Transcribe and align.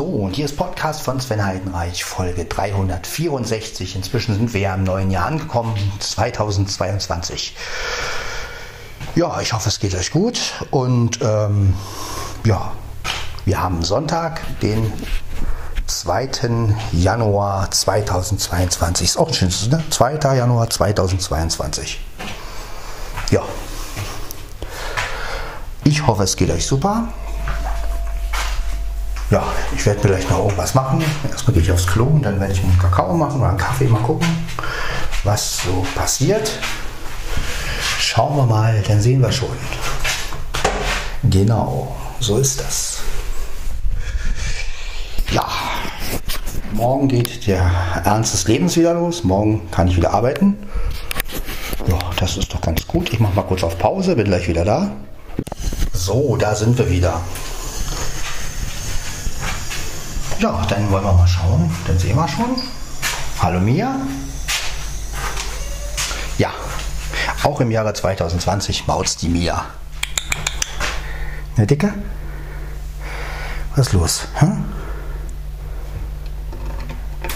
So, 0.00 0.06
und 0.06 0.34
hier 0.34 0.46
ist 0.46 0.56
Podcast 0.56 1.02
von 1.02 1.20
Sven 1.20 1.44
Heidenreich, 1.44 2.04
Folge 2.04 2.46
364. 2.46 3.96
Inzwischen 3.96 4.34
sind 4.34 4.54
wir 4.54 4.60
ja 4.62 4.74
im 4.74 4.82
neuen 4.82 5.10
Jahr 5.10 5.26
angekommen, 5.26 5.74
2022. 5.98 7.54
Ja, 9.14 9.38
ich 9.42 9.52
hoffe, 9.52 9.68
es 9.68 9.78
geht 9.78 9.94
euch 9.94 10.10
gut. 10.10 10.40
Und 10.70 11.18
ähm, 11.20 11.74
ja, 12.46 12.72
wir 13.44 13.62
haben 13.62 13.84
Sonntag, 13.84 14.40
den 14.62 14.90
2. 15.86 16.30
Januar 16.92 17.70
2022. 17.70 19.06
Ist 19.06 19.18
auch 19.18 19.28
ein 19.28 19.34
schönes, 19.34 19.68
ne? 19.68 19.84
2. 19.90 20.14
Januar 20.34 20.70
2022. 20.70 22.00
Ja. 23.30 23.42
Ich 25.84 26.06
hoffe, 26.06 26.22
es 26.22 26.36
geht 26.36 26.48
euch 26.48 26.66
super. 26.66 27.08
Ja, 29.30 29.44
ich 29.76 29.86
werde 29.86 30.00
vielleicht 30.00 30.28
noch 30.28 30.38
irgendwas 30.38 30.74
machen. 30.74 31.04
Erstmal 31.30 31.54
gehe 31.54 31.62
ich 31.62 31.70
aufs 31.70 31.86
Klo 31.86 32.04
und 32.04 32.22
dann 32.22 32.40
werde 32.40 32.52
ich 32.52 32.64
einen 32.64 32.76
Kakao 32.78 33.14
machen 33.16 33.40
oder 33.40 33.50
einen 33.50 33.58
Kaffee 33.58 33.86
mal 33.86 34.02
gucken, 34.02 34.26
was 35.22 35.58
so 35.58 35.86
passiert. 35.94 36.58
Schauen 38.00 38.36
wir 38.36 38.46
mal, 38.46 38.82
dann 38.88 39.00
sehen 39.00 39.22
wir 39.22 39.30
schon. 39.30 39.56
Genau, 41.22 41.94
so 42.18 42.38
ist 42.38 42.58
das. 42.58 42.98
Ja, 45.30 45.46
morgen 46.72 47.06
geht 47.06 47.46
der 47.46 47.70
Ernst 48.04 48.32
des 48.34 48.48
Lebens 48.48 48.76
wieder 48.76 48.94
los. 48.94 49.22
Morgen 49.22 49.70
kann 49.70 49.86
ich 49.86 49.96
wieder 49.96 50.12
arbeiten. 50.12 50.58
Ja, 51.86 51.98
das 52.18 52.36
ist 52.36 52.52
doch 52.52 52.60
ganz 52.60 52.84
gut. 52.84 53.12
Ich 53.12 53.20
mache 53.20 53.36
mal 53.36 53.42
kurz 53.42 53.62
auf 53.62 53.78
Pause, 53.78 54.16
bin 54.16 54.24
gleich 54.24 54.48
wieder 54.48 54.64
da. 54.64 54.90
So, 55.92 56.36
da 56.36 56.56
sind 56.56 56.76
wir 56.78 56.90
wieder. 56.90 57.20
Ja, 60.40 60.64
dann 60.70 60.90
wollen 60.90 61.04
wir 61.04 61.12
mal 61.12 61.26
schauen. 61.26 61.70
Dann 61.86 61.98
sehen 61.98 62.16
wir 62.16 62.26
schon. 62.26 62.56
Hallo 63.42 63.60
Mia. 63.60 63.94
Ja, 66.38 66.50
auch 67.42 67.60
im 67.60 67.70
Jahre 67.70 67.92
2020 67.92 68.86
maut's 68.86 69.16
die 69.16 69.28
Mia. 69.28 69.66
Ne, 71.58 71.66
Dicke? 71.66 71.92
Was 73.76 73.88
ist 73.88 73.92
los? 73.92 74.28
Hm? 74.36 74.64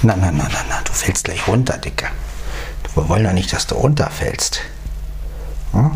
Na, 0.00 0.16
na, 0.16 0.30
na, 0.30 0.44
na, 0.44 0.64
na, 0.70 0.80
du 0.82 0.92
fällst 0.92 1.24
gleich 1.24 1.46
runter, 1.46 1.76
Dicke. 1.76 2.06
Wir 2.94 3.08
wollen 3.10 3.24
doch 3.24 3.32
nicht, 3.32 3.52
dass 3.52 3.66
du 3.66 3.74
runterfällst. 3.74 4.62
Hm? 5.72 5.90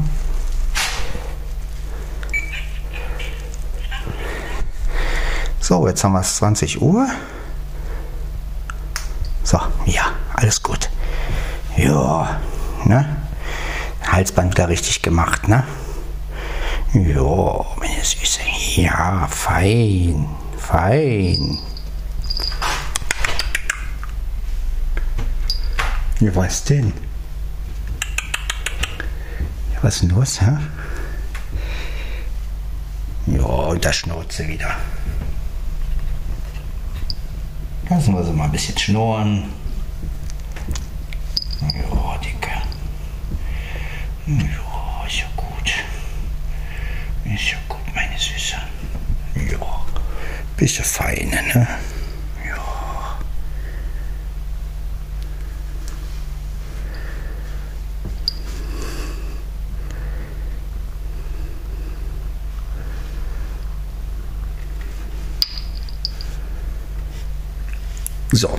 So, 5.68 5.86
jetzt 5.86 6.02
haben 6.02 6.12
wir 6.12 6.20
es 6.20 6.36
20 6.36 6.80
Uhr. 6.80 7.06
So, 9.44 9.60
ja, 9.84 10.12
alles 10.32 10.62
gut. 10.62 10.88
Ja, 11.76 12.40
ne? 12.86 13.18
Halsband 14.02 14.54
wieder 14.54 14.70
richtig 14.70 15.02
gemacht, 15.02 15.46
ne? 15.46 15.64
Ja, 16.94 17.66
meine 17.78 18.02
Süße. 18.02 18.40
Ja, 18.76 19.28
fein, 19.30 20.26
fein. 20.56 21.58
Ja, 26.20 26.34
was 26.34 26.64
denn? 26.64 26.94
Ja, 29.74 29.82
was 29.82 29.96
ist 29.96 30.02
denn 30.04 30.10
los, 30.16 30.40
hä? 30.40 30.56
Ja, 33.26 33.42
und 33.42 33.84
der 33.84 33.92
Schnauze 33.92 34.48
wieder. 34.48 34.74
Lassen 37.90 38.14
wir 38.14 38.22
sie 38.22 38.32
mal 38.32 38.44
ein 38.44 38.52
bisschen 38.52 38.76
schnurren. 38.76 39.44
Ja, 41.62 42.18
Dicke. 42.18 42.50
Ja, 44.26 45.06
ist 45.06 45.20
ja 45.20 45.26
gut. 45.36 45.72
Ist 47.24 47.50
ja 47.50 47.58
gut, 47.66 47.94
meine 47.94 48.18
Süße. 48.18 48.56
Ja, 49.50 49.86
bisschen 50.56 50.84
feine, 50.84 51.42
ne? 51.54 51.68
Ja. 52.46 52.78
So, 68.30 68.58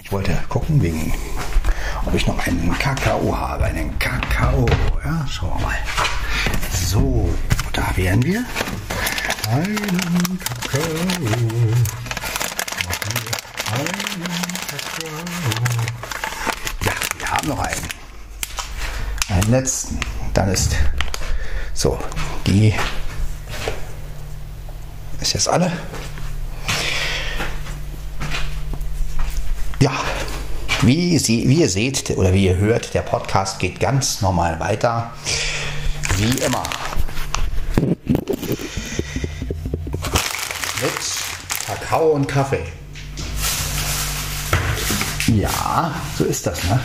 ich 0.00 0.12
wollte 0.12 0.38
gucken, 0.48 0.80
wegen, 0.80 1.12
ob 2.06 2.14
ich 2.14 2.26
noch 2.26 2.46
einen 2.46 2.72
Kakao 2.78 3.36
habe. 3.36 3.64
Einen 3.64 3.98
Kakao. 3.98 4.66
Ja, 5.04 5.26
schauen 5.28 5.58
wir 5.58 5.66
mal. 5.66 5.76
So, 6.70 7.28
wären 8.12 8.24
wir. 8.24 8.44
Einen 9.48 10.38
Kakao. 10.38 10.82
Machen 13.70 13.88
wir 14.16 14.26
einen 14.26 14.52
Kakao. 14.68 15.08
Ja, 16.84 16.92
wir 17.18 17.30
haben 17.30 17.48
noch 17.48 17.58
einen. 17.58 17.88
Einen 19.28 19.50
letzten. 19.50 19.98
Dann 20.34 20.50
ist 20.50 20.76
so, 21.72 21.98
die 22.46 22.74
ist 25.20 25.32
jetzt 25.32 25.48
alle. 25.48 25.72
Ja, 29.80 29.92
wie, 30.82 31.18
Sie, 31.18 31.48
wie 31.48 31.60
ihr 31.60 31.68
seht 31.70 32.10
oder 32.10 32.34
wie 32.34 32.44
ihr 32.44 32.56
hört, 32.56 32.92
der 32.92 33.02
Podcast 33.02 33.58
geht 33.58 33.80
ganz 33.80 34.20
normal 34.20 34.60
weiter. 34.60 35.12
Wie 36.18 36.38
immer. 36.42 36.62
Mit 40.82 41.81
Kakao 41.92 42.12
und 42.12 42.26
Kaffee. 42.26 42.64
Ja, 45.26 45.94
so 46.16 46.24
ist 46.24 46.46
das, 46.46 46.64
ne? 46.64 46.80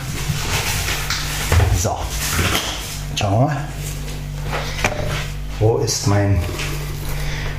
So, 1.78 1.96
schauen 3.16 3.32
wir 3.32 3.46
mal. 3.46 3.68
Wo 5.60 5.78
ist 5.78 6.06
mein... 6.08 6.42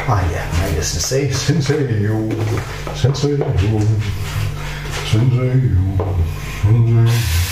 Ah, 0.08 0.20
hier, 0.30 0.42
mein 0.62 0.80
Sensei, 0.84 1.32
Sensei, 1.34 2.08
Sensei, 2.96 3.38
Sensei, 5.12 5.60
Sensei. 6.64 7.49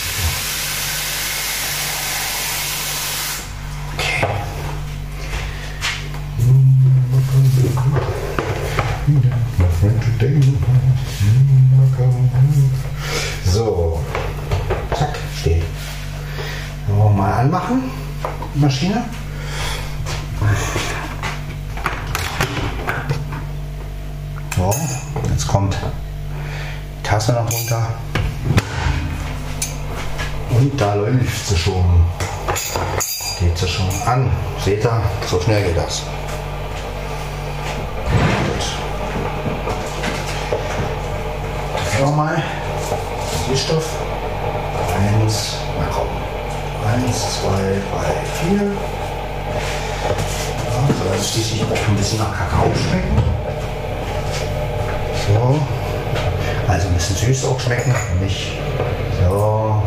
Maschine. 18.67 19.01
So, 24.57 24.75
jetzt 25.29 25.47
kommt 25.47 25.73
die 25.73 27.07
Tasse 27.07 27.31
noch 27.31 27.49
runter. 27.49 27.87
Und 30.49 30.81
da 30.81 30.95
läuft 30.95 31.47
sie 31.47 31.55
schon. 31.57 32.03
Geht 33.39 33.57
sie 33.57 33.69
schon 33.69 33.87
an. 34.05 34.29
Seht 34.65 34.83
ihr? 34.83 35.01
So 35.29 35.39
schnell 35.39 35.63
geht 35.63 35.77
das. 35.77 36.03
Gut. 38.49 38.65
Nochmal. 42.01 42.43
Süßstoff. 43.47 43.85
Eins. 44.93 45.53
Na 45.79 45.85
komm. 45.89 46.07
Eins, 46.85 47.41
zwei, 47.41 47.81
drei, 47.91 48.26
vier. 48.37 48.61
Ja, 50.67 50.93
soll 50.95 51.17
das 51.17 51.31
schließlich 51.31 51.63
auch 51.63 51.89
ein 51.89 51.95
bisschen 51.95 52.19
nach 52.19 52.37
Kakao 52.37 52.71
schmecken. 52.75 53.17
So. 55.27 55.59
Also 56.67 56.87
ein 56.87 56.93
bisschen 56.93 57.15
süß 57.15 57.45
auch 57.45 57.59
schmecken. 57.59 57.95
Nicht 58.21 58.53
so. 59.19 59.81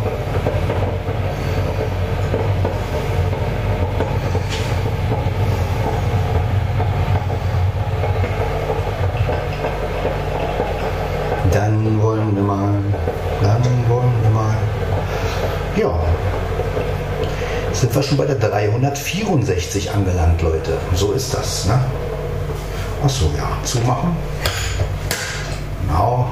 Dann 11.52 12.00
wollen 12.00 12.34
wir 12.36 12.42
mal, 12.42 12.74
dann 13.42 13.62
wollen 13.88 14.12
wir 14.22 14.30
mal, 14.30 14.56
ja, 15.76 15.98
sind 17.80 17.94
wir 17.94 18.02
schon 18.02 18.18
bei 18.18 18.26
der 18.26 18.36
364 18.36 19.90
angelangt, 19.90 20.42
Leute. 20.42 20.76
So 20.94 21.12
ist 21.12 21.32
das, 21.32 21.64
ne? 21.64 21.80
Achso, 23.02 23.30
ja, 23.36 23.48
zumachen. 23.64 24.14
Genau. 25.86 26.28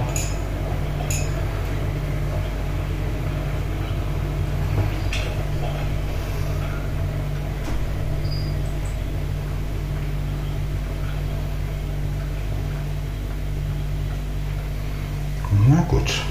Na 15.66 15.80
gut. 15.88 16.22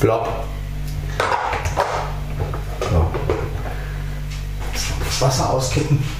Blob. 0.00 0.26
So. 2.80 3.10
Das 5.04 5.20
Wasser 5.20 5.50
auskippen. 5.50 6.19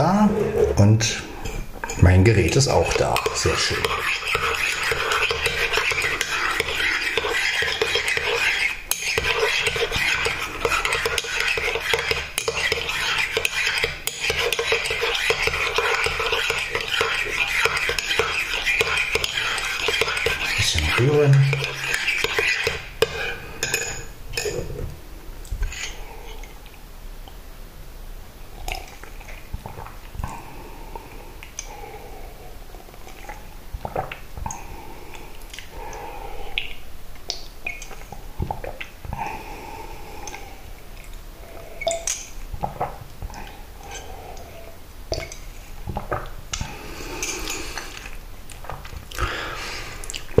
Da 0.00 0.30
und 0.76 1.22
mein 2.00 2.24
Gerät 2.24 2.56
ist 2.56 2.68
auch 2.68 2.92
da. 2.94 3.14
Sehr 3.34 3.56
schön. 3.56 3.76
Ein 20.48 20.56
bisschen 20.56 20.88
rühren. 20.98 21.36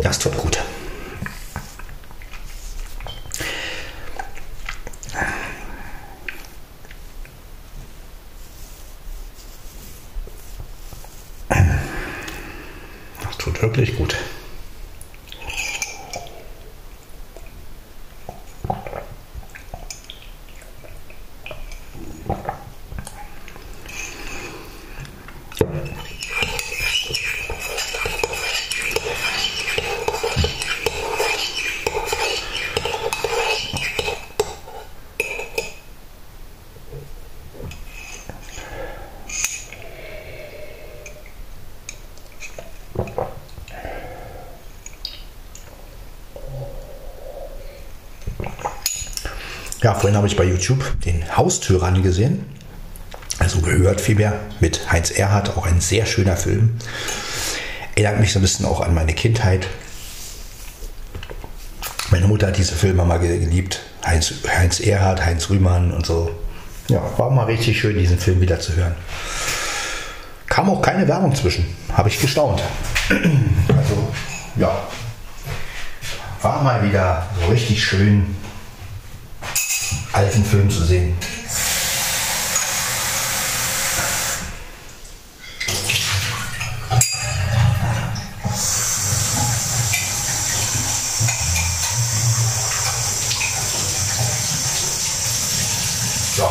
Das 0.02 0.18
tut 0.18 0.36
gut. 0.36 0.58
Das 13.20 13.36
tut 13.38 13.62
wirklich 13.62 13.96
gut. 13.96 14.16
Vorhin 49.94 50.16
habe 50.16 50.26
ich 50.26 50.36
bei 50.36 50.44
YouTube 50.44 50.84
den 51.04 51.36
Haustyrann 51.36 52.02
gesehen. 52.02 52.44
Also 53.38 53.60
gehört 53.60 54.00
vielmehr 54.00 54.34
mit 54.60 54.92
Heinz 54.92 55.10
Erhardt, 55.10 55.56
auch 55.56 55.66
ein 55.66 55.80
sehr 55.80 56.04
schöner 56.04 56.36
Film. 56.36 56.76
Erinnert 57.94 58.20
mich 58.20 58.32
so 58.32 58.38
ein 58.38 58.42
bisschen 58.42 58.66
auch 58.66 58.80
an 58.80 58.94
meine 58.94 59.14
Kindheit. 59.14 59.66
Meine 62.10 62.26
Mutter 62.26 62.48
hat 62.48 62.58
diese 62.58 62.74
Filme 62.74 63.04
mal 63.04 63.18
geliebt. 63.18 63.80
Heinz, 64.04 64.32
Heinz 64.46 64.80
Erhardt, 64.80 65.24
Heinz 65.24 65.48
Rühmann 65.48 65.92
und 65.92 66.04
so. 66.04 66.30
Ja, 66.88 67.02
war 67.16 67.30
mal 67.30 67.44
richtig 67.44 67.78
schön, 67.80 67.96
diesen 67.96 68.18
Film 68.18 68.40
wieder 68.40 68.58
zu 68.58 68.74
hören. 68.74 68.94
Kam 70.46 70.68
auch 70.68 70.82
keine 70.82 71.06
Werbung 71.06 71.34
zwischen. 71.34 71.64
Habe 71.92 72.08
ich 72.08 72.20
gestaunt. 72.20 72.60
Also, 73.08 74.12
ja. 74.56 74.82
War 76.42 76.62
mal 76.62 76.82
wieder 76.82 77.26
so 77.40 77.50
richtig 77.50 77.84
schön, 77.84 78.34
alten 80.20 80.44
Film 80.44 80.68
zu 80.68 80.84
sehen. 80.84 81.16
So. 96.36 96.50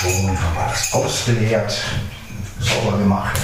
Schon 0.00 0.38
haben 0.38 0.54
wir 0.54 0.68
das 0.70 0.92
ausgeleert, 0.92 1.82
sauber 2.60 2.98
gemacht. 2.98 3.41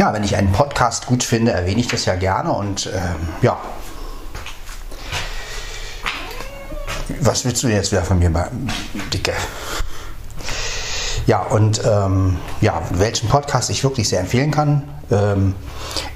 Ja, 0.00 0.14
wenn 0.14 0.24
ich 0.24 0.34
einen 0.34 0.50
Podcast 0.50 1.04
gut 1.04 1.22
finde, 1.22 1.52
erwähne 1.52 1.78
ich 1.78 1.88
das 1.88 2.06
ja 2.06 2.14
gerne 2.14 2.52
und 2.52 2.86
ähm, 2.86 3.28
ja. 3.42 3.58
Was 7.20 7.44
willst 7.44 7.62
du 7.62 7.68
jetzt 7.68 7.92
wieder 7.92 8.02
von 8.02 8.18
mir, 8.18 8.32
Dicke? 9.12 9.34
Ja, 11.26 11.40
und 11.40 11.82
ähm, 11.84 12.38
ja, 12.62 12.80
welchen 12.92 13.28
Podcast 13.28 13.68
ich 13.68 13.84
wirklich 13.84 14.08
sehr 14.08 14.20
empfehlen 14.20 14.50
kann, 14.50 14.88
ähm, 15.10 15.54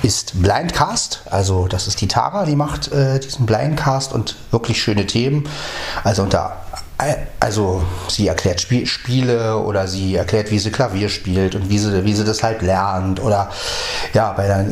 ist 0.03 0.41
Blindcast. 0.41 1.21
Also 1.31 1.69
das 1.69 1.87
ist 1.87 2.01
die 2.01 2.09
Tara, 2.09 2.47
die 2.47 2.57
macht 2.57 2.91
äh, 2.91 3.21
diesen 3.21 3.45
Blindcast 3.45 4.15
und 4.15 4.37
wirklich 4.51 4.83
schöne 4.83 5.05
Themen. 5.05 5.47
Also 6.05 6.23
unter 6.23 6.57
also 7.41 7.83
sie 8.09 8.29
erklärt 8.29 8.61
Spiel, 8.61 8.87
Spiele 8.87 9.59
oder 9.59 9.89
sie 9.89 10.15
erklärt, 10.15 10.51
wie 10.51 10.59
sie 10.59 10.71
Klavier 10.71 11.09
spielt 11.09 11.55
und 11.55 11.69
wie 11.69 11.79
sie, 11.79 12.05
wie 12.05 12.15
sie 12.15 12.25
das 12.25 12.43
halt 12.43 12.63
lernt. 12.63 13.23
Oder 13.23 13.51
ja, 14.13 14.33
bei 14.33 14.47
der 14.47 14.67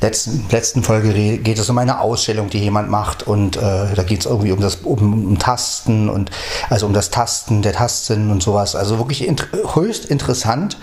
letzten, 0.00 0.46
letzten 0.50 0.82
Folge 0.82 1.38
geht 1.38 1.58
es 1.58 1.68
um 1.70 1.78
eine 1.78 2.00
Ausstellung, 2.00 2.50
die 2.50 2.58
jemand 2.58 2.90
macht 2.90 3.22
und 3.22 3.56
äh, 3.56 3.94
da 3.94 4.02
geht 4.02 4.20
es 4.20 4.26
irgendwie 4.26 4.52
um 4.52 4.60
das 4.60 4.76
um, 4.76 5.26
um, 5.26 5.38
Tasten 5.38 6.08
und 6.08 6.30
also 6.68 6.86
um 6.86 6.92
das 6.92 7.10
Tasten 7.10 7.62
der 7.62 7.72
Tasten 7.72 8.30
und 8.30 8.42
sowas. 8.42 8.74
Also 8.74 8.98
wirklich 8.98 9.26
int 9.26 9.48
höchst 9.74 10.06
interessant. 10.06 10.76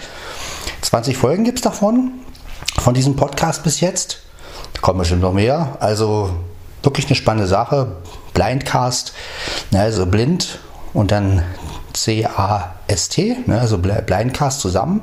20 0.82 1.18
Folgen 1.18 1.44
gibt 1.44 1.60
es 1.60 1.64
davon, 1.64 2.12
von 2.80 2.94
diesem 2.94 3.16
Podcast 3.16 3.64
bis 3.64 3.82
jetzt. 3.82 4.20
Da 4.74 4.82
kommen 4.82 5.00
bestimmt 5.00 5.22
noch 5.22 5.34
mehr. 5.34 5.78
Also 5.80 6.30
wirklich 6.84 7.08
eine 7.08 7.16
spannende 7.16 7.48
Sache. 7.48 7.96
Blindcast, 8.38 9.14
ne, 9.72 9.82
also 9.82 10.06
blind 10.06 10.60
und 10.94 11.12
dann 11.12 11.42
C-A-S-T, 11.94 13.38
ne, 13.48 13.60
also 13.60 13.80
Blindcast 13.80 14.60
zusammen. 14.60 15.02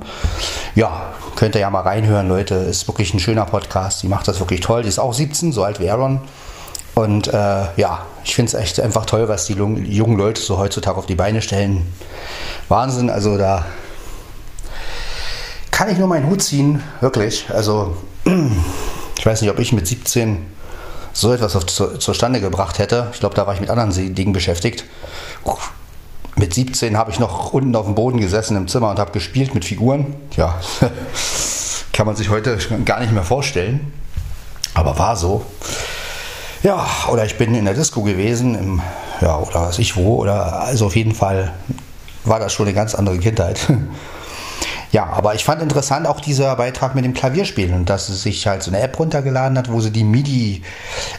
Ja, 0.76 1.12
könnt 1.34 1.56
ihr 1.56 1.62
ja 1.62 1.70
mal 1.70 1.80
reinhören, 1.80 2.28
Leute. 2.28 2.54
Ist 2.54 2.86
wirklich 2.86 3.12
ein 3.12 3.18
schöner 3.18 3.44
Podcast. 3.44 4.04
Die 4.04 4.08
macht 4.08 4.28
das 4.28 4.38
wirklich 4.38 4.60
toll. 4.60 4.82
Die 4.82 4.88
ist 4.88 5.00
auch 5.00 5.12
17, 5.12 5.50
so 5.50 5.64
alt 5.64 5.80
wie 5.80 5.90
Aaron. 5.90 6.20
Und 6.94 7.26
äh, 7.26 7.64
ja, 7.76 8.06
ich 8.22 8.36
finde 8.36 8.50
es 8.50 8.54
echt 8.54 8.78
einfach 8.78 9.04
toll, 9.04 9.28
was 9.28 9.46
die 9.46 9.54
jungen 9.54 10.16
Leute 10.16 10.40
so 10.40 10.58
heutzutage 10.58 10.96
auf 10.96 11.06
die 11.06 11.16
Beine 11.16 11.42
stellen. 11.42 11.92
Wahnsinn, 12.68 13.10
also 13.10 13.36
da 13.36 13.64
kann 15.72 15.90
ich 15.90 15.98
nur 15.98 16.06
meinen 16.06 16.30
Hut 16.30 16.40
ziehen, 16.40 16.84
wirklich. 17.00 17.46
Also 17.52 17.96
ich 19.18 19.26
weiß 19.26 19.42
nicht, 19.42 19.50
ob 19.50 19.58
ich 19.58 19.72
mit 19.72 19.88
17 19.88 20.53
so 21.14 21.32
etwas 21.32 21.56
auf, 21.56 21.64
zu, 21.64 21.96
zustande 21.96 22.40
gebracht 22.40 22.78
hätte. 22.78 23.08
Ich 23.14 23.20
glaube, 23.20 23.34
da 23.34 23.46
war 23.46 23.54
ich 23.54 23.60
mit 23.60 23.70
anderen 23.70 24.14
Dingen 24.14 24.34
beschäftigt. 24.34 24.84
Mit 26.36 26.52
17 26.52 26.98
habe 26.98 27.12
ich 27.12 27.20
noch 27.20 27.52
unten 27.52 27.74
auf 27.76 27.86
dem 27.86 27.94
Boden 27.94 28.20
gesessen 28.20 28.56
im 28.56 28.68
Zimmer 28.68 28.90
und 28.90 28.98
habe 28.98 29.12
gespielt 29.12 29.54
mit 29.54 29.64
Figuren. 29.64 30.14
Ja, 30.36 30.60
kann 31.92 32.06
man 32.06 32.16
sich 32.16 32.28
heute 32.28 32.58
gar 32.84 33.00
nicht 33.00 33.12
mehr 33.12 33.22
vorstellen. 33.22 33.92
Aber 34.74 34.98
war 34.98 35.16
so. 35.16 35.46
Ja, 36.64 36.84
oder 37.08 37.24
ich 37.24 37.38
bin 37.38 37.54
in 37.54 37.64
der 37.66 37.74
Disco 37.74 38.02
gewesen, 38.02 38.56
im, 38.56 38.82
ja, 39.20 39.38
oder 39.38 39.62
was 39.62 39.78
ich 39.78 39.96
wo, 39.96 40.16
oder 40.16 40.60
also 40.60 40.86
auf 40.86 40.96
jeden 40.96 41.14
Fall 41.14 41.52
war 42.24 42.40
das 42.40 42.52
schon 42.52 42.66
eine 42.66 42.74
ganz 42.74 42.94
andere 42.94 43.18
Kindheit. 43.18 43.60
Ja, 44.94 45.06
aber 45.06 45.34
ich 45.34 45.42
fand 45.42 45.60
interessant 45.60 46.06
auch 46.06 46.20
dieser 46.20 46.54
Beitrag 46.54 46.94
mit 46.94 47.04
dem 47.04 47.14
Klavierspielen 47.14 47.74
und 47.74 47.90
dass 47.90 48.06
sie 48.06 48.14
sich 48.14 48.46
halt 48.46 48.62
so 48.62 48.70
eine 48.70 48.78
App 48.78 48.96
runtergeladen 48.96 49.58
hat, 49.58 49.68
wo 49.68 49.80
sie 49.80 49.90
die 49.90 50.04
MIDI, 50.04 50.62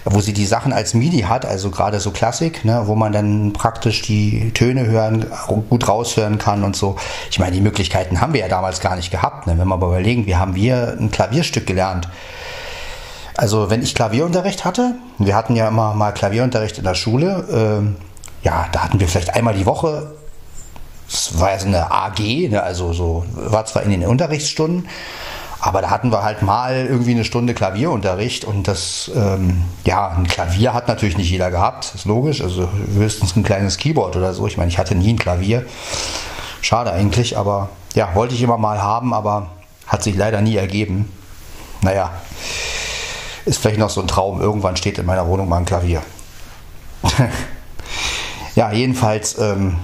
wo 0.06 0.22
sie 0.22 0.32
die 0.32 0.46
Sachen 0.46 0.72
als 0.72 0.94
MIDI 0.94 1.24
hat, 1.24 1.46
also 1.46 1.72
gerade 1.72 2.00
so 2.00 2.12
Klassik, 2.12 2.64
ne, 2.64 2.84
wo 2.86 2.96
man 2.96 3.12
dann 3.12 3.52
praktisch 3.52 4.02
die 4.02 4.52
Töne 4.54 4.86
hören, 4.86 5.26
gut 5.70 5.90
raushören 5.90 6.38
kann 6.38 6.64
und 6.64 6.78
so. 6.78 6.96
Ich 7.30 7.38
meine, 7.38 7.52
die 7.52 7.60
Möglichkeiten 7.60 8.22
haben 8.22 8.32
wir 8.32 8.40
ja 8.40 8.48
damals 8.48 8.80
gar 8.80 8.96
nicht 8.96 9.12
gehabt. 9.12 9.46
Ne? 9.46 9.58
Wenn 9.58 9.68
wir 9.68 9.74
aber 9.74 9.88
überlegen, 9.88 10.26
wie 10.26 10.38
haben 10.38 10.56
wir 10.56 10.96
ein 10.98 11.12
Klavierstück 11.12 11.68
gelernt? 11.68 12.08
Also 13.36 13.70
wenn 13.70 13.84
ich 13.84 13.94
Klavierunterricht 13.94 14.64
hatte, 14.64 14.96
wir 15.18 15.36
hatten 15.36 15.54
ja 15.54 15.68
immer 15.68 15.94
mal 15.96 16.14
Klavierunterricht 16.14 16.78
in 16.78 16.86
der 16.86 16.96
Schule, 16.96 17.84
äh, 17.84 18.46
ja, 18.46 18.68
da 18.72 18.86
hatten 18.86 19.02
wir 19.02 19.10
vielleicht 19.10 19.36
einmal 19.36 19.54
die 19.54 19.66
Woche 19.66 20.14
es 21.08 21.40
war 21.40 21.52
ja 21.52 21.60
so 21.60 21.68
eine 21.68 21.92
AG, 21.92 22.50
ne, 22.50 22.64
also 22.64 22.94
so, 22.94 23.26
war 23.34 23.66
zwar 23.66 23.84
in 23.84 23.92
den 23.92 24.06
Unterrichtsstunden, 24.06 24.88
aber 25.60 25.82
da 25.82 25.90
hatten 25.90 26.12
wir 26.12 26.24
halt 26.24 26.42
mal 26.42 26.86
irgendwie 26.86 27.12
eine 27.12 27.24
Stunde 27.24 27.54
Klavierunterricht 27.54 28.46
und 28.46 28.68
das, 28.68 29.10
ähm, 29.16 29.64
ja, 29.84 30.10
ein 30.10 30.28
Klavier 30.28 30.74
hat 30.74 30.88
natürlich 30.88 31.18
nicht 31.18 31.32
jeder 31.32 31.50
gehabt, 31.50 31.94
ist 31.96 32.06
logisch, 32.06 32.42
also 32.42 32.70
höchstens 32.94 33.36
ein 33.36 33.44
kleines 33.44 33.78
Keyboard 33.78 34.16
oder 34.16 34.34
so. 34.34 34.46
Ich 34.46 34.58
meine, 34.58 34.70
ich 34.70 34.78
hatte 34.78 34.94
nie 34.94 35.14
ein 35.14 35.18
Klavier. 35.18 35.66
Schade 36.62 36.92
eigentlich, 36.92 37.38
aber 37.38 37.70
ja, 37.96 38.14
wollte 38.14 38.36
ich 38.36 38.42
immer 38.42 38.58
mal 38.58 38.82
haben, 38.82 39.14
aber 39.14 39.50
hat 39.88 40.04
sich 40.04 40.16
leider 40.16 40.42
nie 40.42 40.56
ergeben. 40.56 41.12
Naja, 41.82 42.12
ist 43.46 43.60
vielleicht 43.60 43.80
noch 43.80 43.90
so 43.90 44.02
ein 44.02 44.08
Traum. 44.08 44.42
Irgendwann 44.42 44.76
steht 44.76 44.98
in 44.98 45.06
meiner 45.06 45.28
Wohnung 45.28 45.48
mal 45.48 45.58
ein 45.58 45.66
Klavier. 45.66 46.02
ja, 48.56 48.72
jedenfalls 48.72 49.38
ähm, 49.40 49.78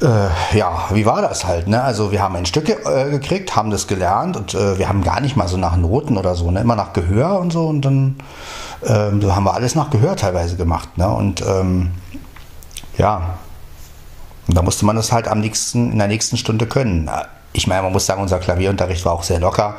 Äh, 0.00 0.56
ja, 0.56 0.88
wie 0.92 1.06
war 1.06 1.22
das 1.22 1.44
halt? 1.44 1.66
Ne? 1.66 1.82
Also 1.82 2.12
wir 2.12 2.22
haben 2.22 2.36
ein 2.36 2.46
Stück 2.46 2.68
äh, 2.68 3.10
gekriegt, 3.10 3.56
haben 3.56 3.70
das 3.70 3.88
gelernt 3.88 4.36
und 4.36 4.54
äh, 4.54 4.78
wir 4.78 4.88
haben 4.88 5.02
gar 5.02 5.20
nicht 5.20 5.36
mal 5.36 5.48
so 5.48 5.56
nach 5.56 5.76
Noten 5.76 6.16
oder 6.16 6.36
so, 6.36 6.50
ne? 6.50 6.60
immer 6.60 6.76
nach 6.76 6.92
Gehör 6.92 7.40
und 7.40 7.52
so 7.52 7.66
und 7.66 7.82
dann 7.82 8.16
ähm, 8.86 9.20
so 9.20 9.34
haben 9.34 9.44
wir 9.44 9.54
alles 9.54 9.74
nach 9.74 9.90
Gehör 9.90 10.14
teilweise 10.14 10.56
gemacht. 10.56 10.96
Ne? 10.96 11.08
Und 11.08 11.42
ähm, 11.44 11.90
ja, 12.96 13.38
und 14.46 14.56
da 14.56 14.62
musste 14.62 14.86
man 14.86 14.96
das 14.96 15.12
halt 15.12 15.28
am 15.28 15.40
nächsten, 15.40 15.92
in 15.92 15.98
der 15.98 16.08
nächsten 16.08 16.36
Stunde 16.36 16.66
können. 16.66 17.10
Ich 17.52 17.66
meine, 17.66 17.82
man 17.82 17.92
muss 17.92 18.06
sagen, 18.06 18.22
unser 18.22 18.38
Klavierunterricht 18.38 19.04
war 19.04 19.12
auch 19.12 19.22
sehr 19.22 19.40
locker. 19.40 19.76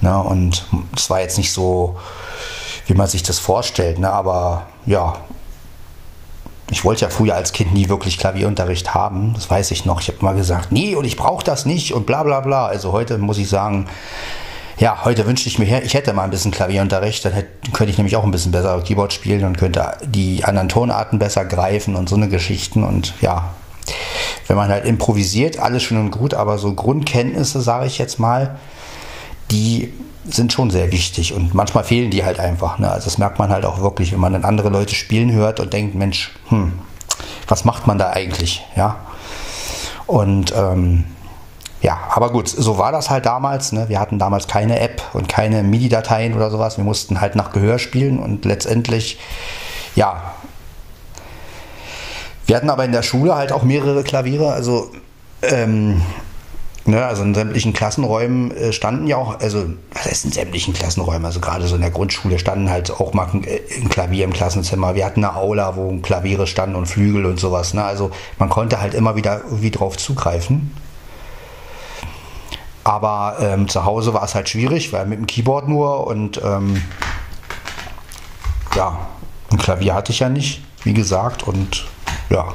Ne? 0.00 0.16
Und 0.18 0.66
es 0.96 1.10
war 1.10 1.20
jetzt 1.20 1.38
nicht 1.38 1.52
so, 1.52 1.98
wie 2.86 2.94
man 2.94 3.08
sich 3.08 3.22
das 3.22 3.38
vorstellt, 3.38 3.98
ne? 3.98 4.10
aber 4.10 4.66
ja, 4.86 5.16
ich 6.70 6.84
wollte 6.84 7.02
ja 7.02 7.10
früher 7.10 7.34
als 7.34 7.52
Kind 7.52 7.74
nie 7.74 7.88
wirklich 7.88 8.18
Klavierunterricht 8.18 8.94
haben, 8.94 9.34
das 9.34 9.50
weiß 9.50 9.72
ich 9.72 9.84
noch. 9.84 10.00
Ich 10.00 10.08
habe 10.08 10.18
immer 10.20 10.34
gesagt, 10.34 10.70
nee, 10.70 10.94
und 10.94 11.04
ich 11.04 11.16
brauche 11.16 11.44
das 11.44 11.66
nicht 11.66 11.92
und 11.92 12.06
bla 12.06 12.22
bla 12.22 12.40
bla. 12.40 12.66
Also 12.66 12.92
heute 12.92 13.18
muss 13.18 13.38
ich 13.38 13.48
sagen, 13.48 13.86
ja, 14.78 15.04
heute 15.04 15.26
wünschte 15.26 15.48
ich 15.48 15.58
mir, 15.58 15.82
ich 15.82 15.94
hätte 15.94 16.12
mal 16.12 16.24
ein 16.24 16.30
bisschen 16.30 16.52
Klavierunterricht, 16.52 17.24
dann 17.24 17.32
hätte, 17.32 17.48
könnte 17.72 17.90
ich 17.90 17.98
nämlich 17.98 18.16
auch 18.16 18.24
ein 18.24 18.30
bisschen 18.30 18.52
besser 18.52 18.80
Keyboard 18.80 19.12
spielen 19.12 19.44
und 19.44 19.58
könnte 19.58 19.96
die 20.06 20.44
anderen 20.44 20.68
Tonarten 20.68 21.18
besser 21.18 21.44
greifen 21.44 21.96
und 21.96 22.08
so 22.08 22.16
eine 22.16 22.28
Geschichten. 22.28 22.84
Und 22.84 23.14
ja, 23.20 23.50
wenn 24.46 24.56
man 24.56 24.70
halt 24.70 24.84
improvisiert, 24.84 25.58
alles 25.58 25.82
schön 25.82 25.98
und 25.98 26.12
gut, 26.12 26.34
aber 26.34 26.56
so 26.56 26.72
Grundkenntnisse, 26.72 27.60
sage 27.60 27.86
ich 27.86 27.98
jetzt 27.98 28.18
mal, 28.18 28.58
die 29.50 29.92
sind 30.24 30.52
schon 30.52 30.70
sehr 30.70 30.92
wichtig 30.92 31.32
und 31.32 31.54
manchmal 31.54 31.84
fehlen 31.84 32.10
die 32.10 32.24
halt 32.24 32.38
einfach. 32.38 32.78
Ne? 32.78 32.90
Also 32.90 33.06
das 33.06 33.18
merkt 33.18 33.38
man 33.38 33.50
halt 33.50 33.64
auch 33.64 33.80
wirklich, 33.80 34.12
wenn 34.12 34.20
man 34.20 34.32
dann 34.32 34.44
andere 34.44 34.68
Leute 34.68 34.94
spielen 34.94 35.32
hört 35.32 35.60
und 35.60 35.72
denkt, 35.72 35.94
Mensch, 35.94 36.32
hm, 36.48 36.72
was 37.48 37.64
macht 37.64 37.86
man 37.86 37.98
da 37.98 38.10
eigentlich? 38.10 38.64
Ja. 38.76 38.96
Und 40.06 40.52
ähm, 40.56 41.04
ja, 41.82 41.98
aber 42.10 42.30
gut, 42.30 42.48
so 42.48 42.76
war 42.76 42.92
das 42.92 43.08
halt 43.08 43.24
damals. 43.24 43.72
Ne? 43.72 43.88
Wir 43.88 44.00
hatten 44.00 44.18
damals 44.18 44.46
keine 44.46 44.80
App 44.80 45.02
und 45.14 45.28
keine 45.28 45.62
MIDI-Dateien 45.62 46.34
oder 46.34 46.50
sowas. 46.50 46.76
Wir 46.76 46.84
mussten 46.84 47.20
halt 47.20 47.36
nach 47.36 47.52
Gehör 47.52 47.78
spielen 47.78 48.18
und 48.18 48.44
letztendlich, 48.44 49.18
ja. 49.94 50.34
Wir 52.46 52.56
hatten 52.56 52.68
aber 52.68 52.84
in 52.84 52.92
der 52.92 53.02
Schule 53.02 53.34
halt 53.34 53.52
auch 53.52 53.62
mehrere 53.62 54.02
Klaviere. 54.02 54.52
Also 54.52 54.90
ähm, 55.42 56.02
Ne, 56.86 57.04
also 57.04 57.22
in 57.22 57.34
sämtlichen 57.34 57.74
Klassenräumen 57.74 58.50
äh, 58.52 58.72
standen 58.72 59.06
ja 59.06 59.18
auch, 59.18 59.38
also 59.40 59.66
was 59.92 60.06
heißt 60.06 60.24
in 60.24 60.32
sämtlichen 60.32 60.72
Klassenräumen, 60.72 61.26
also 61.26 61.38
gerade 61.38 61.66
so 61.66 61.74
in 61.74 61.82
der 61.82 61.90
Grundschule 61.90 62.38
standen 62.38 62.70
halt 62.70 62.90
auch 62.90 63.12
mal 63.12 63.28
ein, 63.32 63.44
äh, 63.44 63.60
ein 63.76 63.90
Klavier 63.90 64.24
im 64.24 64.32
Klassenzimmer. 64.32 64.94
Wir 64.94 65.04
hatten 65.04 65.22
eine 65.22 65.36
Aula, 65.36 65.76
wo 65.76 65.94
Klaviere 65.98 66.46
standen 66.46 66.76
und 66.76 66.86
Flügel 66.86 67.26
und 67.26 67.38
sowas. 67.38 67.74
Ne? 67.74 67.84
Also 67.84 68.10
man 68.38 68.48
konnte 68.48 68.80
halt 68.80 68.94
immer 68.94 69.14
wieder 69.14 69.42
irgendwie 69.44 69.70
drauf 69.70 69.98
zugreifen. 69.98 70.74
Aber 72.82 73.36
ähm, 73.40 73.68
zu 73.68 73.84
Hause 73.84 74.14
war 74.14 74.24
es 74.24 74.34
halt 74.34 74.48
schwierig, 74.48 74.90
weil 74.92 75.04
mit 75.06 75.18
dem 75.18 75.26
Keyboard 75.26 75.68
nur 75.68 76.06
und 76.06 76.40
ähm, 76.42 76.82
ja, 78.74 79.06
ein 79.52 79.58
Klavier 79.58 79.94
hatte 79.94 80.12
ich 80.12 80.20
ja 80.20 80.30
nicht, 80.30 80.62
wie 80.84 80.94
gesagt, 80.94 81.42
und 81.42 81.84
ja. 82.30 82.54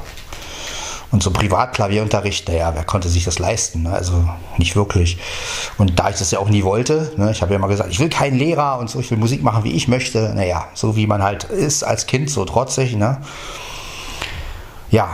Und 1.12 1.22
so 1.22 1.30
Privatklavierunterricht, 1.30 2.48
naja, 2.48 2.72
wer 2.74 2.84
konnte 2.84 3.08
sich 3.08 3.24
das 3.24 3.38
leisten? 3.38 3.84
Ne? 3.84 3.92
Also 3.92 4.28
nicht 4.58 4.74
wirklich. 4.74 5.18
Und 5.78 5.98
da 5.98 6.10
ich 6.10 6.16
das 6.16 6.30
ja 6.30 6.38
auch 6.40 6.48
nie 6.48 6.64
wollte, 6.64 7.12
ne, 7.16 7.30
ich 7.30 7.42
habe 7.42 7.52
ja 7.52 7.58
immer 7.58 7.68
gesagt, 7.68 7.90
ich 7.90 8.00
will 8.00 8.08
keinen 8.08 8.38
Lehrer 8.38 8.78
und 8.78 8.90
so, 8.90 8.98
ich 8.98 9.10
will 9.10 9.18
Musik 9.18 9.42
machen, 9.42 9.64
wie 9.64 9.72
ich 9.72 9.88
möchte. 9.88 10.32
Naja, 10.34 10.66
so 10.74 10.96
wie 10.96 11.06
man 11.06 11.22
halt 11.22 11.44
ist 11.44 11.84
als 11.84 12.06
Kind, 12.06 12.28
so 12.28 12.44
trotzig. 12.44 12.96
Ne? 12.96 13.18
Ja, 14.90 15.08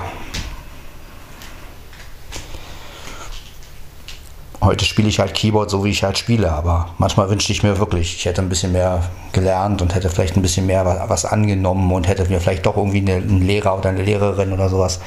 heute 4.63 4.85
spiele 4.85 5.09
ich 5.09 5.19
halt 5.19 5.35
Keyboard 5.35 5.71
so, 5.71 5.85
wie 5.85 5.91
ich 5.91 6.05
halt 6.05 6.17
spiele, 6.17 6.51
aber 6.53 6.91
manchmal 6.99 7.29
wünschte 7.29 7.53
ich 7.53 7.63
mir 7.63 7.79
wirklich, 7.79 8.17
ich 8.17 8.25
hätte 8.25 8.41
ein 8.41 8.49
bisschen 8.49 8.73
mehr 8.73 9.03
gelernt 9.33 9.83
und 9.83 9.95
hätte 9.95 10.09
vielleicht 10.09 10.37
ein 10.37 10.43
bisschen 10.43 10.67
mehr 10.67 11.05
was 11.09 11.25
angenommen 11.25 11.93
und 11.93 12.09
hätte 12.09 12.25
mir 12.29 12.41
vielleicht 12.41 12.65
doch 12.65 12.77
irgendwie 12.77 12.99
einen 12.99 13.43
Lehrer 13.43 13.77
oder 13.77 13.91
eine 13.91 14.03
Lehrerin 14.03 14.53
oder 14.53 14.69
sowas. 14.69 15.01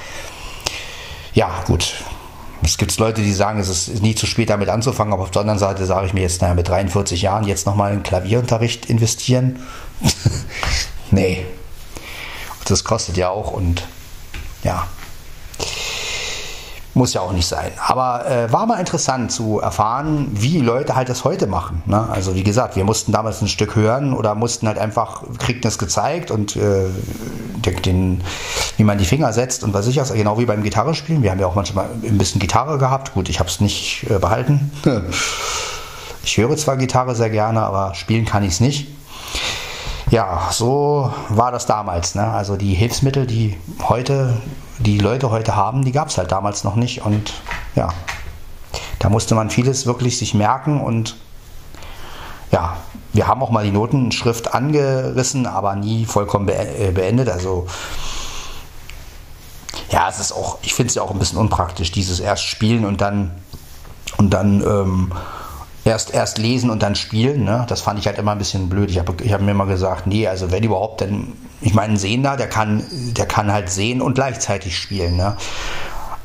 Ja, 1.36 1.63
gut. 1.68 1.96
Es 2.63 2.77
gibt 2.77 2.98
Leute, 2.98 3.22
die 3.22 3.34
sagen, 3.34 3.60
es 3.60 3.70
ist 3.70 4.01
nie 4.01 4.15
zu 4.15 4.25
spät 4.25 4.50
damit 4.50 4.70
anzufangen, 4.70 5.13
aber 5.13 5.24
auf 5.24 5.32
der 5.32 5.42
anderen 5.42 5.60
Seite 5.60 5.86
sage 5.86 6.08
ich 6.08 6.13
mir 6.13 6.22
jetzt, 6.22 6.42
naja, 6.42 6.54
mit 6.54 6.68
43 6.68 7.22
Jahren 7.22 7.44
jetzt 7.44 7.68
nochmal 7.68 7.94
in 7.94 8.01
Klavierunterricht 8.01 8.88
investieren. 8.88 9.60
nee. 11.12 11.46
Das 12.63 12.84
kostet 12.86 13.18
ja 13.18 13.30
auch 13.30 13.51
und 13.51 13.84
ja, 14.63 14.88
muss 16.96 17.14
ja 17.14 17.22
auch 17.22 17.34
nicht 17.34 17.48
sein. 17.48 17.72
Aber 17.86 18.25
äh, 18.25 18.52
war 18.52 18.66
mal 18.66 18.80
interessant 18.80 19.32
zu 19.32 19.60
erfahren, 19.60 20.28
wie 20.32 20.60
Leute 20.60 20.96
halt 20.96 21.10
das 21.10 21.24
heute 21.24 21.46
machen. 21.46 21.84
Ne? 21.86 22.08
Also 22.10 22.36
wie 22.36 22.44
gesagt, 22.44 22.75
wir 22.75 22.86
mussten 22.86 23.12
damals 23.12 23.42
ein 23.42 23.48
Stück 23.48 23.75
hören 23.75 24.14
oder 24.14 24.34
mussten 24.34 24.68
halt 24.68 24.78
einfach, 24.78 25.24
kriegten 25.38 25.68
es 25.68 25.78
gezeigt 25.78 26.32
und 26.32 26.56
äh, 26.56 26.86
den, 27.86 28.22
wie 28.78 28.84
man 28.84 28.98
die 28.98 29.06
Finger 29.06 29.34
setzt 29.34 29.64
und 29.64 29.74
was 29.74 29.88
ich 29.88 30.00
auch, 30.00 30.14
genau 30.14 30.40
wie 30.40 30.46
beim 30.46 30.64
Gitarrespielen. 30.64 31.22
Wir 31.22 31.32
haben 31.32 31.40
ja 31.40 31.48
auch 31.48 31.56
manchmal 31.56 31.88
ein 32.04 32.18
bisschen 32.18 32.40
Gitarre 32.40 32.78
gehabt. 32.78 33.14
Gut, 33.14 33.28
ich 33.28 33.40
habe 33.40 33.50
es 33.50 33.60
nicht 33.60 34.06
äh, 34.10 34.20
behalten. 34.20 34.72
ich 36.24 36.38
höre 36.38 36.56
zwar 36.56 36.78
Gitarre 36.78 37.16
sehr 37.16 37.30
gerne, 37.30 37.62
aber 37.62 37.94
spielen 37.94 38.25
kann 38.25 38.44
ich 38.44 38.54
es 38.54 38.60
nicht. 38.60 38.88
Ja, 40.12 40.50
so 40.52 41.12
war 41.30 41.52
das 41.52 41.66
damals. 41.66 42.16
Ne? 42.16 42.25
Also 42.25 42.56
die 42.56 42.74
Hilfsmittel, 42.74 43.25
die 43.25 43.58
heute 43.90 44.38
die 44.79 45.00
Leute 45.00 45.29
heute 45.29 45.55
haben, 45.55 45.86
die 45.86 45.91
gab 45.91 46.10
es 46.10 46.17
halt 46.17 46.32
damals 46.32 46.63
noch 46.63 46.75
nicht. 46.75 47.05
Und 47.05 47.34
ja, 47.75 47.89
da 49.00 49.10
musste 49.10 49.36
man 49.36 49.50
vieles 49.50 49.86
wirklich 49.86 50.17
sich 50.17 50.34
merken 50.34 50.82
und 50.82 51.15
ja, 52.51 52.77
wir 53.13 53.27
haben 53.27 53.41
auch 53.41 53.50
mal 53.50 53.63
die 53.63 53.72
Notenschrift 53.72 54.53
angerissen, 54.53 55.48
aber 55.48 55.75
nie 55.75 56.05
vollkommen 56.05 56.48
äh, 56.50 56.91
beendet. 56.94 57.29
Also 57.29 57.67
ja, 59.89 60.10
es 60.10 60.20
ist 60.20 60.32
auch, 60.32 60.58
ich 60.62 60.74
finde 60.74 60.89
es 60.89 60.96
ja 60.96 61.01
auch 61.01 61.12
ein 61.12 61.20
bisschen 61.20 61.38
unpraktisch, 61.38 61.91
dieses 61.91 62.20
erst 62.20 62.44
spielen 62.44 62.86
und 62.86 63.01
dann 63.01 63.32
und 64.17 64.32
dann 64.32 64.62
ähm, 64.62 65.12
erst, 65.86 66.13
erst 66.13 66.38
lesen 66.38 66.70
und 66.70 66.84
dann 66.84 66.96
spielen. 66.96 67.46
Ne? 67.46 67.65
Das 67.70 67.82
fand 67.82 68.00
ich 68.00 68.08
halt 68.08 68.18
immer 68.18 68.32
ein 68.32 68.38
bisschen 68.38 68.68
blöd. 68.68 68.89
Ich 68.89 69.00
habe 69.00 69.15
ich 69.24 69.32
hab 69.32 69.42
mir 69.42 69.51
immer 69.51 69.68
gesagt, 69.68 70.08
nee, 70.08 70.27
also 70.27 70.51
wenn 70.51 70.63
überhaupt, 70.63 71.01
dann, 71.01 71.34
ich 71.62 71.74
meine, 71.74 71.94
ein 71.94 71.98
Sehender, 71.98 72.36
der 72.36 72.50
kann, 72.50 72.84
der 73.15 73.25
kann 73.25 73.51
halt 73.51 73.70
sehen 73.70 74.01
und 74.01 74.15
gleichzeitig 74.15 74.77
spielen. 74.77 75.15
Ne? 75.15 75.38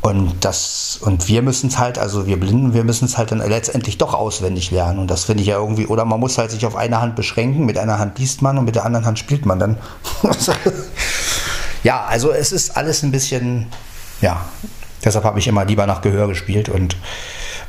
Und 0.01 0.47
das, 0.47 0.99
und 1.03 1.29
wir 1.29 1.43
müssen 1.43 1.69
es 1.69 1.79
halt, 1.79 1.99
also 1.99 2.27
wir 2.27 2.41
Blinden, 2.41 2.73
wir 2.73 2.85
müssen 2.85 3.05
es 3.05 3.19
halt 3.19 3.33
dann 3.33 3.39
letztendlich 3.39 3.99
doch 3.99 4.15
auswendig 4.15 4.71
lernen. 4.71 4.99
Und 4.99 5.11
das 5.11 5.25
finde 5.25 5.43
ich 5.43 5.49
ja 5.49 5.59
irgendwie, 5.59 5.87
oder 5.87 6.07
man 6.07 6.19
muss 6.19 6.39
halt 6.39 6.51
sich 6.51 6.65
auf 6.65 6.75
eine 6.75 7.03
Hand 7.03 7.17
beschränken, 7.17 7.67
mit 7.67 7.77
einer 7.77 7.99
Hand 7.99 8.19
liest 8.19 8.41
man 8.41 8.57
und 8.57 8.65
mit 8.65 8.77
der 8.77 8.87
anderen 8.87 9.05
Hand 9.05 9.19
spielt 9.19 9.45
man 9.45 9.59
dann. 9.59 9.77
ja, 11.85 12.03
also 12.07 12.33
es 12.33 12.51
ist 12.51 12.79
alles 12.79 13.03
ein 13.03 13.11
bisschen, 13.11 13.67
ja, 14.23 14.41
deshalb 15.05 15.27
habe 15.27 15.39
ich 15.39 15.47
immer 15.47 15.67
lieber 15.67 15.87
nach 15.87 16.01
Gehör 16.01 16.29
gespielt 16.29 16.71
und 16.71 16.97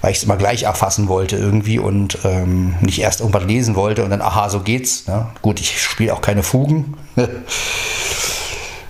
weil 0.01 0.11
ich 0.11 0.17
es 0.17 0.23
immer 0.23 0.37
gleich 0.37 0.63
erfassen 0.63 1.07
wollte 1.07 1.37
irgendwie 1.37 1.79
und 1.79 2.17
ähm, 2.23 2.75
nicht 2.81 2.99
erst 2.99 3.21
irgendwas 3.21 3.43
lesen 3.43 3.75
wollte 3.75 4.03
und 4.03 4.09
dann, 4.09 4.21
aha, 4.21 4.49
so 4.49 4.61
geht's. 4.61 5.07
Ne? 5.07 5.27
Gut, 5.41 5.59
ich 5.59 5.81
spiele 5.81 6.13
auch 6.13 6.21
keine 6.21 6.43
Fugen. 6.43 6.97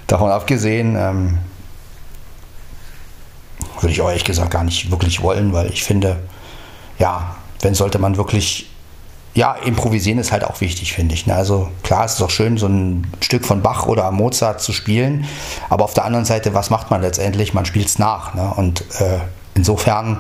Davon 0.08 0.32
abgesehen 0.32 0.96
ähm, 0.98 1.38
würde 3.80 3.92
ich 3.92 4.00
ehrlich 4.00 4.24
gesagt 4.24 4.52
gar 4.52 4.64
nicht 4.64 4.90
wirklich 4.92 5.22
wollen, 5.22 5.54
weil 5.54 5.68
ich 5.68 5.84
finde, 5.84 6.18
ja, 6.98 7.36
wenn 7.62 7.76
sollte 7.76 8.00
man 8.00 8.18
wirklich 8.18 8.68
ja, 9.34 9.54
improvisieren 9.54 10.20
ist 10.20 10.32
halt 10.32 10.44
auch 10.44 10.60
wichtig, 10.60 10.94
finde 10.94 11.16
ich. 11.16 11.26
Ne? 11.26 11.34
Also 11.34 11.70
klar, 11.84 12.04
es 12.04 12.16
ist 12.16 12.22
auch 12.22 12.30
schön, 12.30 12.58
so 12.58 12.68
ein 12.68 13.08
Stück 13.22 13.46
von 13.46 13.62
Bach 13.62 13.86
oder 13.86 14.12
Mozart 14.12 14.62
zu 14.62 14.74
spielen, 14.74 15.26
aber 15.70 15.86
auf 15.86 15.94
der 15.94 16.04
anderen 16.04 16.26
Seite, 16.26 16.54
was 16.54 16.70
macht 16.70 16.92
man 16.92 17.02
letztendlich? 17.02 17.54
Man 17.54 17.66
spielt 17.66 17.88
es 17.88 17.98
nach. 17.98 18.34
Ne? 18.34 18.54
Und 18.56 18.82
äh, 19.00 19.20
insofern 19.56 20.20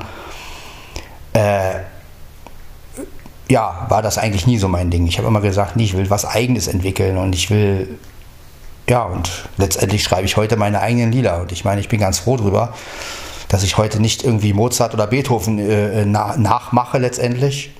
äh, 1.33 1.79
ja, 3.49 3.85
war 3.89 4.01
das 4.01 4.17
eigentlich 4.17 4.47
nie 4.47 4.57
so 4.57 4.67
mein 4.67 4.89
Ding. 4.89 5.07
Ich 5.07 5.17
habe 5.17 5.27
immer 5.27 5.41
gesagt, 5.41 5.75
nee, 5.75 5.83
ich 5.83 5.97
will 5.97 6.09
was 6.09 6.25
Eigenes 6.25 6.67
entwickeln 6.67 7.17
und 7.17 7.35
ich 7.35 7.49
will, 7.49 7.99
ja, 8.87 9.03
und 9.03 9.29
letztendlich 9.57 10.03
schreibe 10.03 10.25
ich 10.25 10.37
heute 10.37 10.55
meine 10.55 10.79
eigenen 10.79 11.11
Lieder. 11.11 11.41
Und 11.41 11.51
ich 11.51 11.65
meine, 11.65 11.81
ich 11.81 11.89
bin 11.89 11.99
ganz 11.99 12.19
froh 12.19 12.37
drüber, 12.37 12.73
dass 13.49 13.63
ich 13.63 13.77
heute 13.77 13.99
nicht 13.99 14.23
irgendwie 14.23 14.53
Mozart 14.53 14.93
oder 14.93 15.07
Beethoven 15.07 15.59
äh, 15.59 16.05
na, 16.05 16.37
nachmache 16.37 16.97
letztendlich, 16.97 17.71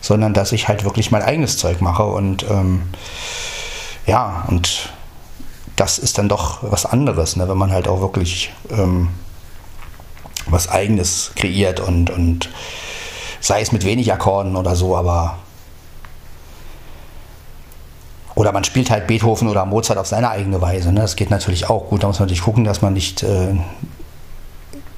sondern 0.00 0.32
dass 0.32 0.52
ich 0.52 0.68
halt 0.68 0.84
wirklich 0.84 1.10
mein 1.10 1.22
eigenes 1.22 1.58
Zeug 1.58 1.82
mache 1.82 2.04
und 2.04 2.46
ähm, 2.48 2.82
ja, 4.06 4.44
und 4.48 4.90
das 5.76 5.98
ist 5.98 6.16
dann 6.16 6.28
doch 6.28 6.58
was 6.62 6.86
anderes, 6.86 7.36
ne, 7.36 7.48
wenn 7.48 7.58
man 7.58 7.70
halt 7.70 7.88
auch 7.88 8.00
wirklich 8.00 8.52
ähm, 8.70 9.08
was 10.50 10.68
Eigenes 10.68 11.32
kreiert 11.36 11.80
und, 11.80 12.10
und 12.10 12.50
sei 13.40 13.60
es 13.60 13.72
mit 13.72 13.84
wenig 13.84 14.12
Akkorden 14.12 14.56
oder 14.56 14.76
so, 14.76 14.96
aber 14.96 15.38
oder 18.34 18.52
man 18.52 18.64
spielt 18.64 18.90
halt 18.90 19.06
Beethoven 19.06 19.48
oder 19.48 19.66
Mozart 19.66 19.98
auf 19.98 20.06
seine 20.06 20.30
eigene 20.30 20.60
Weise. 20.62 20.92
Ne? 20.92 21.00
Das 21.00 21.16
geht 21.16 21.30
natürlich 21.30 21.68
auch 21.68 21.88
gut. 21.88 22.02
Da 22.02 22.06
muss 22.06 22.18
man 22.20 22.26
natürlich 22.26 22.44
gucken, 22.44 22.64
dass 22.64 22.80
man 22.80 22.94
nicht 22.94 23.22
äh, 23.22 23.54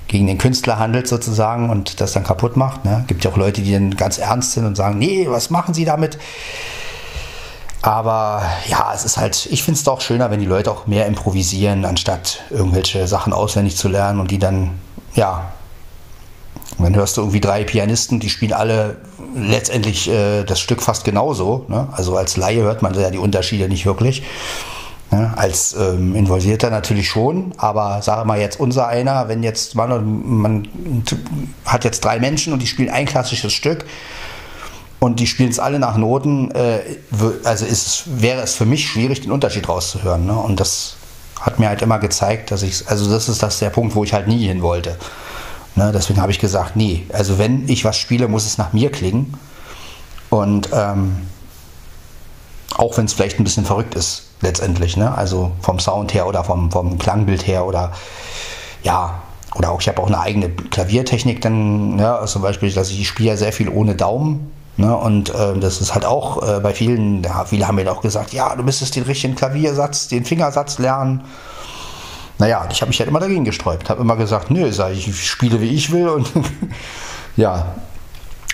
gegen 0.06 0.26
den 0.26 0.38
Künstler 0.38 0.78
handelt 0.78 1.08
sozusagen 1.08 1.70
und 1.70 2.00
das 2.00 2.12
dann 2.12 2.22
kaputt 2.22 2.56
macht. 2.56 2.84
Ne? 2.84 3.04
Gibt 3.08 3.24
ja 3.24 3.30
auch 3.30 3.36
Leute, 3.36 3.62
die 3.62 3.72
dann 3.72 3.96
ganz 3.96 4.18
ernst 4.18 4.52
sind 4.52 4.66
und 4.66 4.76
sagen, 4.76 4.98
nee, 4.98 5.26
was 5.28 5.50
machen 5.50 5.74
Sie 5.74 5.84
damit? 5.84 6.18
Aber 7.80 8.42
ja, 8.68 8.92
es 8.94 9.04
ist 9.04 9.16
halt, 9.16 9.46
ich 9.50 9.64
finde 9.64 9.78
es 9.78 9.84
doch 9.84 10.00
schöner, 10.00 10.30
wenn 10.30 10.38
die 10.38 10.46
Leute 10.46 10.70
auch 10.70 10.86
mehr 10.86 11.06
improvisieren, 11.06 11.84
anstatt 11.84 12.42
irgendwelche 12.50 13.08
Sachen 13.08 13.32
auswendig 13.32 13.76
zu 13.76 13.88
lernen 13.88 14.20
und 14.20 14.30
die 14.30 14.38
dann 14.38 14.78
ja, 15.14 15.52
und 16.78 16.84
dann 16.84 16.96
hörst 16.96 17.16
du 17.16 17.20
irgendwie 17.20 17.40
drei 17.40 17.64
Pianisten, 17.64 18.18
die 18.18 18.30
spielen 18.30 18.52
alle 18.52 18.96
letztendlich 19.36 20.08
äh, 20.08 20.44
das 20.44 20.60
Stück 20.60 20.82
fast 20.82 21.04
genauso. 21.04 21.64
Ne? 21.68 21.88
Also 21.92 22.16
als 22.16 22.36
Laie 22.36 22.62
hört 22.62 22.82
man 22.82 22.94
ja 22.94 23.10
die 23.10 23.18
Unterschiede 23.18 23.68
nicht 23.68 23.86
wirklich. 23.86 24.22
Ne? 25.10 25.32
Als 25.36 25.74
ähm, 25.74 26.14
Involvierter 26.14 26.70
natürlich 26.70 27.08
schon, 27.08 27.52
aber 27.58 28.00
sage 28.02 28.26
mal 28.26 28.40
jetzt 28.40 28.58
unser 28.58 28.88
einer, 28.88 29.28
wenn 29.28 29.42
jetzt 29.42 29.74
man, 29.74 30.22
man 30.40 30.68
hat 31.66 31.84
jetzt 31.84 32.04
drei 32.04 32.18
Menschen 32.18 32.52
und 32.52 32.60
die 32.60 32.66
spielen 32.66 32.88
ein 32.88 33.06
klassisches 33.06 33.52
Stück 33.52 33.84
und 34.98 35.20
die 35.20 35.26
spielen 35.26 35.50
es 35.50 35.58
alle 35.58 35.78
nach 35.78 35.96
Noten, 35.96 36.50
äh, 36.52 36.80
also 37.44 37.66
ist, 37.66 38.04
wäre 38.06 38.40
es 38.40 38.54
für 38.54 38.66
mich 38.66 38.88
schwierig, 38.88 39.20
den 39.20 39.32
Unterschied 39.32 39.68
rauszuhören. 39.68 40.24
Ne? 40.24 40.34
Und 40.34 40.60
das 40.60 40.96
hat 41.42 41.58
mir 41.58 41.68
halt 41.68 41.82
immer 41.82 41.98
gezeigt, 41.98 42.50
dass 42.50 42.62
ich, 42.62 42.88
also 42.88 43.10
das 43.10 43.28
ist 43.28 43.42
das 43.42 43.58
der 43.58 43.70
Punkt, 43.70 43.94
wo 43.94 44.04
ich 44.04 44.14
halt 44.14 44.28
nie 44.28 44.46
hin 44.46 44.62
wollte. 44.62 44.96
Ne, 45.74 45.90
deswegen 45.92 46.20
habe 46.20 46.32
ich 46.32 46.38
gesagt, 46.38 46.76
nee, 46.76 47.06
also 47.12 47.38
wenn 47.38 47.68
ich 47.68 47.84
was 47.84 47.96
spiele, 47.96 48.28
muss 48.28 48.46
es 48.46 48.58
nach 48.58 48.72
mir 48.72 48.90
klingen. 48.90 49.34
Und 50.30 50.68
ähm, 50.72 51.26
auch 52.76 52.96
wenn 52.96 53.06
es 53.06 53.12
vielleicht 53.12 53.38
ein 53.38 53.44
bisschen 53.44 53.64
verrückt 53.64 53.94
ist, 53.94 54.28
letztendlich, 54.40 54.96
ne? 54.96 55.16
also 55.16 55.52
vom 55.60 55.78
Sound 55.78 56.14
her 56.14 56.26
oder 56.26 56.44
vom, 56.44 56.70
vom 56.70 56.98
Klangbild 56.98 57.46
her 57.46 57.66
oder 57.66 57.92
ja, 58.82 59.22
oder 59.54 59.70
auch 59.70 59.80
ich 59.80 59.88
habe 59.88 60.00
auch 60.00 60.06
eine 60.06 60.20
eigene 60.20 60.48
Klaviertechnik, 60.48 61.40
dann, 61.40 61.98
ja, 61.98 62.20
ne? 62.20 62.26
zum 62.26 62.42
Beispiel, 62.42 62.72
dass 62.72 62.90
ich 62.90 63.06
spiele 63.06 63.30
ja 63.30 63.36
sehr 63.36 63.52
viel 63.52 63.68
ohne 63.68 63.94
Daumen. 63.94 64.51
Ne? 64.76 64.96
Und 64.96 65.34
äh, 65.34 65.58
das 65.58 65.80
ist 65.80 65.94
halt 65.94 66.04
auch 66.04 66.42
äh, 66.42 66.60
bei 66.60 66.72
vielen, 66.72 67.22
ja, 67.22 67.44
viele 67.44 67.68
haben 67.68 67.76
mir 67.76 67.90
auch 67.90 68.02
gesagt, 68.02 68.32
ja, 68.32 68.54
du 68.56 68.62
müsstest 68.62 68.96
den 68.96 69.04
richtigen 69.04 69.34
Klaviersatz, 69.34 70.08
den 70.08 70.24
Fingersatz 70.24 70.78
lernen. 70.78 71.24
Naja, 72.38 72.66
ich 72.70 72.80
habe 72.80 72.88
mich 72.88 72.98
halt 72.98 73.08
immer 73.08 73.20
dagegen 73.20 73.44
gesträubt, 73.44 73.90
habe 73.90 74.00
immer 74.00 74.16
gesagt, 74.16 74.50
nö, 74.50 74.66
ich, 74.66 75.08
ich 75.08 75.28
spiele 75.28 75.60
wie 75.60 75.68
ich 75.68 75.92
will 75.92 76.08
und 76.08 76.30
ja, 77.36 77.66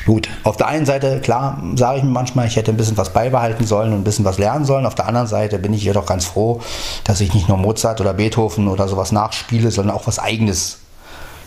Gut, 0.09 0.27
auf 0.43 0.57
der 0.57 0.69
einen 0.69 0.87
Seite, 0.87 1.21
klar, 1.21 1.63
sage 1.75 1.99
ich 1.99 2.03
mir 2.03 2.09
manchmal, 2.09 2.47
ich 2.47 2.57
hätte 2.57 2.71
ein 2.71 2.79
bisschen 2.79 2.97
was 2.97 3.13
beibehalten 3.13 3.67
sollen 3.67 3.93
und 3.93 4.01
ein 4.01 4.05
bisschen 4.05 4.25
was 4.25 4.39
lernen 4.39 4.65
sollen. 4.65 4.87
Auf 4.87 4.95
der 4.95 5.07
anderen 5.07 5.27
Seite 5.27 5.59
bin 5.59 5.75
ich 5.75 5.83
jedoch 5.85 6.07
ganz 6.07 6.25
froh, 6.25 6.63
dass 7.05 7.21
ich 7.21 7.35
nicht 7.35 7.47
nur 7.47 7.59
Mozart 7.59 8.01
oder 8.01 8.15
Beethoven 8.15 8.69
oder 8.69 8.89
sowas 8.89 9.13
nachspiele, 9.13 9.71
sondern 9.71 9.95
auch 9.95 10.07
was 10.07 10.19
Eigenes 10.19 10.79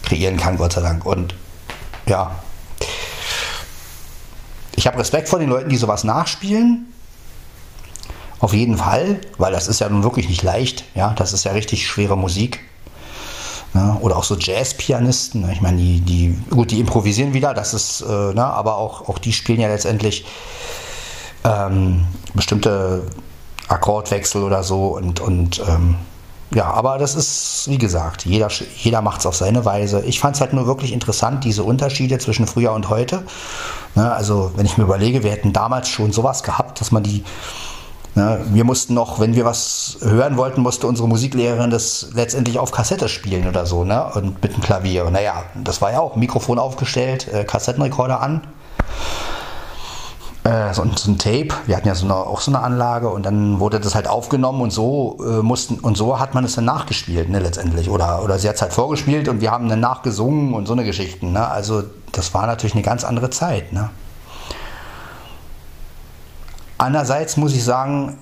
kreieren 0.03 0.37
kann, 0.37 0.57
Gott 0.57 0.73
sei 0.73 0.81
Dank. 0.81 1.07
Und 1.07 1.33
ja, 2.05 2.35
ich 4.81 4.87
habe 4.87 4.97
Respekt 4.97 5.29
vor 5.29 5.37
den 5.37 5.47
Leuten, 5.47 5.69
die 5.69 5.77
sowas 5.77 6.03
nachspielen. 6.03 6.91
Auf 8.39 8.51
jeden 8.51 8.79
Fall, 8.79 9.21
weil 9.37 9.51
das 9.53 9.67
ist 9.67 9.79
ja 9.79 9.87
nun 9.87 10.01
wirklich 10.01 10.27
nicht 10.27 10.41
leicht. 10.41 10.85
Ja, 10.95 11.13
das 11.13 11.33
ist 11.33 11.43
ja 11.43 11.51
richtig 11.51 11.85
schwere 11.85 12.17
Musik. 12.17 12.61
Ne? 13.75 13.95
Oder 14.01 14.17
auch 14.17 14.23
so 14.23 14.35
Jazz-Pianisten. 14.35 15.41
Ne? 15.41 15.53
Ich 15.53 15.61
meine, 15.61 15.77
die, 15.77 16.01
die, 16.01 16.35
gut, 16.49 16.71
die 16.71 16.79
improvisieren 16.79 17.35
wieder, 17.35 17.53
das 17.53 17.75
ist, 17.75 18.01
äh, 18.01 18.33
ne? 18.33 18.43
aber 18.43 18.77
auch, 18.77 19.07
auch 19.07 19.19
die 19.19 19.33
spielen 19.33 19.59
ja 19.59 19.67
letztendlich 19.67 20.25
ähm, 21.43 22.07
bestimmte 22.33 23.03
Akkordwechsel 23.67 24.41
oder 24.41 24.63
so 24.63 24.97
und, 24.97 25.19
und 25.19 25.61
ähm, 25.69 25.97
ja, 26.53 26.65
aber 26.65 26.97
das 26.97 27.15
ist, 27.15 27.65
wie 27.69 27.77
gesagt, 27.77 28.25
jeder, 28.25 28.49
jeder 28.77 29.01
macht 29.01 29.21
es 29.21 29.25
auf 29.25 29.35
seine 29.35 29.63
Weise. 29.63 30.03
Ich 30.05 30.19
fand 30.19 30.35
es 30.35 30.41
halt 30.41 30.53
nur 30.53 30.67
wirklich 30.67 30.91
interessant, 30.91 31.43
diese 31.43 31.63
Unterschiede 31.63 32.19
zwischen 32.19 32.45
früher 32.45 32.73
und 32.73 32.89
heute. 32.89 33.23
Ne, 33.95 34.11
also, 34.11 34.51
wenn 34.55 34.65
ich 34.65 34.77
mir 34.77 34.83
überlege, 34.83 35.23
wir 35.23 35.31
hätten 35.31 35.53
damals 35.53 35.89
schon 35.89 36.11
sowas 36.11 36.43
gehabt, 36.43 36.81
dass 36.81 36.91
man 36.91 37.03
die 37.03 37.23
Ne, 38.13 38.41
wir 38.51 38.65
mussten 38.65 38.93
noch, 38.93 39.21
wenn 39.21 39.35
wir 39.35 39.45
was 39.45 39.97
hören 40.01 40.35
wollten, 40.35 40.61
musste 40.61 40.85
unsere 40.85 41.07
Musiklehrerin 41.07 41.69
das 41.69 42.09
letztendlich 42.13 42.59
auf 42.59 42.71
Kassette 42.71 43.07
spielen 43.07 43.47
oder 43.47 43.65
so, 43.65 43.85
ne? 43.85 44.11
Und 44.13 44.43
mit 44.43 44.53
dem 44.53 44.61
Klavier. 44.61 45.09
Naja, 45.09 45.43
das 45.55 45.81
war 45.81 45.93
ja 45.93 46.01
auch 46.01 46.17
Mikrofon 46.17 46.59
aufgestellt, 46.59 47.29
äh, 47.31 47.45
Kassettenrekorder 47.45 48.19
an. 48.19 48.41
Äh, 50.43 50.73
so, 50.73 50.83
so, 50.95 51.11
ein 51.11 51.19
Tape, 51.19 51.49
wir 51.67 51.77
hatten 51.77 51.87
ja 51.87 51.93
so 51.93 52.05
eine, 52.05 52.15
auch 52.15 52.41
so 52.41 52.49
eine 52.49 52.63
Anlage 52.63 53.09
und 53.09 53.23
dann 53.27 53.59
wurde 53.59 53.79
das 53.79 53.93
halt 53.93 54.07
aufgenommen 54.07 54.61
und 54.61 54.71
so 54.71 55.17
äh, 55.19 55.43
mussten 55.43 55.75
und 55.75 55.95
so 55.95 56.19
hat 56.19 56.33
man 56.33 56.43
es 56.43 56.55
dann 56.55 56.65
nachgespielt, 56.65 57.29
ne, 57.29 57.37
letztendlich. 57.37 57.91
Oder, 57.91 58.23
oder 58.23 58.39
sie 58.39 58.49
hat 58.49 58.55
es 58.55 58.61
halt 58.63 58.73
vorgespielt 58.73 59.27
und 59.27 59.39
wir 59.39 59.51
haben 59.51 59.69
dann 59.69 59.79
nachgesungen 59.79 60.55
und 60.55 60.65
so 60.65 60.73
eine 60.73 60.83
Geschichten. 60.83 61.33
Ne? 61.33 61.47
Also 61.47 61.83
das 62.11 62.33
war 62.33 62.47
natürlich 62.47 62.73
eine 62.73 62.81
ganz 62.81 63.03
andere 63.03 63.29
Zeit. 63.29 63.71
Ne? 63.71 63.91
Andererseits 66.79 67.37
muss 67.37 67.53
ich 67.53 67.63
sagen, 67.63 68.17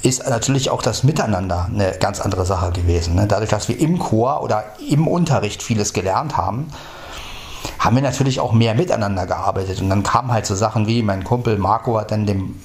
ist 0.00 0.26
natürlich 0.26 0.70
auch 0.70 0.80
das 0.80 1.02
Miteinander 1.02 1.68
eine 1.70 1.92
ganz 1.98 2.20
andere 2.20 2.46
Sache 2.46 2.72
gewesen. 2.72 3.16
Ne? 3.16 3.26
Dadurch, 3.26 3.50
dass 3.50 3.68
wir 3.68 3.78
im 3.78 3.98
Chor 3.98 4.42
oder 4.42 4.64
im 4.88 5.06
Unterricht 5.06 5.62
vieles 5.62 5.92
gelernt 5.92 6.38
haben, 6.38 6.68
haben 7.88 7.96
wir 7.96 8.02
natürlich 8.02 8.38
auch 8.38 8.52
mehr 8.52 8.74
miteinander 8.74 9.26
gearbeitet. 9.26 9.80
Und 9.80 9.88
dann 9.88 10.02
kamen 10.02 10.30
halt 10.30 10.44
so 10.44 10.54
Sachen 10.54 10.86
wie, 10.86 11.02
mein 11.02 11.24
Kumpel 11.24 11.56
Marco 11.56 11.98
hat 11.98 12.10
dann 12.10 12.26
dem 12.26 12.60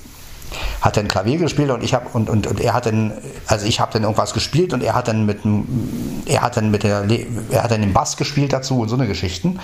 hat 0.82 0.98
dann 0.98 1.08
Klavier 1.08 1.38
gespielt 1.40 1.72
und 1.72 1.82
ich 1.84 1.96
habe 1.96 2.10
und, 2.14 2.30
und, 2.30 2.46
und 2.46 2.60
er 2.60 2.74
hat 2.74 2.86
dann 2.86 3.14
also 3.48 3.66
ich 3.66 3.80
habe 3.80 3.92
dann 3.94 4.04
irgendwas 4.04 4.34
gespielt 4.34 4.74
und 4.74 4.84
er 4.84 4.94
hat 4.94 5.08
dann 5.08 5.26
mit 5.26 5.40
er 6.28 6.42
hat 6.42 6.58
dann 6.58 6.70
mit 6.70 6.84
der 6.84 7.08
er 7.50 7.64
hat 7.64 7.72
dann 7.72 7.82
den 7.82 7.94
Bass 7.94 8.18
gespielt 8.18 8.54
dazu 8.54 8.82
und 8.82 8.90
so 8.90 8.96
eine 8.96 9.08
Geschichten 9.08 9.60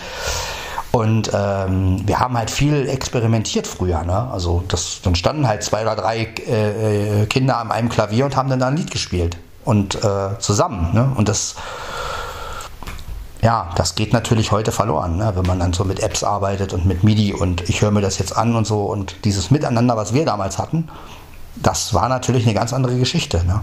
und 0.91 1.30
ähm, 1.32 2.02
wir 2.08 2.19
haben 2.19 2.36
halt 2.36 2.50
viel 2.50 2.89
experimentiert 2.89 3.67
früher. 3.67 4.04
Ne? 4.04 4.30
Also 4.32 4.63
das, 4.67 5.02
dann 5.04 5.13
standen 5.13 5.48
halt 5.48 5.62
zwei 5.62 5.84
oder 5.84 5.95
drei 5.95 6.28
äh, 6.48 7.22
äh, 7.22 7.26
Kinder 7.28 7.58
an 7.58 7.72
einem 7.72 7.89
Klavier 7.89 8.26
und 8.26 8.36
haben 8.36 8.50
dann 8.50 8.60
da 8.60 8.69
ein 8.69 8.78
Lied 8.78 8.89
gespielt. 8.89 9.38
Und 9.65 10.04
äh, 10.04 10.39
zusammen. 10.39 10.95
Ne? 10.95 11.12
Und 11.15 11.30
das, 11.30 11.56
ja, 13.41 13.69
das 13.75 13.95
geht 13.95 14.12
natürlich 14.12 14.52
heute 14.52 14.71
verloren, 14.71 15.17
ne? 15.17 15.32
wenn 15.36 15.45
man 15.45 15.60
dann 15.60 15.71
so 15.71 15.86
mit 15.86 16.02
Apps 16.02 16.23
arbeitet 16.23 16.73
und 16.73 16.86
mit 16.86 17.04
MIDI 17.04 17.34
und 17.34 17.69
ich 17.69 17.82
höre 17.82 17.91
mir 17.91 18.02
das 18.02 18.17
jetzt 18.19 18.36
an 18.36 18.56
und 18.56 18.67
so. 18.67 18.82
Und 18.82 19.23
dieses 19.23 19.49
Miteinander, 19.49 19.95
was 19.95 20.13
wir 20.13 20.25
damals 20.25 20.58
hatten, 20.58 20.89
das 21.56 21.93
war 21.93 22.10
natürlich 22.10 22.45
eine 22.45 22.54
ganz 22.54 22.73
andere 22.73 22.97
Geschichte. 22.97 23.45
Ne? 23.45 23.62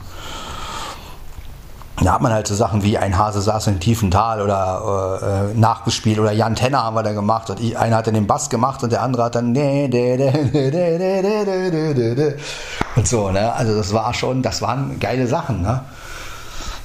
Da 2.03 2.15
hat 2.15 2.23
man 2.23 2.33
halt 2.33 2.47
so 2.47 2.55
Sachen 2.55 2.83
wie 2.83 2.97
ein 2.99 3.19
Hase 3.19 3.41
saß 3.41 3.67
im 3.69 3.81
tiefen 3.81 4.11
Tal 4.11 4.41
oder 4.43 5.51
äh, 5.53 5.59
nachgespielt 5.59 6.19
oder 6.19 6.33
Jan 6.33 6.55
Tenner 6.55 6.83
haben 6.85 6.97
wir 6.97 7.03
da 7.03 7.13
gemacht 7.13 7.49
und 7.51 7.61
ich, 7.61 7.79
einer 7.79 7.97
hat 7.97 8.07
dann 8.07 8.15
den 8.15 8.27
Bass 8.27 8.51
gemacht 8.51 8.83
und 8.83 8.93
der 8.93 9.03
andere 9.03 9.25
hat 9.25 9.35
dann 9.35 9.55
und 12.97 13.09
so, 13.09 13.31
ne? 13.31 13.53
Also 13.53 13.75
das 13.75 13.95
war 13.95 14.13
schon, 14.13 14.43
das 14.43 14.61
waren 14.61 15.01
geile 15.01 15.27
Sachen, 15.27 15.63
ne? 15.63 15.81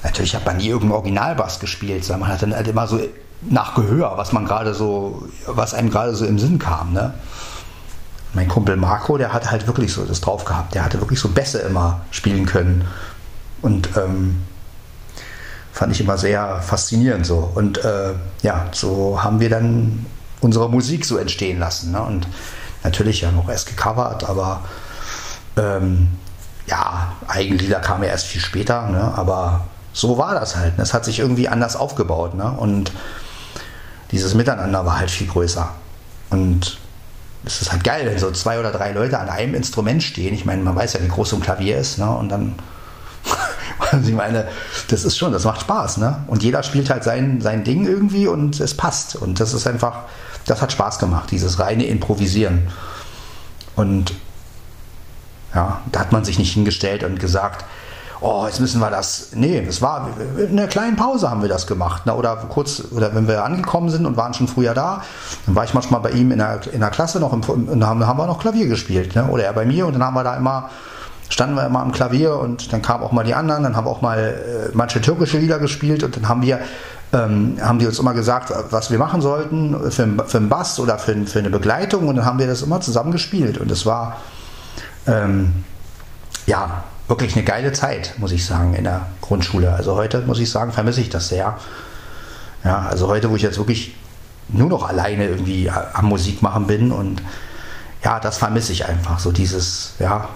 Natürlich 0.02 0.34
hat 0.34 0.44
man 0.44 0.56
nie 0.56 0.68
irgendeinen 0.68 0.92
Originalbass 0.92 1.60
gespielt, 1.60 2.04
sondern 2.04 2.20
man 2.20 2.30
hat 2.30 2.42
dann 2.42 2.54
halt 2.54 2.68
immer 2.68 2.86
so 2.86 3.00
nach 3.42 3.74
Gehör, 3.74 4.16
was 4.16 4.32
man 4.32 4.44
gerade 4.44 4.74
so, 4.74 5.28
was 5.46 5.74
einem 5.74 5.90
gerade 5.90 6.14
so 6.14 6.26
im 6.26 6.38
Sinn 6.38 6.58
kam, 6.58 6.92
ne? 6.92 7.14
Mein 8.34 8.48
Kumpel 8.48 8.76
Marco, 8.76 9.18
der 9.18 9.32
hat 9.32 9.50
halt 9.50 9.66
wirklich 9.66 9.92
so 9.92 10.04
das 10.06 10.22
drauf 10.22 10.46
gehabt, 10.46 10.74
der 10.74 10.84
hatte 10.84 11.00
wirklich 11.00 11.20
so 11.20 11.28
Bässe 11.28 11.58
immer 11.58 12.00
spielen 12.10 12.46
können 12.46 12.88
und 13.60 13.90
ähm, 13.96 14.42
fand 15.72 15.92
ich 15.92 16.00
immer 16.00 16.16
sehr 16.16 16.60
faszinierend 16.62 17.26
so. 17.26 17.50
Und 17.54 17.84
äh, 17.84 18.14
ja, 18.42 18.66
so 18.72 19.22
haben 19.22 19.40
wir 19.40 19.50
dann 19.50 20.06
unsere 20.40 20.68
Musik 20.68 21.04
so 21.04 21.16
entstehen 21.16 21.58
lassen. 21.58 21.92
Ne? 21.92 22.02
Und 22.02 22.26
natürlich 22.84 23.22
ja 23.22 23.30
noch 23.30 23.48
erst 23.48 23.68
gecovert, 23.68 24.28
aber 24.28 24.62
ähm, 25.56 26.08
ja, 26.66 27.12
Eigenlieder 27.26 27.80
kamen 27.80 28.04
ja 28.04 28.10
erst 28.10 28.26
viel 28.26 28.40
später, 28.40 28.88
ne? 28.88 29.12
aber 29.16 29.66
so 29.92 30.18
war 30.18 30.34
das 30.34 30.56
halt. 30.56 30.74
Es 30.78 30.94
hat 30.94 31.04
sich 31.04 31.18
irgendwie 31.18 31.48
anders 31.48 31.76
aufgebaut. 31.76 32.34
Ne? 32.34 32.50
Und 32.50 32.92
dieses 34.10 34.34
Miteinander 34.34 34.84
war 34.86 34.98
halt 34.98 35.10
viel 35.10 35.26
größer. 35.26 35.68
Und 36.30 36.78
es 37.44 37.60
ist 37.60 37.72
halt 37.72 37.84
geil, 37.84 38.06
wenn 38.06 38.18
so 38.18 38.30
zwei 38.30 38.58
oder 38.58 38.70
drei 38.70 38.92
Leute 38.92 39.18
an 39.18 39.28
einem 39.28 39.54
Instrument 39.54 40.02
stehen. 40.02 40.34
Ich 40.34 40.44
meine, 40.44 40.62
man 40.62 40.76
weiß 40.76 40.94
ja, 40.94 41.02
wie 41.02 41.08
groß 41.08 41.30
so 41.30 41.36
ein 41.36 41.42
Klavier 41.42 41.78
ist. 41.78 41.98
Ne? 41.98 42.10
Und 42.10 42.28
dann 42.28 42.54
ich 44.04 44.12
meine, 44.12 44.48
das 44.88 45.04
ist 45.04 45.16
schon, 45.16 45.32
das 45.32 45.44
macht 45.44 45.62
Spaß, 45.62 45.98
ne? 45.98 46.24
Und 46.26 46.42
jeder 46.42 46.62
spielt 46.62 46.90
halt 46.90 47.04
sein, 47.04 47.40
sein 47.40 47.64
Ding 47.64 47.86
irgendwie 47.86 48.26
und 48.26 48.60
es 48.60 48.76
passt. 48.76 49.16
Und 49.16 49.40
das 49.40 49.54
ist 49.54 49.66
einfach, 49.66 50.04
das 50.46 50.62
hat 50.62 50.72
Spaß 50.72 50.98
gemacht, 50.98 51.30
dieses 51.30 51.58
reine 51.58 51.84
Improvisieren. 51.84 52.68
Und 53.76 54.12
ja, 55.54 55.80
da 55.90 56.00
hat 56.00 56.12
man 56.12 56.24
sich 56.24 56.38
nicht 56.38 56.52
hingestellt 56.52 57.04
und 57.04 57.20
gesagt, 57.20 57.64
oh, 58.22 58.46
jetzt 58.46 58.60
müssen 58.60 58.80
wir 58.80 58.90
das. 58.90 59.28
Nee, 59.34 59.64
es 59.68 59.82
war 59.82 60.08
in 60.38 60.58
einer 60.58 60.68
kleinen 60.68 60.96
Pause 60.96 61.30
haben 61.30 61.42
wir 61.42 61.48
das 61.48 61.66
gemacht. 61.66 62.06
Ne? 62.06 62.14
Oder 62.14 62.36
kurz, 62.48 62.82
oder 62.90 63.14
wenn 63.14 63.28
wir 63.28 63.44
angekommen 63.44 63.90
sind 63.90 64.06
und 64.06 64.16
waren 64.16 64.32
schon 64.34 64.48
früher 64.48 64.74
da, 64.74 65.02
dann 65.46 65.54
war 65.54 65.64
ich 65.64 65.74
manchmal 65.74 66.00
bei 66.00 66.10
ihm 66.10 66.30
in 66.30 66.38
der, 66.38 66.60
in 66.72 66.80
der 66.80 66.90
Klasse 66.90 67.20
noch 67.20 67.32
im, 67.32 67.42
und 67.42 67.86
haben, 67.86 68.06
haben 68.06 68.18
wir 68.18 68.26
noch 68.26 68.38
Klavier 68.38 68.66
gespielt. 68.68 69.14
Ne? 69.14 69.26
Oder 69.26 69.44
er 69.44 69.52
bei 69.52 69.64
mir 69.64 69.86
und 69.86 69.94
dann 69.94 70.04
haben 70.04 70.14
wir 70.14 70.24
da 70.24 70.36
immer 70.36 70.70
standen 71.28 71.56
wir 71.56 71.64
immer 71.64 71.80
am 71.80 71.92
Klavier 71.92 72.36
und 72.36 72.74
dann 72.74 72.82
kamen 72.82 73.02
auch 73.02 73.12
mal 73.12 73.24
die 73.24 73.34
anderen, 73.34 73.62
dann 73.62 73.74
haben 73.74 73.86
auch 73.86 74.02
mal 74.02 74.18
äh, 74.18 74.70
manche 74.74 75.00
türkische 75.00 75.38
Lieder 75.38 75.58
gespielt 75.58 76.02
und 76.02 76.14
dann 76.14 76.28
haben 76.28 76.42
wir 76.42 76.60
ähm, 77.14 77.56
haben 77.60 77.78
die 77.78 77.86
uns 77.86 77.98
immer 77.98 78.12
gesagt, 78.14 78.52
was 78.70 78.90
wir 78.90 78.98
machen 78.98 79.20
sollten 79.20 79.90
für, 79.90 80.06
für 80.26 80.36
einen 80.36 80.48
Bass 80.48 80.78
oder 80.78 80.98
für, 80.98 81.14
für, 81.26 81.38
eine 81.38 81.50
Begleitung 81.50 82.08
und 82.08 82.16
dann 82.16 82.24
haben 82.24 82.38
wir 82.38 82.46
das 82.46 82.62
immer 82.62 82.80
zusammen 82.80 83.12
gespielt 83.12 83.58
und 83.58 83.70
es 83.70 83.86
war 83.86 84.18
ähm, 85.06 85.64
ja 86.46 86.84
wirklich 87.12 87.36
eine 87.36 87.44
geile 87.44 87.72
Zeit, 87.72 88.14
muss 88.16 88.32
ich 88.32 88.46
sagen, 88.46 88.72
in 88.72 88.84
der 88.84 89.06
Grundschule. 89.20 89.72
Also 89.72 89.96
heute 89.96 90.22
muss 90.22 90.38
ich 90.38 90.50
sagen, 90.50 90.72
vermisse 90.72 91.02
ich 91.02 91.10
das 91.10 91.28
sehr. 91.28 91.58
Ja, 92.64 92.86
also 92.88 93.08
heute, 93.08 93.28
wo 93.28 93.36
ich 93.36 93.42
jetzt 93.42 93.58
wirklich 93.58 93.94
nur 94.48 94.70
noch 94.70 94.88
alleine 94.88 95.26
irgendwie 95.26 95.70
am 95.70 96.06
Musik 96.06 96.40
machen 96.40 96.66
bin 96.66 96.90
und 96.90 97.22
ja, 98.02 98.18
das 98.18 98.38
vermisse 98.38 98.72
ich 98.72 98.86
einfach. 98.86 99.18
So 99.18 99.30
dieses, 99.30 99.92
ja, 99.98 100.28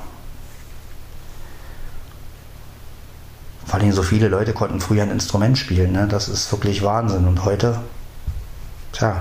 Vor 3.65 3.81
allem 3.81 3.93
so 3.93 4.05
viele 4.05 4.29
Leute 4.29 4.53
konnten 4.53 4.81
früher 4.81 5.03
ein 5.03 5.11
Instrument 5.11 5.59
spielen. 5.59 5.91
Ne? 5.91 6.07
Das 6.09 6.29
ist 6.29 6.53
wirklich 6.53 6.85
Wahnsinn. 6.85 7.27
Und 7.27 7.45
heute, 7.45 7.81
tja, 8.93 9.17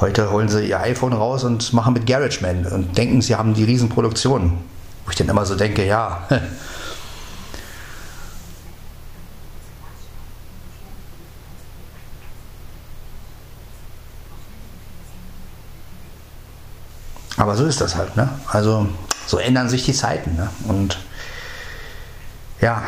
heute 0.00 0.32
holen 0.32 0.48
sie 0.48 0.68
ihr 0.68 0.80
iPhone 0.80 1.12
raus 1.12 1.44
und 1.44 1.72
machen 1.72 1.94
mit 1.94 2.04
GarageBand 2.06 2.72
und 2.72 2.98
denken, 2.98 3.22
sie 3.22 3.36
haben 3.36 3.54
die 3.54 3.62
Riesenproduktion. 3.62 4.58
Wo 5.04 5.10
ich 5.10 5.16
dann 5.16 5.28
immer 5.28 5.44
so 5.44 5.54
denke, 5.56 5.84
ja. 5.84 6.26
Aber 17.36 17.56
so 17.56 17.64
ist 17.66 17.80
das 17.80 17.96
halt, 17.96 18.16
ne? 18.16 18.28
Also 18.46 18.86
so 19.26 19.38
ändern 19.38 19.68
sich 19.68 19.84
die 19.84 19.94
Zeiten, 19.94 20.36
ne? 20.36 20.48
Und 20.68 20.98
ja, 22.60 22.84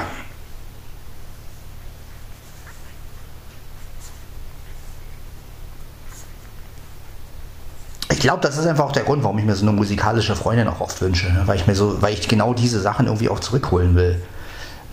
glaube, 8.21 8.41
das 8.43 8.59
ist 8.59 8.67
einfach 8.67 8.85
auch 8.85 8.93
der 8.93 9.05
Grund, 9.05 9.23
warum 9.23 9.39
ich 9.39 9.45
mir 9.45 9.55
so 9.55 9.65
eine 9.65 9.73
musikalische 9.73 10.37
Freundin 10.37 10.69
auch 10.69 10.81
oft 10.81 11.01
wünsche, 11.01 11.27
ne? 11.33 11.43
weil 11.47 11.57
ich 11.57 11.67
mir 11.67 11.75
so, 11.75 12.03
weil 12.03 12.15
ich 12.15 12.29
genau 12.29 12.55
diese 12.55 12.81
Sachen 12.81 13.07
irgendwie 13.07 13.29
auch 13.29 13.41
zurückholen 13.41 13.95
will. 13.95 14.21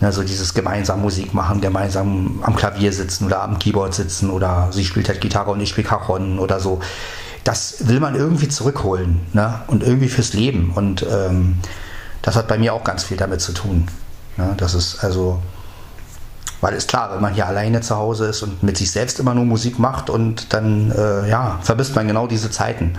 Ne? 0.00 0.12
So 0.12 0.22
dieses 0.22 0.54
gemeinsam 0.54 1.02
Musik 1.02 1.34
machen, 1.34 1.60
gemeinsam 1.60 2.42
am 2.42 2.56
Klavier 2.56 2.92
sitzen 2.92 3.26
oder 3.26 3.42
am 3.42 3.58
Keyboard 3.58 3.94
sitzen 3.94 4.30
oder 4.30 4.68
sie 4.72 4.84
spielt 4.84 5.08
halt 5.08 5.20
Gitarre 5.20 5.50
und 5.50 5.60
ich 5.60 5.68
spiele 5.68 5.86
Cajon 5.86 6.38
oder 6.38 6.60
so. 6.60 6.80
Das 7.44 7.88
will 7.88 8.00
man 8.00 8.14
irgendwie 8.14 8.48
zurückholen 8.48 9.20
ne? 9.32 9.60
und 9.66 9.82
irgendwie 9.82 10.08
fürs 10.08 10.32
Leben. 10.32 10.72
Und 10.74 11.04
ähm, 11.10 11.56
das 12.22 12.36
hat 12.36 12.48
bei 12.48 12.56
mir 12.56 12.72
auch 12.72 12.84
ganz 12.84 13.04
viel 13.04 13.16
damit 13.16 13.40
zu 13.40 13.52
tun. 13.52 13.88
Ne? 14.36 14.54
Das 14.56 14.74
ist 14.74 15.04
also, 15.04 15.42
weil 16.62 16.74
ist 16.74 16.88
klar, 16.88 17.12
wenn 17.12 17.20
man 17.20 17.34
hier 17.34 17.46
alleine 17.46 17.82
zu 17.82 17.96
Hause 17.96 18.26
ist 18.26 18.42
und 18.42 18.62
mit 18.62 18.78
sich 18.78 18.90
selbst 18.90 19.20
immer 19.20 19.34
nur 19.34 19.44
Musik 19.44 19.78
macht 19.78 20.08
und 20.08 20.54
dann, 20.54 20.92
äh, 20.92 21.28
ja, 21.28 21.58
verbisst 21.60 21.94
man 21.94 22.06
genau 22.06 22.26
diese 22.26 22.50
Zeiten. 22.50 22.98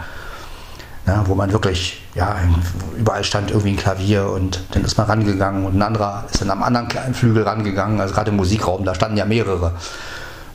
Ne, 1.06 1.22
wo 1.26 1.36
man 1.36 1.52
wirklich, 1.52 2.02
ja, 2.16 2.38
überall 2.98 3.26
stand 3.26 3.52
irgendwie 3.52 3.72
ein 3.72 3.78
Klavier 3.78 4.30
und 4.30 4.64
dann 4.72 4.86
ist 4.86 4.98
man 4.98 5.08
rangegangen 5.08 5.66
und 5.66 5.76
ein 5.76 5.82
anderer 5.82 6.24
ist 6.32 6.40
dann 6.40 6.50
am 6.50 6.64
anderen 6.64 6.88
kleinen 6.88 7.14
Flügel 7.14 7.44
rangegangen, 7.44 8.00
also 8.00 8.14
gerade 8.14 8.32
im 8.32 8.38
Musikraum, 8.38 8.86
da 8.86 8.96
standen 8.96 9.18
ja 9.18 9.26
mehrere. 9.26 9.74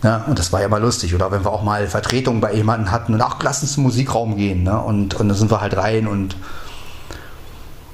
Ja, 0.03 0.25
und 0.27 0.39
das 0.39 0.53
war 0.53 0.63
ja 0.63 0.69
mal 0.69 0.81
lustig. 0.81 1.15
Oder 1.15 1.31
wenn 1.33 1.45
wir 1.45 1.51
auch 1.51 1.63
mal 1.63 1.87
Vertretung 1.87 2.41
bei 2.41 2.55
jemandem 2.55 2.93
hatten 2.93 3.15
und 3.15 3.21
ach, 3.21 3.37
lass 3.43 3.63
uns 3.63 3.73
zum 3.73 3.83
Musikraum 3.83 4.37
gehen. 4.37 4.63
Ne? 4.63 4.81
Und, 4.81 5.15
und 5.17 5.29
dann 5.29 5.37
sind 5.37 5.51
wir 5.51 5.61
halt 5.61 5.77
rein 5.77 6.07
und 6.07 6.37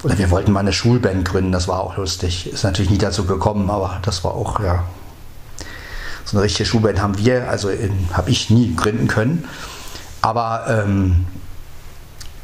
oder 0.03 0.17
wir 0.19 0.29
wollten 0.29 0.51
mal 0.51 0.59
eine 0.59 0.71
Schulband 0.71 1.25
gründen, 1.25 1.51
das 1.51 1.67
war 1.67 1.79
auch 1.79 1.97
lustig. 1.97 2.53
Ist 2.53 2.63
natürlich 2.63 2.91
nie 2.91 2.99
dazu 2.99 3.25
gekommen, 3.25 3.71
aber 3.71 3.97
das 4.03 4.23
war 4.23 4.35
auch, 4.35 4.59
ja. 4.59 4.83
So 6.25 6.37
eine 6.37 6.43
richtige 6.43 6.67
Schulband 6.67 7.01
haben 7.01 7.17
wir, 7.17 7.49
also 7.49 7.69
habe 8.13 8.29
ich 8.31 8.49
nie 8.49 8.75
gründen 8.75 9.07
können. 9.07 9.47
Aber 10.21 10.65
ähm, 10.67 11.27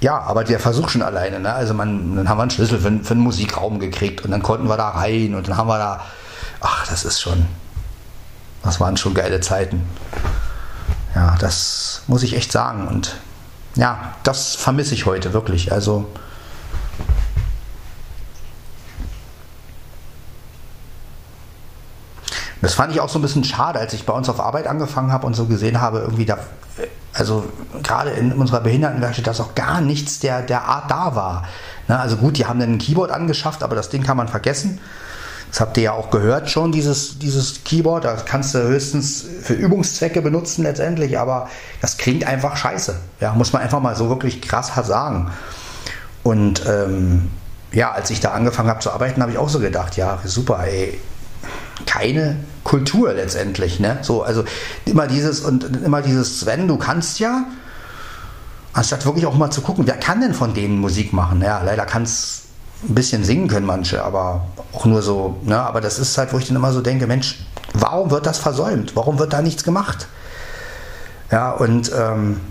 ja, 0.01 0.19
aber 0.19 0.43
der 0.43 0.59
Versuch 0.59 0.89
schon 0.89 1.01
alleine. 1.01 1.39
Ne? 1.39 1.53
Also 1.53 1.73
man, 1.73 2.15
dann 2.15 2.29
haben 2.29 2.37
wir 2.37 2.43
einen 2.43 2.51
Schlüssel 2.51 2.79
für, 2.79 2.91
für 3.03 3.11
einen 3.11 3.21
Musikraum 3.21 3.79
gekriegt 3.79 4.23
und 4.23 4.31
dann 4.31 4.43
konnten 4.43 4.67
wir 4.67 4.77
da 4.77 4.89
rein 4.89 5.35
und 5.35 5.47
dann 5.47 5.57
haben 5.57 5.67
wir 5.67 5.77
da, 5.77 6.01
ach, 6.59 6.87
das 6.87 7.05
ist 7.05 7.19
schon, 7.19 7.45
das 8.63 8.79
waren 8.79 8.97
schon 8.97 9.13
geile 9.13 9.41
Zeiten. 9.41 9.83
Ja, 11.13 11.35
das 11.39 12.03
muss 12.07 12.23
ich 12.23 12.35
echt 12.35 12.51
sagen. 12.51 12.87
Und 12.87 13.15
ja, 13.75 14.13
das 14.23 14.55
vermisse 14.55 14.93
ich 14.93 15.05
heute 15.05 15.33
wirklich. 15.33 15.71
Also 15.71 16.07
das 22.61 22.75
fand 22.75 22.93
ich 22.93 23.01
auch 23.01 23.09
so 23.09 23.19
ein 23.19 23.23
bisschen 23.23 23.43
schade, 23.43 23.79
als 23.79 23.93
ich 23.93 24.05
bei 24.05 24.13
uns 24.13 24.29
auf 24.29 24.39
Arbeit 24.39 24.67
angefangen 24.67 25.11
habe 25.11 25.25
und 25.25 25.35
so 25.35 25.45
gesehen 25.45 25.81
habe, 25.81 25.99
irgendwie 25.99 26.25
da, 26.25 26.37
also 27.13 27.45
gerade 27.81 28.11
in 28.11 28.33
unserer 28.33 28.61
Behindertenwerkstatt, 28.61 29.27
dass 29.27 29.41
auch 29.41 29.55
gar 29.55 29.81
nichts 29.81 30.19
der, 30.19 30.41
der 30.41 30.65
Art 30.65 30.89
da 30.91 31.15
war. 31.15 31.43
Ne? 31.87 31.99
Also 31.99 32.17
gut, 32.17 32.37
die 32.37 32.45
haben 32.45 32.59
dann 32.59 32.73
ein 32.73 32.77
Keyboard 32.77 33.11
angeschafft, 33.11 33.63
aber 33.63 33.75
das 33.75 33.89
Ding 33.89 34.03
kann 34.03 34.15
man 34.15 34.27
vergessen. 34.27 34.79
Das 35.49 35.59
habt 35.59 35.75
ihr 35.75 35.83
ja 35.83 35.91
auch 35.91 36.11
gehört 36.11 36.49
schon, 36.49 36.71
dieses, 36.71 37.19
dieses 37.19 37.65
Keyboard. 37.65 38.05
Das 38.05 38.25
kannst 38.25 38.55
du 38.55 38.59
höchstens 38.59 39.25
für 39.41 39.53
Übungszwecke 39.53 40.21
benutzen 40.21 40.63
letztendlich, 40.63 41.19
aber 41.19 41.49
das 41.81 41.97
klingt 41.97 42.25
einfach 42.25 42.55
scheiße. 42.55 42.95
Ja, 43.19 43.33
muss 43.33 43.51
man 43.51 43.61
einfach 43.61 43.81
mal 43.81 43.95
so 43.95 44.07
wirklich 44.07 44.41
krass 44.41 44.71
sagen. 44.87 45.31
Und 46.23 46.65
ähm, 46.67 47.31
ja, 47.73 47.91
als 47.91 48.11
ich 48.11 48.21
da 48.21 48.31
angefangen 48.31 48.69
habe 48.69 48.79
zu 48.79 48.91
arbeiten, 48.91 49.21
habe 49.21 49.31
ich 49.31 49.37
auch 49.37 49.49
so 49.49 49.59
gedacht, 49.59 49.97
ja, 49.97 50.19
super, 50.23 50.63
ey, 50.65 50.97
keine 51.85 52.37
Kultur 52.63 53.13
letztendlich. 53.13 53.79
Ne? 53.79 53.99
So, 54.01 54.23
also 54.23 54.43
immer 54.85 55.07
dieses 55.07 55.41
und 55.41 55.63
immer 55.83 56.01
dieses, 56.01 56.39
Sven, 56.41 56.67
du 56.67 56.77
kannst 56.77 57.19
ja, 57.19 57.45
anstatt 58.73 59.05
wirklich 59.05 59.25
auch 59.25 59.35
mal 59.35 59.51
zu 59.51 59.61
gucken, 59.61 59.87
wer 59.87 59.97
kann 59.97 60.21
denn 60.21 60.33
von 60.33 60.53
denen 60.53 60.79
Musik 60.79 61.13
machen? 61.13 61.41
Ja, 61.41 61.61
leider 61.63 61.85
kann 61.85 62.03
es 62.03 62.43
ein 62.87 62.95
bisschen 62.95 63.23
singen 63.23 63.47
können 63.47 63.65
manche, 63.65 64.03
aber 64.03 64.45
auch 64.73 64.85
nur 64.85 65.01
so, 65.01 65.37
ne? 65.43 65.59
aber 65.59 65.81
das 65.81 65.99
ist 65.99 66.17
halt, 66.17 66.33
wo 66.33 66.37
ich 66.37 66.47
dann 66.47 66.55
immer 66.55 66.71
so 66.71 66.81
denke, 66.81 67.07
Mensch, 67.07 67.45
warum 67.73 68.09
wird 68.11 68.25
das 68.25 68.39
versäumt? 68.39 68.95
Warum 68.95 69.19
wird 69.19 69.33
da 69.33 69.41
nichts 69.41 69.63
gemacht? 69.63 70.07
Ja, 71.31 71.51
und 71.51 71.91
ähm, 71.95 72.41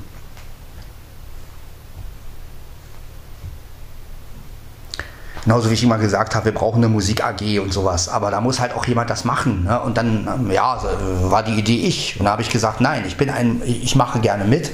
Genauso 5.44 5.70
wie 5.70 5.74
ich 5.74 5.82
immer 5.82 5.98
gesagt 5.98 6.34
habe, 6.34 6.46
wir 6.46 6.54
brauchen 6.54 6.78
eine 6.78 6.88
Musik 6.88 7.24
AG 7.24 7.60
und 7.60 7.72
sowas. 7.72 8.08
Aber 8.08 8.30
da 8.30 8.40
muss 8.40 8.60
halt 8.60 8.74
auch 8.74 8.86
jemand 8.86 9.10
das 9.10 9.24
machen. 9.24 9.64
Ne? 9.64 9.80
Und 9.80 9.96
dann, 9.96 10.28
ähm, 10.32 10.50
ja, 10.50 10.80
war 11.22 11.42
die 11.42 11.54
Idee 11.58 11.86
ich. 11.86 12.18
Und 12.18 12.26
da 12.26 12.32
habe 12.32 12.42
ich 12.42 12.50
gesagt, 12.50 12.80
nein, 12.80 13.04
ich 13.06 13.16
bin 13.16 13.30
ein, 13.30 13.62
ich 13.64 13.96
mache 13.96 14.20
gerne 14.20 14.44
mit, 14.44 14.70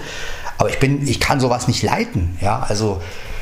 aber 0.59 0.69
ich 0.69 0.79
bin, 0.79 1.07
ich 1.07 1.21
kann 1.21 1.41
sowas 1.41 1.69
nicht 1.69 1.83
leiten. 1.83 2.37
Ja, 2.41 2.65
also 2.69 3.01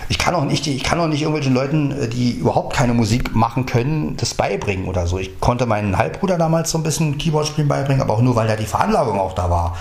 ich 0.09 0.19
kann 0.19 0.35
auch 0.35 0.45
nicht, 0.45 0.67
ich 0.67 0.85
kann 0.85 1.01
auch 1.01 1.07
nicht 1.07 1.23
irgendwelchen 1.23 1.55
Leuten, 1.55 1.91
äh, 1.93 2.09
die 2.09 2.33
überhaupt 2.33 2.77
keine 2.77 2.95
Musik 2.95 3.35
machen 3.35 3.67
können, 3.67 4.17
das 4.17 4.35
beibringen 4.35 4.87
oder 4.87 5.07
so. 5.07 5.19
Ich 5.19 5.41
konnte 5.41 5.67
meinen 5.67 5.97
Halbbruder 5.97 6.37
damals 6.37 6.71
so 6.71 6.79
ein 6.79 6.83
bisschen 6.83 7.19
Keyboard 7.19 7.47
spielen 7.47 7.69
beibringen, 7.69 8.03
aber 8.03 8.15
auch 8.15 8.23
nur, 8.23 8.37
weil 8.37 8.47
da 8.47 8.57
die 8.57 8.67
Veranlagung 8.67 9.19
auch 9.19 9.35
da 9.35 9.51
war. 9.51 9.77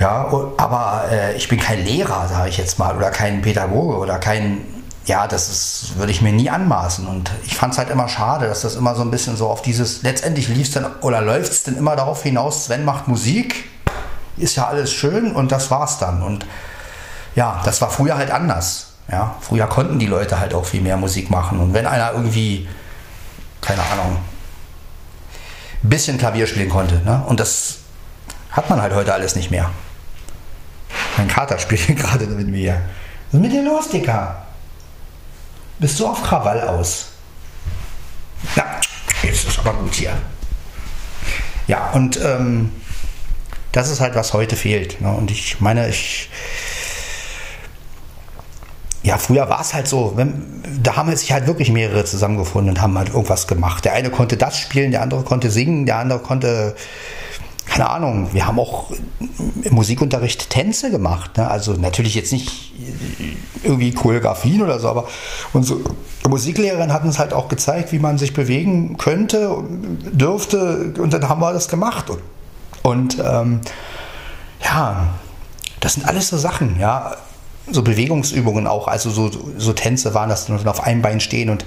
Ja, 0.00 0.26
aber 0.56 1.04
äh, 1.10 1.36
ich 1.36 1.48
bin 1.48 1.60
kein 1.60 1.84
Lehrer, 1.84 2.26
sage 2.28 2.48
ich 2.48 2.56
jetzt 2.56 2.78
mal, 2.78 2.96
oder 2.96 3.10
kein 3.10 3.42
Pädagoge 3.42 3.98
oder 3.98 4.18
kein, 4.18 4.62
ja, 5.06 5.26
das 5.26 5.48
ist, 5.48 5.96
würde 5.96 6.12
ich 6.12 6.22
mir 6.22 6.32
nie 6.32 6.48
anmaßen. 6.48 7.06
Und 7.06 7.30
ich 7.44 7.56
fand 7.56 7.72
es 7.72 7.78
halt 7.78 7.90
immer 7.90 8.08
schade, 8.08 8.46
dass 8.46 8.62
das 8.62 8.76
immer 8.76 8.94
so 8.94 9.02
ein 9.02 9.10
bisschen 9.10 9.36
so 9.36 9.48
auf 9.48 9.62
dieses, 9.62 10.02
letztendlich 10.02 10.48
lief 10.48 10.68
es 10.68 10.74
dann 10.74 10.86
oder 11.00 11.20
läuft 11.20 11.52
es 11.52 11.62
dann 11.64 11.76
immer 11.76 11.96
darauf 11.96 12.22
hinaus, 12.22 12.66
Sven 12.66 12.84
macht 12.84 13.08
Musik, 13.08 13.68
ist 14.36 14.56
ja 14.56 14.66
alles 14.66 14.92
schön 14.92 15.32
und 15.32 15.52
das 15.52 15.70
war's 15.70 15.98
dann. 15.98 16.22
Und 16.22 16.46
ja, 17.34 17.60
das 17.64 17.80
war 17.80 17.90
früher 17.90 18.16
halt 18.16 18.30
anders. 18.30 18.88
Ja, 19.10 19.34
früher 19.40 19.66
konnten 19.66 19.98
die 19.98 20.06
Leute 20.06 20.38
halt 20.38 20.54
auch 20.54 20.64
viel 20.64 20.80
mehr 20.80 20.96
Musik 20.96 21.30
machen. 21.30 21.58
Und 21.58 21.74
wenn 21.74 21.86
einer 21.86 22.12
irgendwie, 22.12 22.68
keine 23.60 23.82
Ahnung, 23.82 24.18
ein 25.82 25.88
bisschen 25.88 26.18
Klavier 26.18 26.46
spielen 26.46 26.68
konnte, 26.68 26.96
ne? 27.04 27.24
und 27.26 27.40
das 27.40 27.78
hat 28.52 28.70
man 28.70 28.80
halt 28.80 28.94
heute 28.94 29.12
alles 29.12 29.34
nicht 29.34 29.50
mehr. 29.50 29.70
Mein 31.16 31.26
Kater 31.26 31.58
spielt 31.58 31.86
gerade 31.96 32.26
mit 32.26 32.48
mir. 32.48 32.80
Was 33.30 33.34
ist 33.34 33.40
mit 33.40 33.52
dir 33.52 33.64
los, 33.64 33.88
Dicker? 33.88 34.46
Bist 35.78 35.98
du 35.98 36.06
auf 36.06 36.22
Krawall 36.22 36.60
aus? 36.60 37.08
Na, 38.56 38.64
jetzt 39.22 39.46
ist 39.46 39.58
aber 39.58 39.74
gut 39.74 39.94
hier. 39.94 40.12
Ja, 41.66 41.90
und 41.90 42.20
ähm, 42.22 42.72
das 43.72 43.88
ist 43.88 44.00
halt, 44.00 44.14
was 44.14 44.32
heute 44.32 44.56
fehlt. 44.56 45.00
Ne? 45.00 45.10
Und 45.10 45.30
ich 45.30 45.60
meine, 45.60 45.88
ich 45.88 46.28
ja, 49.02 49.18
früher 49.18 49.48
war 49.48 49.60
es 49.60 49.74
halt 49.74 49.88
so, 49.88 50.12
wenn, 50.14 50.62
da 50.80 50.94
haben 50.94 51.14
sich 51.16 51.32
halt 51.32 51.48
wirklich 51.48 51.70
mehrere 51.72 52.04
zusammengefunden 52.04 52.70
und 52.70 52.80
haben 52.80 52.96
halt 52.96 53.08
irgendwas 53.08 53.48
gemacht. 53.48 53.84
Der 53.84 53.94
eine 53.94 54.10
konnte 54.10 54.36
das 54.36 54.58
spielen, 54.58 54.92
der 54.92 55.02
andere 55.02 55.24
konnte 55.24 55.50
singen, 55.50 55.86
der 55.86 55.96
andere 55.98 56.20
konnte, 56.20 56.76
keine 57.72 57.88
Ahnung, 57.88 58.28
wir 58.34 58.46
haben 58.46 58.58
auch 58.60 58.90
im 59.62 59.74
Musikunterricht 59.74 60.50
Tänze 60.50 60.90
gemacht. 60.90 61.38
Ne? 61.38 61.50
Also 61.50 61.72
natürlich 61.72 62.14
jetzt 62.14 62.30
nicht 62.30 62.74
irgendwie 63.62 63.92
Choreografien 63.92 64.60
oder 64.60 64.78
so, 64.78 64.90
aber 64.90 65.08
unsere 65.54 65.80
Musiklehrerin 66.28 66.92
hat 66.92 67.02
uns 67.02 67.18
halt 67.18 67.32
auch 67.32 67.48
gezeigt, 67.48 67.90
wie 67.92 67.98
man 67.98 68.18
sich 68.18 68.34
bewegen 68.34 68.98
könnte, 68.98 69.56
dürfte 70.12 70.92
und 70.98 71.14
dann 71.14 71.26
haben 71.30 71.40
wir 71.40 71.54
das 71.54 71.68
gemacht. 71.68 72.10
Und, 72.10 72.20
und 72.82 73.18
ähm, 73.24 73.60
ja, 74.62 75.06
das 75.80 75.94
sind 75.94 76.06
alles 76.06 76.28
so 76.28 76.36
Sachen, 76.36 76.78
ja 76.78 77.16
so 77.70 77.82
Bewegungsübungen 77.82 78.66
auch, 78.66 78.88
also 78.88 79.10
so, 79.10 79.30
so 79.56 79.72
Tänze 79.72 80.14
waren 80.14 80.28
das 80.28 80.46
dann 80.46 80.66
auf 80.66 80.82
einem 80.82 81.02
Bein 81.02 81.20
stehen 81.20 81.48
und 81.48 81.64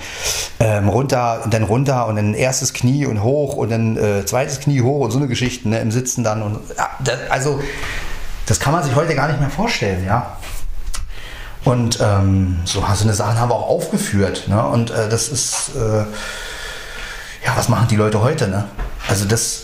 ähm, 0.60 0.89
runter 0.89 1.41
und 1.43 1.53
dann 1.53 1.63
runter 1.63 2.08
und 2.08 2.17
dann 2.17 2.34
erstes 2.34 2.73
Knie 2.73 3.05
und 3.05 3.23
hoch 3.23 3.55
und 3.55 3.71
dann 3.71 3.97
äh, 3.97 4.25
zweites 4.25 4.60
Knie 4.60 4.81
hoch 4.81 5.05
und 5.05 5.12
so 5.12 5.17
eine 5.17 5.27
Geschichte 5.27 5.69
ne, 5.69 5.79
im 5.79 5.91
Sitzen 5.91 6.23
dann 6.23 6.41
und 6.41 6.60
ja, 6.77 6.89
das, 7.03 7.17
also 7.29 7.62
das 8.45 8.60
kann 8.60 8.73
man 8.73 8.84
sich 8.84 8.95
heute 8.95 9.15
gar 9.15 9.27
nicht 9.27 9.39
mehr 9.39 9.49
vorstellen, 9.49 10.05
ja. 10.05 10.38
Und 11.63 11.99
ähm, 11.99 12.60
so, 12.65 12.81
so 12.93 13.03
eine 13.03 13.13
Sachen 13.13 13.39
haben 13.39 13.49
wir 13.49 13.55
auch 13.55 13.69
aufgeführt, 13.69 14.47
ne? 14.47 14.63
Und 14.67 14.91
äh, 14.91 15.10
das 15.10 15.29
ist 15.29 15.71
äh, 15.75 16.05
ja, 17.45 17.55
was 17.55 17.69
machen 17.69 17.88
die 17.88 17.95
Leute 17.95 18.21
heute, 18.21 18.47
ne? 18.47 18.65
Also 19.08 19.25
das 19.25 19.63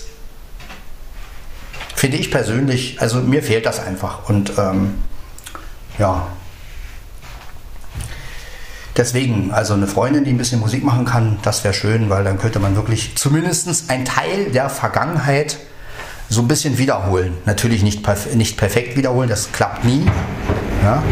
finde 1.96 2.18
ich 2.18 2.32
persönlich, 2.32 3.00
also 3.02 3.20
mir 3.20 3.44
fehlt 3.44 3.66
das 3.66 3.80
einfach 3.80 4.28
und 4.30 4.54
ähm, 4.58 4.96
ja. 5.98 6.28
Deswegen, 8.98 9.52
also 9.52 9.74
eine 9.74 9.88
Freundin, 9.88 10.26
die 10.26 10.32
ein 10.32 10.38
bisschen 10.38 10.60
Musik 10.60 10.84
machen 10.84 11.06
kann, 11.06 11.40
das 11.44 11.64
wäre 11.64 11.74
schön, 11.74 12.10
weil 12.10 12.24
dann 12.24 12.38
könnte 12.38 12.60
man 12.60 12.76
wirklich 12.76 13.16
zumindest 13.16 13.90
einen 13.90 14.04
Teil 14.04 14.52
der 14.52 14.70
Vergangenheit 14.70 15.58
so 16.30 16.42
ein 16.42 16.48
bisschen 16.48 16.78
wiederholen. 16.78 17.38
Natürlich 17.46 17.84
nicht, 17.84 18.04
perf 18.04 18.34
nicht 18.36 18.58
perfekt 18.58 18.98
wiederholen, 18.98 19.30
das 19.30 19.52
klappt 19.52 19.86
nie. 19.86 20.06
Ja? 20.84 21.04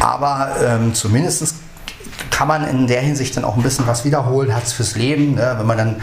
Aber 0.00 0.56
ähm, 0.62 0.94
zumindest 0.94 1.54
kann 2.30 2.48
man 2.48 2.66
in 2.68 2.86
der 2.86 3.00
Hinsicht 3.00 3.36
dann 3.36 3.44
auch 3.44 3.56
ein 3.56 3.62
bisschen 3.62 3.86
was 3.86 4.04
wiederholen, 4.04 4.54
hat 4.54 4.64
es 4.64 4.72
fürs 4.72 4.96
Leben. 4.96 5.34
Ne? 5.34 5.54
Wenn 5.58 5.66
man 5.66 5.78
dann 5.78 5.96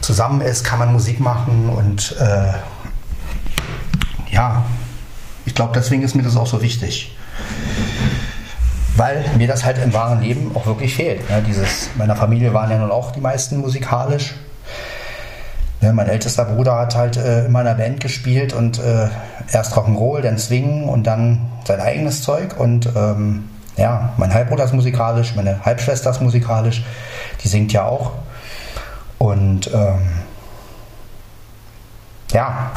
zusammen 0.00 0.40
ist, 0.40 0.64
kann 0.64 0.78
man 0.78 0.92
Musik 0.92 1.20
machen 1.20 1.68
und 1.68 2.16
äh, 2.20 2.52
ja, 4.32 4.64
glaube, 5.56 5.72
deswegen 5.74 6.02
ist 6.02 6.14
mir 6.14 6.22
das 6.22 6.36
auch 6.36 6.46
so 6.46 6.62
wichtig. 6.62 7.16
Weil 8.96 9.24
mir 9.36 9.48
das 9.48 9.64
halt 9.64 9.78
im 9.82 9.92
wahren 9.92 10.22
Leben 10.22 10.52
auch 10.54 10.66
wirklich 10.66 10.94
fehlt. 10.94 11.28
Ne? 11.28 11.42
Dieses, 11.46 11.90
meiner 11.96 12.14
Familie 12.14 12.54
waren 12.54 12.70
ja 12.70 12.78
nun 12.78 12.90
auch 12.90 13.10
die 13.10 13.20
meisten 13.20 13.58
musikalisch. 13.58 14.34
Ne? 15.80 15.92
Mein 15.92 16.08
ältester 16.08 16.44
Bruder 16.44 16.78
hat 16.78 16.94
halt 16.94 17.16
äh, 17.16 17.46
in 17.46 17.52
meiner 17.52 17.74
Band 17.74 18.00
gespielt 18.00 18.52
und 18.52 18.78
äh, 18.78 19.08
erst 19.52 19.74
Rock'n'Roll, 19.74 20.20
dann 20.20 20.38
Swing 20.38 20.84
und 20.84 21.04
dann 21.04 21.50
sein 21.66 21.80
eigenes 21.80 22.22
Zeug. 22.22 22.58
Und 22.58 22.88
ähm, 22.94 23.50
ja, 23.76 24.14
mein 24.16 24.32
Halbbruder 24.32 24.64
ist 24.64 24.72
musikalisch, 24.72 25.34
meine 25.36 25.64
Halbschwester 25.64 26.10
ist 26.10 26.22
musikalisch, 26.22 26.84
die 27.42 27.48
singt 27.48 27.72
ja 27.72 27.84
auch. 27.84 28.12
Und 29.18 29.70
ähm, 29.74 29.98
ja, 32.32 32.70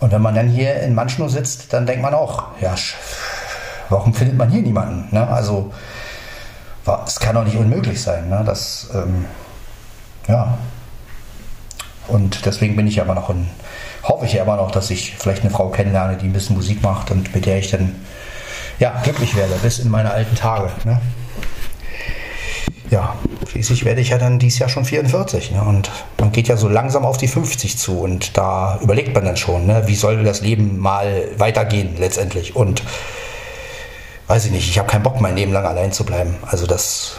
und 0.00 0.12
wenn 0.12 0.22
man 0.22 0.34
dann 0.34 0.48
hier 0.48 0.80
in 0.80 0.94
Manschnow 0.94 1.30
sitzt, 1.30 1.72
dann 1.72 1.86
denkt 1.86 2.02
man 2.02 2.14
auch, 2.14 2.44
ja, 2.60 2.74
warum 3.88 4.14
findet 4.14 4.36
man 4.36 4.50
hier 4.50 4.62
niemanden? 4.62 5.08
Ne? 5.14 5.26
Also, 5.26 5.72
es 7.06 7.20
kann 7.20 7.34
doch 7.34 7.44
nicht 7.44 7.56
unmöglich 7.56 8.00
sein. 8.00 8.28
Ne? 8.28 8.42
Das, 8.46 8.88
ähm, 8.94 9.26
ja. 10.28 10.56
Und 12.06 12.46
deswegen 12.46 12.76
bin 12.76 12.86
ich 12.86 12.96
immer 12.96 13.14
noch 13.14 13.28
ein, 13.28 13.50
hoffe 14.02 14.24
ich 14.24 14.32
ja 14.32 14.42
immer 14.42 14.56
noch, 14.56 14.70
dass 14.70 14.90
ich 14.90 15.16
vielleicht 15.16 15.42
eine 15.42 15.50
Frau 15.50 15.68
kennenlerne, 15.68 16.16
die 16.16 16.26
ein 16.26 16.32
bisschen 16.32 16.56
Musik 16.56 16.82
macht 16.82 17.10
und 17.10 17.34
mit 17.34 17.44
der 17.44 17.58
ich 17.58 17.70
dann 17.70 17.94
ja, 18.78 18.98
glücklich 19.02 19.36
werde 19.36 19.54
bis 19.62 19.78
in 19.78 19.90
meine 19.90 20.10
alten 20.10 20.34
Tage. 20.36 20.70
Ne? 20.84 21.00
Ja, 22.90 23.14
schließlich 23.48 23.84
werde 23.84 24.00
ich 24.00 24.10
ja 24.10 24.18
dann 24.18 24.38
dieses 24.38 24.58
Jahr 24.58 24.68
schon 24.68 24.84
44. 24.84 25.52
Ne? 25.52 25.62
Und 25.62 25.90
man 26.18 26.32
geht 26.32 26.48
ja 26.48 26.56
so 26.56 26.68
langsam 26.68 27.04
auf 27.04 27.16
die 27.16 27.28
50 27.28 27.78
zu 27.78 28.00
und 28.00 28.36
da 28.36 28.78
überlegt 28.82 29.14
man 29.14 29.24
dann 29.24 29.36
schon, 29.36 29.66
ne? 29.66 29.82
wie 29.86 29.94
soll 29.94 30.22
das 30.22 30.40
Leben 30.40 30.78
mal 30.78 31.28
weitergehen 31.38 31.96
letztendlich. 31.98 32.54
Und 32.56 32.82
weiß 34.26 34.44
ich 34.46 34.52
nicht, 34.52 34.68
ich 34.68 34.78
habe 34.78 34.88
keinen 34.88 35.02
Bock, 35.02 35.20
mein 35.20 35.36
Leben 35.36 35.52
lang 35.52 35.64
allein 35.64 35.92
zu 35.92 36.04
bleiben. 36.04 36.36
Also 36.46 36.66
das 36.66 37.16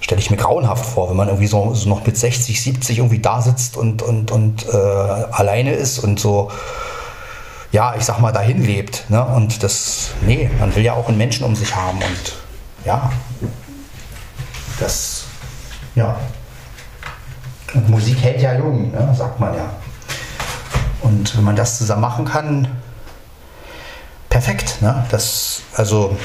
stelle 0.00 0.20
ich 0.20 0.30
mir 0.30 0.36
grauenhaft 0.36 0.86
vor, 0.86 1.10
wenn 1.10 1.16
man 1.16 1.28
irgendwie 1.28 1.48
so, 1.48 1.74
so, 1.74 1.88
noch 1.88 2.06
mit 2.06 2.16
60, 2.16 2.62
70 2.62 2.98
irgendwie 2.98 3.18
da 3.18 3.42
sitzt 3.42 3.76
und, 3.76 4.02
und, 4.02 4.30
und 4.30 4.66
äh, 4.68 4.76
alleine 4.76 5.72
ist 5.72 5.98
und 5.98 6.18
so, 6.18 6.50
ja, 7.72 7.94
ich 7.98 8.04
sag 8.04 8.20
mal, 8.20 8.32
dahin 8.32 8.64
lebt. 8.64 9.10
Ne? 9.10 9.22
Und 9.24 9.62
das, 9.62 10.10
nee, 10.22 10.48
man 10.58 10.74
will 10.74 10.84
ja 10.84 10.94
auch 10.94 11.08
einen 11.08 11.18
Menschen 11.18 11.44
um 11.44 11.54
sich 11.56 11.74
haben 11.74 11.98
und 11.98 12.36
ja, 12.86 13.10
das, 14.78 15.25
ja. 15.96 16.16
Und 17.74 17.90
Musik 17.90 18.22
hält 18.22 18.40
ja 18.40 18.54
jung, 18.54 18.92
ne? 18.92 19.12
sagt 19.16 19.40
man 19.40 19.54
ja. 19.54 19.68
Und 21.02 21.36
wenn 21.36 21.44
man 21.44 21.56
das 21.56 21.78
zusammen 21.78 22.02
machen 22.02 22.24
kann, 22.24 22.68
perfekt. 24.28 24.80
Ne? 24.80 25.04
Das, 25.10 25.62
also, 25.74 26.16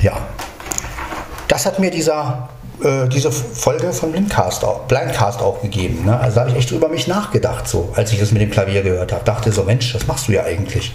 ja. 0.00 0.16
Das 1.48 1.66
hat 1.66 1.78
mir 1.78 1.90
dieser, 1.90 2.48
äh, 2.82 3.08
diese 3.08 3.30
Folge 3.30 3.92
von 3.92 4.12
Blindcast 4.12 4.64
auch, 4.64 4.80
Blindcast 4.86 5.40
auch 5.40 5.62
gegeben. 5.62 6.04
Ne? 6.04 6.18
Also 6.18 6.40
habe 6.40 6.50
ich 6.50 6.56
echt 6.56 6.70
über 6.70 6.88
mich 6.88 7.06
nachgedacht, 7.06 7.68
so, 7.68 7.92
als 7.96 8.12
ich 8.12 8.18
das 8.18 8.32
mit 8.32 8.42
dem 8.42 8.50
Klavier 8.50 8.82
gehört 8.82 9.12
habe. 9.12 9.24
Dachte 9.24 9.52
so, 9.52 9.64
Mensch, 9.64 9.92
das 9.92 10.06
machst 10.06 10.28
du 10.28 10.32
ja 10.32 10.44
eigentlich. 10.44 10.94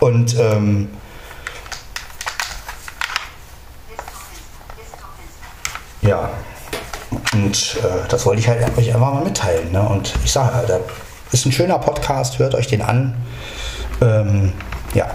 Und 0.00 0.38
ähm, 0.38 0.88
Ja. 6.08 6.30
Und 7.34 7.76
äh, 7.82 8.08
das 8.08 8.24
wollte 8.24 8.40
ich 8.40 8.48
halt 8.48 8.78
euch 8.78 8.94
einfach 8.94 9.12
mal 9.12 9.24
mitteilen. 9.24 9.70
Ne? 9.72 9.82
Und 9.82 10.14
ich 10.24 10.32
sage, 10.32 10.54
halt, 10.54 10.70
das 10.70 10.80
ist 11.32 11.44
ein 11.44 11.52
schöner 11.52 11.78
Podcast, 11.78 12.38
hört 12.38 12.54
euch 12.54 12.66
den 12.66 12.80
an. 12.80 13.14
Ähm, 14.00 14.54
ja. 14.94 15.06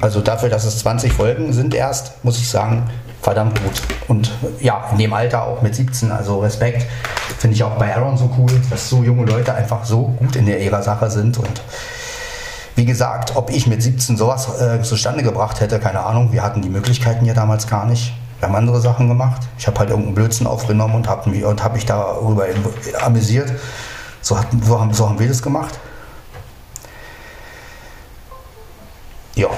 Also 0.00 0.22
dafür, 0.22 0.48
dass 0.48 0.64
es 0.64 0.78
20 0.78 1.12
Folgen 1.12 1.52
sind 1.52 1.74
erst, 1.74 2.24
muss 2.24 2.38
ich 2.38 2.48
sagen, 2.48 2.88
verdammt 3.20 3.62
gut. 3.62 3.82
Und 4.08 4.30
ja, 4.58 4.88
in 4.92 4.96
dem 4.96 5.12
Alter 5.12 5.42
auch 5.42 5.60
mit 5.60 5.74
17, 5.74 6.10
also 6.10 6.38
Respekt. 6.38 6.86
Finde 7.38 7.56
ich 7.56 7.62
auch 7.62 7.76
bei 7.76 7.94
Aaron 7.94 8.16
so 8.16 8.30
cool, 8.38 8.50
dass 8.70 8.88
so 8.88 9.02
junge 9.02 9.26
Leute 9.26 9.54
einfach 9.54 9.84
so 9.84 10.04
gut 10.18 10.34
in 10.34 10.46
der 10.46 10.60
ihrer 10.60 10.82
Sache 10.82 11.10
sind 11.10 11.36
und 11.36 11.60
wie 12.78 12.84
gesagt, 12.84 13.34
ob 13.34 13.50
ich 13.50 13.66
mit 13.66 13.82
17 13.82 14.16
sowas 14.16 14.60
äh, 14.60 14.80
zustande 14.82 15.24
gebracht 15.24 15.60
hätte, 15.60 15.80
keine 15.80 15.98
Ahnung. 15.98 16.30
Wir 16.30 16.44
hatten 16.44 16.62
die 16.62 16.68
Möglichkeiten 16.68 17.24
ja 17.24 17.34
damals 17.34 17.66
gar 17.66 17.84
nicht. 17.86 18.14
Wir 18.38 18.46
haben 18.46 18.54
andere 18.54 18.80
Sachen 18.80 19.08
gemacht. 19.08 19.42
Ich 19.58 19.66
habe 19.66 19.80
halt 19.80 19.90
irgendeinen 19.90 20.14
Blödsinn 20.14 20.46
aufgenommen 20.46 20.94
und 20.94 21.08
habe 21.08 21.28
hab 21.42 21.74
mich 21.74 21.86
darüber 21.86 22.46
amüsiert. 23.00 23.52
So, 24.22 24.38
hat, 24.38 24.46
so, 24.62 24.80
haben, 24.80 24.94
so 24.94 25.08
haben 25.08 25.18
wir 25.18 25.26
das 25.26 25.42
gemacht. 25.42 25.76
Ja, 29.34 29.48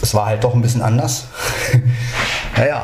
es 0.00 0.14
war 0.14 0.24
halt 0.24 0.42
doch 0.42 0.54
ein 0.54 0.62
bisschen 0.62 0.80
anders. 0.80 1.26
naja. 2.56 2.82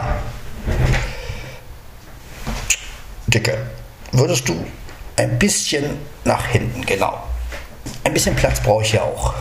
Dicke, 3.29 3.57
würdest 4.13 4.47
du 4.47 4.63
ein 5.17 5.39
bisschen 5.39 5.85
nach 6.25 6.45
hinten, 6.45 6.85
genau. 6.85 7.32
Ein 8.05 8.13
bisschen 8.13 8.37
Platz 8.37 8.61
brauche 8.61 8.83
ich 8.83 8.93
ja 8.93 9.03
auch. 9.03 9.35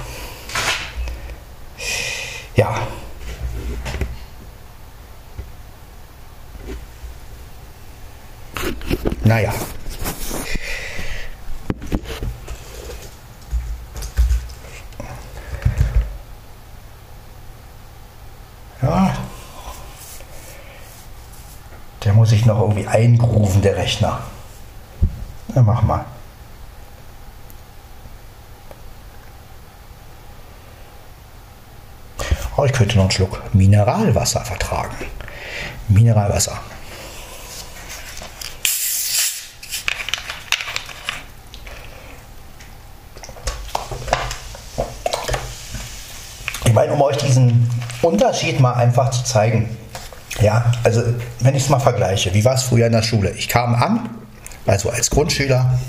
Ja. 2.56 2.76
Naja. 9.24 9.54
Ja. 18.82 19.14
Der 22.04 22.14
muss 22.14 22.30
sich 22.30 22.46
noch 22.46 22.60
irgendwie 22.60 22.88
eingrufen, 22.88 23.62
der 23.62 23.76
Rechner. 23.78 24.20
Na, 25.54 25.62
mach 25.62 25.82
mal. 25.84 26.06
Oh, 32.58 32.66
ich 32.66 32.74
könnte 32.74 32.96
noch 32.98 33.04
einen 33.04 33.12
Schluck 33.12 33.42
Mineralwasser 33.54 34.42
vertragen. 34.42 34.96
Mineralwasser. 35.88 36.60
Ich 46.66 46.74
meine, 46.74 46.94
um 46.94 47.02
euch 47.02 47.18
diesen 47.18 47.70
Unterschied 48.02 48.60
mal 48.60 48.74
einfach 48.74 49.12
zu 49.12 49.24
zeigen. 49.24 49.78
Ja, 50.40 50.72
also 50.84 51.04
wenn 51.40 51.56
ich 51.56 51.64
es 51.64 51.70
mal 51.70 51.80
vergleiche, 51.80 52.34
wie 52.34 52.44
war 52.44 52.56
es 52.56 52.64
früher 52.64 52.88
in 52.88 52.94
der 52.94 53.02
Schule? 53.02 53.32
Ich 53.32 53.48
kam 53.48 53.76
an, 53.76 54.10
also 54.66 54.90
als 54.90 55.10
Grundschüler, 55.10 55.80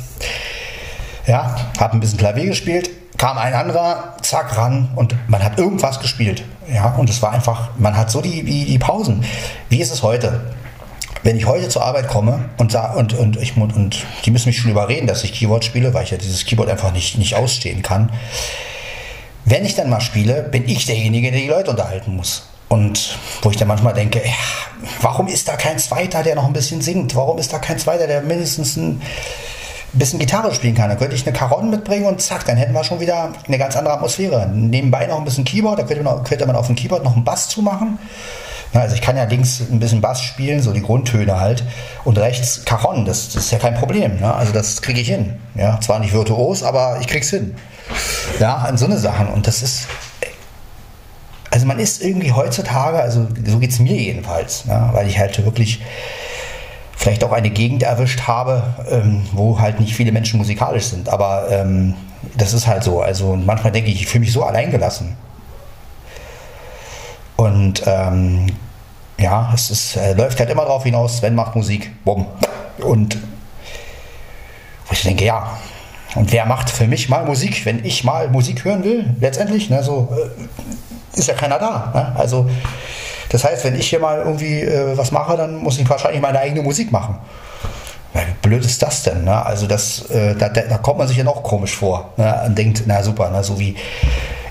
ja, 1.26 1.56
habe 1.78 1.94
ein 1.94 2.00
bisschen 2.00 2.18
Klavier 2.18 2.46
gespielt, 2.46 2.90
kam 3.16 3.38
ein 3.38 3.54
anderer, 3.54 4.16
zack, 4.22 4.56
ran 4.56 4.90
und 4.96 5.14
man 5.28 5.42
hat 5.42 5.58
irgendwas 5.58 6.00
gespielt. 6.00 6.44
Ja, 6.72 6.94
und 6.94 7.10
es 7.10 7.20
war 7.22 7.32
einfach, 7.32 7.70
man 7.78 7.96
hat 7.96 8.10
so 8.10 8.20
die, 8.20 8.42
die, 8.42 8.64
die 8.64 8.78
Pausen. 8.78 9.24
Wie 9.68 9.80
ist 9.80 9.92
es 9.92 10.02
heute? 10.02 10.40
Wenn 11.22 11.36
ich 11.36 11.46
heute 11.46 11.68
zur 11.68 11.84
Arbeit 11.84 12.08
komme 12.08 12.50
und, 12.56 12.74
und, 12.74 13.14
und, 13.14 13.36
ich, 13.36 13.56
und 13.56 14.04
die 14.24 14.30
müssen 14.30 14.48
mich 14.48 14.58
schon 14.58 14.70
überreden, 14.70 15.06
dass 15.06 15.22
ich 15.22 15.32
Keyboard 15.32 15.64
spiele, 15.64 15.94
weil 15.94 16.04
ich 16.04 16.10
ja 16.10 16.18
dieses 16.18 16.44
Keyboard 16.44 16.68
einfach 16.68 16.92
nicht, 16.92 17.16
nicht 17.18 17.36
ausstehen 17.36 17.82
kann. 17.82 18.10
Wenn 19.44 19.64
ich 19.64 19.74
dann 19.74 19.90
mal 19.90 20.00
spiele, 20.00 20.42
bin 20.42 20.68
ich 20.68 20.86
derjenige, 20.86 21.30
der 21.30 21.40
die 21.40 21.48
Leute 21.48 21.70
unterhalten 21.70 22.16
muss. 22.16 22.48
Und 22.68 23.18
wo 23.42 23.50
ich 23.50 23.56
dann 23.56 23.68
manchmal 23.68 23.94
denke, 23.94 24.20
ja, 24.20 24.88
warum 25.00 25.28
ist 25.28 25.46
da 25.46 25.56
kein 25.56 25.78
Zweiter, 25.78 26.22
der 26.22 26.34
noch 26.34 26.46
ein 26.46 26.52
bisschen 26.52 26.80
singt? 26.80 27.14
Warum 27.14 27.38
ist 27.38 27.52
da 27.52 27.58
kein 27.58 27.78
Zweiter, 27.78 28.06
der 28.06 28.22
mindestens 28.22 28.76
ein 28.76 28.82
ein 28.82 29.02
bisschen 29.98 30.18
Gitarre 30.18 30.54
spielen 30.54 30.74
kann. 30.74 30.88
Dann 30.88 30.98
könnte 30.98 31.14
ich 31.14 31.26
eine 31.26 31.36
Caron 31.36 31.70
mitbringen 31.70 32.06
und 32.06 32.20
zack, 32.20 32.44
dann 32.46 32.56
hätten 32.56 32.72
wir 32.72 32.84
schon 32.84 33.00
wieder 33.00 33.32
eine 33.46 33.58
ganz 33.58 33.76
andere 33.76 33.94
Atmosphäre. 33.94 34.48
Nebenbei 34.48 35.06
noch 35.06 35.18
ein 35.18 35.24
bisschen 35.24 35.44
Keyboard, 35.44 35.78
da 35.78 35.82
könnte 35.84 36.02
man, 36.02 36.24
könnte 36.24 36.46
man 36.46 36.56
auf 36.56 36.66
dem 36.66 36.76
Keyboard 36.76 37.04
noch 37.04 37.14
einen 37.14 37.24
Bass 37.24 37.48
zumachen. 37.48 37.98
Also 38.74 38.94
ich 38.94 39.02
kann 39.02 39.16
ja 39.16 39.24
links 39.24 39.60
ein 39.70 39.80
bisschen 39.80 40.00
Bass 40.00 40.22
spielen, 40.22 40.62
so 40.62 40.72
die 40.72 40.80
Grundtöne 40.80 41.38
halt. 41.38 41.62
Und 42.04 42.18
rechts 42.18 42.64
Cajon, 42.64 43.04
das, 43.04 43.30
das 43.32 43.44
ist 43.44 43.50
ja 43.50 43.58
kein 43.58 43.74
Problem. 43.74 44.18
Ne? 44.18 44.34
Also 44.34 44.52
das 44.52 44.80
kriege 44.80 45.00
ich 45.00 45.08
hin. 45.08 45.38
Ja, 45.54 45.78
zwar 45.80 45.98
nicht 45.98 46.14
virtuos, 46.14 46.62
aber 46.62 46.98
ich 47.00 47.06
krieg's 47.06 47.28
hin. 47.28 47.54
Ja, 48.40 48.56
an 48.56 48.78
so 48.78 48.86
eine 48.86 48.98
Sachen. 48.98 49.28
Und 49.28 49.46
das 49.46 49.62
ist. 49.62 49.88
Also 51.50 51.66
man 51.66 51.78
ist 51.78 52.02
irgendwie 52.02 52.32
heutzutage, 52.32 52.98
also 52.98 53.28
so 53.44 53.58
geht 53.58 53.72
es 53.72 53.78
mir 53.78 53.94
jedenfalls, 53.94 54.64
ne? 54.64 54.88
weil 54.92 55.06
ich 55.06 55.18
halt 55.18 55.44
wirklich 55.44 55.82
vielleicht 57.02 57.24
auch 57.24 57.32
eine 57.32 57.50
Gegend 57.50 57.82
erwischt 57.82 58.28
habe, 58.28 58.62
ähm, 58.88 59.26
wo 59.32 59.58
halt 59.58 59.80
nicht 59.80 59.92
viele 59.92 60.12
Menschen 60.12 60.38
musikalisch 60.38 60.84
sind. 60.84 61.08
Aber 61.08 61.48
ähm, 61.50 61.94
das 62.36 62.52
ist 62.52 62.68
halt 62.68 62.84
so. 62.84 63.00
Also 63.00 63.34
manchmal 63.34 63.72
denke 63.72 63.90
ich, 63.90 64.02
ich 64.02 64.06
fühle 64.06 64.20
mich 64.20 64.32
so 64.32 64.44
alleingelassen. 64.44 65.16
Und 67.34 67.82
ähm, 67.86 68.46
ja, 69.18 69.50
es 69.52 69.70
ist, 69.70 69.96
äh, 69.96 70.12
läuft 70.12 70.38
halt 70.38 70.48
immer 70.48 70.62
darauf 70.62 70.84
hinaus, 70.84 71.16
Sven 71.16 71.34
macht 71.34 71.56
Musik, 71.56 71.90
bumm. 72.04 72.24
Und 72.78 73.16
wo 74.86 74.92
ich 74.92 75.02
denke, 75.02 75.24
ja, 75.24 75.58
und 76.14 76.30
wer 76.30 76.46
macht 76.46 76.70
für 76.70 76.86
mich 76.86 77.08
mal 77.08 77.24
Musik, 77.24 77.66
wenn 77.66 77.84
ich 77.84 78.04
mal 78.04 78.28
Musik 78.28 78.64
hören 78.64 78.84
will, 78.84 79.12
letztendlich, 79.18 79.70
ne, 79.70 79.82
so 79.82 80.08
äh, 80.16 81.18
ist 81.18 81.26
ja 81.26 81.34
keiner 81.34 81.58
da. 81.58 81.90
Ne? 81.92 82.12
Also 82.16 82.48
das 83.32 83.44
heißt, 83.44 83.64
wenn 83.64 83.74
ich 83.74 83.88
hier 83.88 83.98
mal 83.98 84.18
irgendwie 84.18 84.60
äh, 84.60 84.96
was 84.96 85.10
mache, 85.10 85.36
dann 85.36 85.56
muss 85.56 85.78
ich 85.78 85.88
wahrscheinlich 85.88 86.20
meine 86.20 86.38
eigene 86.38 86.62
Musik 86.62 86.92
machen. 86.92 87.18
Ja, 88.14 88.20
wie 88.20 88.48
blöd 88.48 88.64
ist 88.64 88.82
das 88.82 89.02
denn? 89.02 89.24
Ne? 89.24 89.44
Also 89.44 89.66
das, 89.66 90.10
äh, 90.10 90.34
da, 90.36 90.50
da, 90.50 90.78
kommt 90.78 90.98
man 90.98 91.08
sich 91.08 91.16
ja 91.16 91.24
noch 91.24 91.42
komisch 91.42 91.74
vor 91.74 92.10
ne? 92.18 92.42
und 92.46 92.58
denkt, 92.58 92.82
na 92.86 93.02
super, 93.02 93.30
ne? 93.30 93.42
so 93.42 93.58
wie 93.58 93.74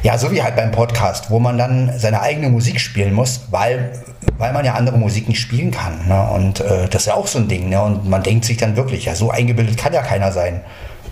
ja, 0.04 0.18
so 0.18 0.32
wie 0.32 0.42
halt 0.42 0.56
beim 0.56 0.72
Podcast, 0.72 1.30
wo 1.30 1.40
man 1.40 1.60
dann 1.60 1.94
seine 1.98 2.22
eigene 2.22 2.50
Musik 2.50 2.80
spielen 2.80 3.14
muss, 3.14 3.42
weil, 3.52 3.92
weil 4.40 4.52
man 4.52 4.66
ja 4.66 4.74
andere 4.74 4.98
Musik 4.98 5.28
nicht 5.28 5.40
spielen 5.40 5.70
kann. 5.70 6.08
Ne? 6.08 6.30
Und 6.32 6.60
äh, 6.60 6.88
das 6.90 7.04
ist 7.04 7.06
ja 7.08 7.14
auch 7.14 7.28
so 7.28 7.38
ein 7.38 7.48
Ding. 7.48 7.70
Ne? 7.70 7.80
Und 7.82 8.10
man 8.10 8.24
denkt 8.24 8.46
sich 8.46 8.58
dann 8.58 8.76
wirklich, 8.76 9.06
ja, 9.06 9.14
so 9.14 9.30
eingebildet 9.30 9.78
kann 9.78 9.94
ja 9.94 10.02
keiner 10.02 10.32
sein. 10.32 10.62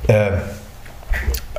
Äh, 0.08 0.32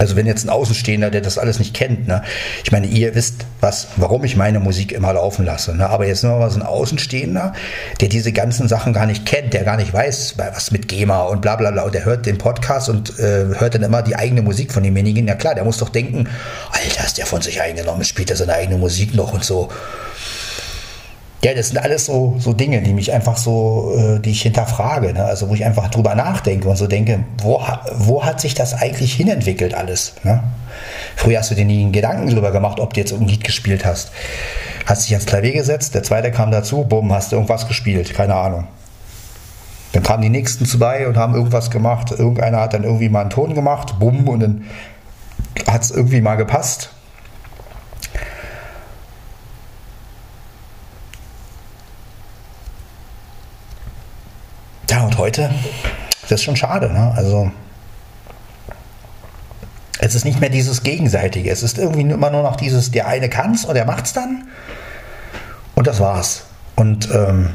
Also 0.01 0.16
wenn 0.16 0.24
jetzt 0.24 0.46
ein 0.46 0.48
Außenstehender, 0.48 1.11
der 1.11 1.20
das 1.20 1.36
alles 1.36 1.59
nicht 1.59 1.74
kennt, 1.74 2.09
ne? 2.09 2.22
ich 2.64 2.72
meine, 2.72 2.86
ihr 2.86 3.14
wisst, 3.14 3.44
was, 3.61 3.88
warum 3.96 4.24
ich 4.24 4.34
meine 4.34 4.59
Musik 4.59 4.92
immer 4.92 5.12
laufen 5.12 5.44
lasse. 5.44 5.76
Ne? 5.76 5.86
Aber 5.90 6.07
jetzt 6.07 6.24
nur 6.24 6.38
mal 6.38 6.51
so 6.51 6.59
ein 6.59 6.64
Außenstehender, 6.64 7.53
der 8.01 8.09
diese 8.09 8.32
ganzen 8.32 8.66
Sachen 8.66 8.94
gar 8.94 9.05
nicht 9.05 9.26
kennt, 9.26 9.53
der 9.53 9.62
gar 9.62 9.76
nicht 9.76 9.92
weiß, 9.92 10.36
was 10.38 10.70
mit 10.70 10.88
GEMA 10.88 11.24
und 11.24 11.42
bla 11.42 11.57
bla 11.57 11.70
bla, 11.70 11.82
und 11.82 11.94
der 11.94 12.07
hört 12.07 12.24
den 12.24 12.38
Podcast 12.38 12.88
und 12.88 13.18
äh, 13.18 13.44
hört 13.59 13.74
dann 13.74 13.82
immer 13.82 14.01
die 14.01 14.16
eigene 14.16 14.40
Musik 14.40 14.72
von 14.72 14.82
demjenigen. 14.82 15.28
Ja 15.28 15.34
klar, 15.34 15.55
der 15.55 15.64
muss 15.64 15.76
doch 15.76 15.90
denken, 15.90 16.30
Alter, 16.70 17.05
ist 17.05 17.18
der 17.18 17.26
von 17.26 17.42
sich 17.42 17.61
eingenommen, 17.61 18.03
spielt 18.05 18.30
er 18.30 18.36
seine 18.36 18.55
eigene 18.55 18.78
Musik 18.78 19.14
noch 19.14 19.34
und 19.34 19.44
so. 19.44 19.68
Ja, 21.43 21.55
das 21.55 21.68
sind 21.68 21.78
alles 21.78 22.05
so, 22.05 22.34
so 22.38 22.53
Dinge, 22.53 22.82
die 22.82 22.93
mich 22.93 23.12
einfach 23.12 23.38
so, 23.38 23.95
äh, 23.97 24.20
die 24.20 24.30
ich 24.30 24.43
hinterfrage. 24.43 25.14
Ne? 25.14 25.24
Also 25.24 25.49
wo 25.49 25.55
ich 25.55 25.64
einfach 25.64 25.88
drüber 25.88 26.14
nachdenke 26.14 26.68
und 26.68 26.76
so 26.76 26.86
denke, 26.86 27.24
wo, 27.38 27.62
wo 27.95 28.24
hat 28.24 28.43
sich 28.43 28.55
das 28.55 28.74
eigentlich 28.74 29.14
hinentwickelt 29.14 29.72
alles? 29.72 30.14
Ne? 30.22 30.43
Früher 31.16 31.38
hast 31.38 31.51
du 31.51 31.55
dir 31.55 31.64
nie 31.64 31.82
einen 31.82 31.93
Gedanken 31.93 32.28
drüber 32.28 32.51
gemacht, 32.51 32.78
ob 32.78 32.93
du 32.93 33.01
jetzt 33.01 33.14
ein 33.14 33.26
Lied 33.26 33.43
gespielt 33.43 33.86
hast. 33.86 34.12
Hast 34.84 35.07
dich 35.07 35.12
ans 35.12 35.24
Klavier 35.26 35.53
gesetzt, 35.53 35.95
der 35.95 36.03
zweite 36.03 36.30
kam 36.30 36.51
dazu, 36.51 36.84
bumm, 36.84 37.12
hast 37.12 37.32
du 37.32 37.36
irgendwas 37.36 37.68
gespielt, 37.68 38.12
keine 38.12 38.34
Ahnung. 38.34 38.66
Dann 39.93 40.03
kamen 40.03 40.22
die 40.22 40.28
nächsten 40.28 40.66
zwei 40.66 41.09
und 41.09 41.16
haben 41.16 41.34
irgendwas 41.34 41.70
gemacht. 41.70 42.12
Irgendeiner 42.12 42.61
hat 42.61 42.74
dann 42.74 42.84
irgendwie 42.84 43.09
mal 43.09 43.22
einen 43.22 43.30
Ton 43.30 43.55
gemacht, 43.55 43.99
bumm, 43.99 44.28
und 44.28 44.41
dann 44.41 44.64
hat 45.66 45.82
es 45.82 45.91
irgendwie 45.91 46.20
mal 46.20 46.36
gepasst. 46.36 46.91
Heute, 55.20 55.50
das 56.22 56.32
ist 56.32 56.42
schon 56.42 56.56
schade, 56.56 56.90
ne? 56.90 57.12
Also, 57.14 57.50
es 60.00 60.14
ist 60.14 60.24
nicht 60.24 60.40
mehr 60.40 60.48
dieses 60.48 60.82
Gegenseitige. 60.82 61.50
Es 61.50 61.62
ist 61.62 61.76
irgendwie 61.76 62.00
immer 62.00 62.30
nur 62.30 62.42
noch 62.42 62.56
dieses, 62.56 62.90
der 62.90 63.06
eine 63.06 63.28
kann's 63.28 63.66
und 63.66 63.74
der 63.74 63.84
macht's 63.84 64.14
dann. 64.14 64.48
Und 65.74 65.86
das 65.86 66.00
war's. 66.00 66.44
Und 66.74 67.10
ähm, 67.12 67.50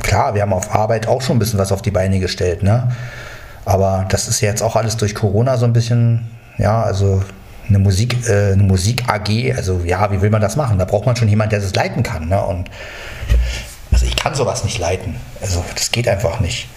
klar, 0.00 0.34
wir 0.34 0.42
haben 0.42 0.52
auf 0.52 0.72
Arbeit 0.74 1.08
auch 1.08 1.20
schon 1.20 1.36
ein 1.36 1.38
bisschen 1.40 1.58
was 1.58 1.72
auf 1.72 1.82
die 1.82 1.90
Beine 1.90 2.20
gestellt, 2.20 2.62
ne? 2.62 2.92
Aber 3.64 4.06
das 4.08 4.28
ist 4.28 4.40
jetzt 4.40 4.62
auch 4.62 4.76
alles 4.76 4.96
durch 4.96 5.14
Corona 5.14 5.58
so 5.58 5.66
ein 5.66 5.72
bisschen, 5.72 6.30
ja, 6.56 6.82
also 6.82 7.22
eine 7.68 7.80
Musik, 7.80 8.28
äh, 8.28 8.52
eine 8.52 8.62
Musik 8.62 9.08
AG, 9.08 9.54
also 9.56 9.80
ja, 9.84 10.10
wie 10.12 10.22
will 10.22 10.30
man 10.30 10.40
das 10.40 10.54
machen? 10.54 10.78
Da 10.78 10.84
braucht 10.84 11.04
man 11.04 11.16
schon 11.16 11.28
jemanden, 11.28 11.50
der 11.50 11.60
das 11.60 11.74
leiten 11.74 12.04
kann, 12.04 12.28
ne? 12.28 12.40
Und 12.40 12.70
also 13.90 14.06
ich 14.06 14.14
kann 14.14 14.36
sowas 14.36 14.62
nicht 14.62 14.78
leiten. 14.78 15.16
Also 15.42 15.64
das 15.74 15.90
geht 15.90 16.06
einfach 16.06 16.38
nicht. 16.38 16.68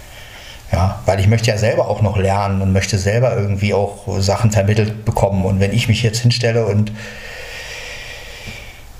Ja, 0.71 1.01
weil 1.05 1.19
ich 1.19 1.27
möchte 1.27 1.51
ja 1.51 1.57
selber 1.57 1.89
auch 1.89 2.01
noch 2.01 2.17
lernen 2.17 2.61
und 2.61 2.71
möchte 2.71 2.97
selber 2.97 3.35
irgendwie 3.35 3.73
auch 3.73 4.19
Sachen 4.19 4.51
vermittelt 4.51 5.03
bekommen. 5.03 5.43
Und 5.43 5.59
wenn 5.59 5.73
ich 5.73 5.89
mich 5.89 6.01
jetzt 6.01 6.19
hinstelle 6.19 6.65
und 6.65 6.93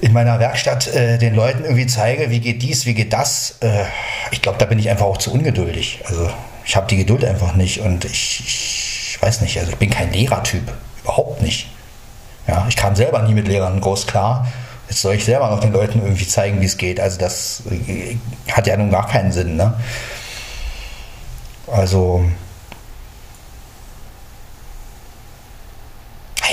in 0.02 0.14
meiner 0.14 0.40
Werkstatt 0.40 0.88
äh, 0.88 1.18
den 1.18 1.36
Leuten 1.36 1.64
irgendwie 1.64 1.86
zeige, 1.86 2.30
wie 2.30 2.40
geht 2.40 2.62
dies, 2.62 2.86
wie 2.86 2.94
geht 2.94 3.14
das, 3.14 3.58
äh, 3.62 3.84
ich 4.32 4.42
glaube, 4.42 4.58
da 4.58 4.66
bin 4.66 4.80
ich 4.80 4.90
einfach 4.90 5.06
auch 5.06 5.18
zu 5.18 5.32
ungeduldig. 5.32 6.02
Also 6.06 6.30
ich 6.66 6.76
habe 6.76 6.88
die 6.88 6.98
Geduld 6.98 7.24
einfach 7.24 7.54
nicht 7.54 7.82
und 7.82 8.04
ich, 8.04 8.42
ich 9.14 9.18
weiß 9.22 9.42
nicht, 9.42 9.58
also 9.60 9.72
ich 9.72 9.78
bin 9.78 9.92
kein 9.92 10.12
Lehrertyp, 10.12 10.64
überhaupt 11.04 11.42
nicht. 11.42 11.70
Ja, 12.48 12.66
ich 12.68 12.76
kam 12.76 12.96
selber 12.96 13.22
nie 13.22 13.34
mit 13.34 13.48
Lehrern 13.48 13.80
groß 13.80 14.08
klar. 14.08 14.48
Jetzt 14.90 15.04
soll 15.04 15.16
ich 15.16 15.24
selber 15.24 15.50
noch 15.50 15.62
den 15.62 15.72
Leuten 15.72 16.02
irgendwie 16.02 16.28
zeigen, 16.28 16.60
wie 16.60 16.66
es 16.66 16.78
geht. 16.78 17.00
Also 17.00 17.20
das 17.20 17.64
äh, 17.70 18.18
hat 18.52 18.68
ja 18.68 18.76
nun 18.76 18.90
gar 18.90 19.08
keinen 19.08 19.32
Sinn. 19.32 19.56
Ne? 19.56 19.74
Also, 21.72 22.26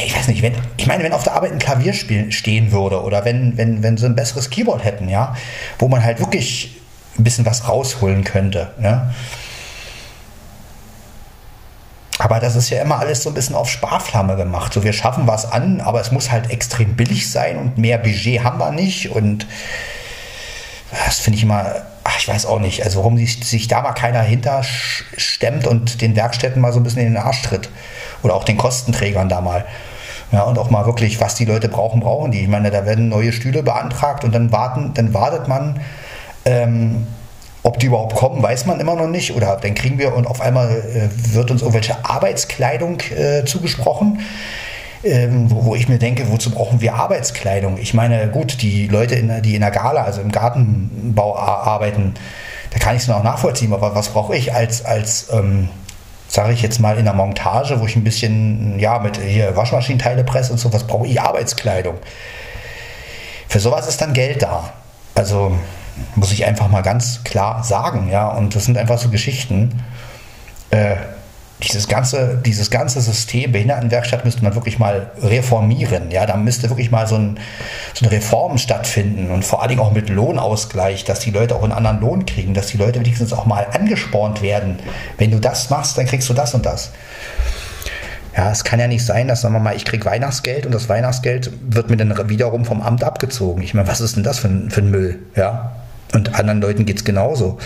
ich 0.07 0.16
weiß 0.16 0.29
nicht, 0.29 0.43
wenn, 0.43 0.55
ich 0.77 0.87
meine, 0.87 1.03
wenn 1.03 1.12
auf 1.12 1.25
der 1.25 1.35
Arbeit 1.35 1.53
ein 1.53 1.59
Klavier 1.59 1.93
stehen 1.93 2.73
würde 2.73 3.03
oder 3.03 3.25
wenn, 3.25 3.57
wenn, 3.57 3.83
wenn 3.83 3.97
sie 3.97 4.07
ein 4.07 4.14
besseres 4.14 4.51
Keyboard 4.51 4.85
hätten, 4.85 5.09
ja, 5.09 5.37
wo 5.79 5.89
man 5.89 6.05
halt 6.05 6.21
wirklich 6.21 6.81
ein 7.19 7.25
bisschen 7.25 7.45
was 7.45 7.69
rausholen 7.69 8.23
könnte. 8.23 8.73
Ja. 8.81 9.12
Aber 12.21 12.41
das 12.41 12.57
ist 12.57 12.71
ja 12.71 12.83
immer 12.83 12.99
alles 12.99 13.23
so 13.23 13.31
ein 13.31 13.35
bisschen 13.35 13.55
auf 13.55 13.69
Sparflamme 13.69 14.37
gemacht. 14.37 14.73
So, 14.73 14.83
wir 14.83 14.93
schaffen 14.93 15.27
was 15.27 15.51
an, 15.51 15.81
aber 15.81 16.01
es 16.01 16.12
muss 16.12 16.31
halt 16.31 16.51
extrem 16.51 16.95
billig 16.95 17.31
sein 17.31 17.59
und 17.59 17.79
mehr 17.79 17.99
Budget 17.99 18.43
haben 18.45 18.59
wir 18.59 18.71
nicht. 18.71 19.11
Und 19.11 19.47
das 21.07 21.21
finde 21.21 21.37
ich 21.37 21.43
immer 21.43 21.88
ach, 22.09 22.19
ich 22.19 22.29
weiß 22.29 22.47
auch 22.47 22.59
nicht, 22.59 22.85
also 22.85 23.01
warum 23.01 23.19
sich, 23.19 23.45
sich 23.45 23.69
da 23.69 23.83
mal 23.83 23.93
keiner 23.93 24.23
hinter 24.23 24.63
stemmt 24.63 25.67
und 25.67 26.01
den 26.01 26.17
Werkstätten 26.17 26.61
mal 26.61 26.73
so 26.73 26.81
ein 26.81 26.83
bisschen 26.83 27.03
in 27.03 27.13
den 27.13 27.17
Arsch 27.19 27.43
tritt. 27.43 27.69
Oder 28.23 28.35
auch 28.35 28.45
den 28.45 28.57
Kostenträgern 28.57 29.29
da 29.29 29.41
mal. 29.41 29.67
Ja, 30.33 30.43
und 30.43 30.59
auch 30.59 30.71
mal 30.71 30.87
wirklich, 30.87 31.21
was 31.21 31.35
die 31.35 31.45
Leute 31.45 31.69
brauchen, 31.69 32.01
brauchen 32.01 32.31
die. 32.31 32.41
Ich 32.41 32.49
meine, 32.49 32.71
da 32.71 32.87
werden 32.87 33.09
neue 33.09 33.33
Stühle 33.33 33.63
beantragt 33.63 34.25
und 34.25 34.35
dann 34.35 34.53
warten, 34.53 34.93
dann 34.95 35.15
wartet 35.15 35.49
man, 35.49 35.81
ähm, 36.45 37.07
ob 37.63 37.79
die 37.79 37.87
überhaupt 37.87 38.15
kommen, 38.15 38.43
weiß 38.43 38.67
man 38.67 38.81
immer 38.81 38.95
noch 38.95 39.07
nicht. 39.07 39.35
Oder 39.35 39.57
dann 39.57 39.75
kriegen 39.75 39.99
wir 39.99 40.15
und 40.15 40.27
auf 40.27 40.41
einmal 40.41 40.71
äh, 40.71 41.35
wird 41.35 41.51
uns 41.51 41.61
irgendwelche 41.61 42.05
Arbeitskleidung 42.05 43.01
äh, 43.01 43.45
zugesprochen 43.45 44.21
ähm, 45.05 45.51
wo, 45.51 45.74
ich 45.74 45.88
mir 45.88 45.99
denke, 45.99 46.30
wozu 46.30 46.51
brauchen 46.51 46.80
wir 46.80 46.94
Arbeitskleidung? 46.94 47.78
Ich 47.78 47.94
meine, 47.94 48.28
gut, 48.28 48.62
die 48.62 48.88
Leute, 48.88 49.14
in, 49.14 49.42
die 49.42 49.55
in 49.55 49.61
der 49.61 49.70
Gala, 49.70 50.03
also 50.05 50.20
im 50.20 50.32
Gartenbau 50.32 51.36
arbeiten, 51.36 52.14
da 52.70 52.78
kann 52.78 52.96
ich 52.96 53.03
es 53.03 53.09
noch 53.09 53.22
nachvollziehen, 53.22 53.72
aber 53.72 53.94
was 53.94 54.09
brauche 54.09 54.36
ich 54.36 54.53
als, 54.53 54.84
als 54.84 55.28
ähm, 55.32 55.68
sage 56.28 56.53
ich 56.53 56.62
jetzt 56.62 56.78
mal, 56.78 56.99
in 56.99 57.05
der 57.05 57.14
Montage, 57.14 57.80
wo 57.80 57.86
ich 57.86 57.96
ein 57.96 58.05
bisschen, 58.05 58.78
ja, 58.78 58.99
mit 58.99 59.16
hier 59.16 59.57
Waschmaschinenteile 59.57 60.24
presse 60.24 60.53
und 60.53 60.59
so, 60.59 60.72
was 60.72 60.86
brauche 60.86 61.07
ich? 61.07 61.20
Arbeitskleidung. 61.20 61.96
Für 63.49 63.61
sowas 63.61 63.88
ist 63.88 64.01
dann 64.03 64.12
Geld 64.12 64.42
da. 64.42 64.72
Also 65.14 65.53
muss 66.14 66.32
ich 66.32 66.44
einfach 66.44 66.68
mal 66.68 66.82
ganz 66.82 67.24
klar 67.24 67.64
sagen, 67.64 68.09
ja, 68.11 68.28
und 68.28 68.55
das 68.55 68.66
sind 68.66 68.76
einfach 68.76 68.99
so 68.99 69.09
Geschichten. 69.09 69.82
Äh, 70.70 70.96
dieses 71.63 71.89
ganze, 71.89 72.41
dieses 72.45 72.71
ganze 72.71 73.01
System 73.01 73.53
Behindertenwerkstatt 73.53 74.25
müsste 74.25 74.43
man 74.45 74.55
wirklich 74.55 74.79
mal 74.79 75.11
reformieren. 75.21 76.11
Ja, 76.11 76.25
da 76.25 76.37
müsste 76.37 76.71
wirklich 76.71 76.91
mal 76.91 77.07
so, 77.07 77.17
ein, 77.17 77.41
so 77.95 78.05
eine 78.05 78.15
Reform 78.15 78.59
stattfinden 78.59 79.31
und 79.31 79.45
vor 79.45 79.61
allen 79.61 79.71
Dingen 79.71 79.81
auch 79.81 79.93
mit 79.93 80.09
Lohnausgleich, 80.09 81.05
dass 81.05 81.21
die 81.21 81.31
Leute 81.31 81.57
auch 81.57 81.63
einen 81.63 81.73
anderen 81.73 82.01
Lohn 82.01 82.27
kriegen, 82.27 82.55
dass 82.55 82.69
die 82.69 82.77
Leute 82.77 83.01
wenigstens 83.01 83.33
auch 83.33 83.45
mal 83.45 83.67
angespornt 83.73 84.41
werden. 84.41 84.79
Wenn 85.17 85.33
du 85.33 85.41
das 85.41 85.69
machst, 85.71 85.99
dann 85.99 86.07
kriegst 86.07 86.29
du 86.29 86.35
das 86.35 86.55
und 86.55 86.65
das. 86.65 86.93
Ja, 88.37 88.53
es 88.53 88.63
kann 88.63 88.79
ja 88.79 88.87
nicht 88.87 89.05
sein, 89.05 89.27
dass, 89.27 89.41
sagen 89.41 89.55
wir 89.55 89.59
mal, 89.59 89.75
ich 89.75 89.85
kriege 89.85 90.05
Weihnachtsgeld 90.05 90.65
und 90.65 90.73
das 90.73 90.89
Weihnachtsgeld 90.89 91.51
wird 91.61 91.91
mir 91.91 91.97
dann 91.97 92.29
wiederum 92.29 92.65
vom 92.65 92.83
Amt 92.83 93.03
abgezogen. 93.03 93.63
Ich 93.63 93.75
meine, 93.75 93.89
was 93.89 94.01
ist 94.01 94.15
denn 94.15 94.23
das 94.23 94.39
für 94.39 94.47
ein, 94.47 94.71
für 94.71 94.81
ein 94.81 94.91
Müll? 94.93 95.19
Ja, 95.35 95.73
und 96.15 96.39
anderen 96.39 96.61
Leuten 96.61 96.87
geht 96.87 96.99
es 96.99 97.05
genauso. 97.05 97.59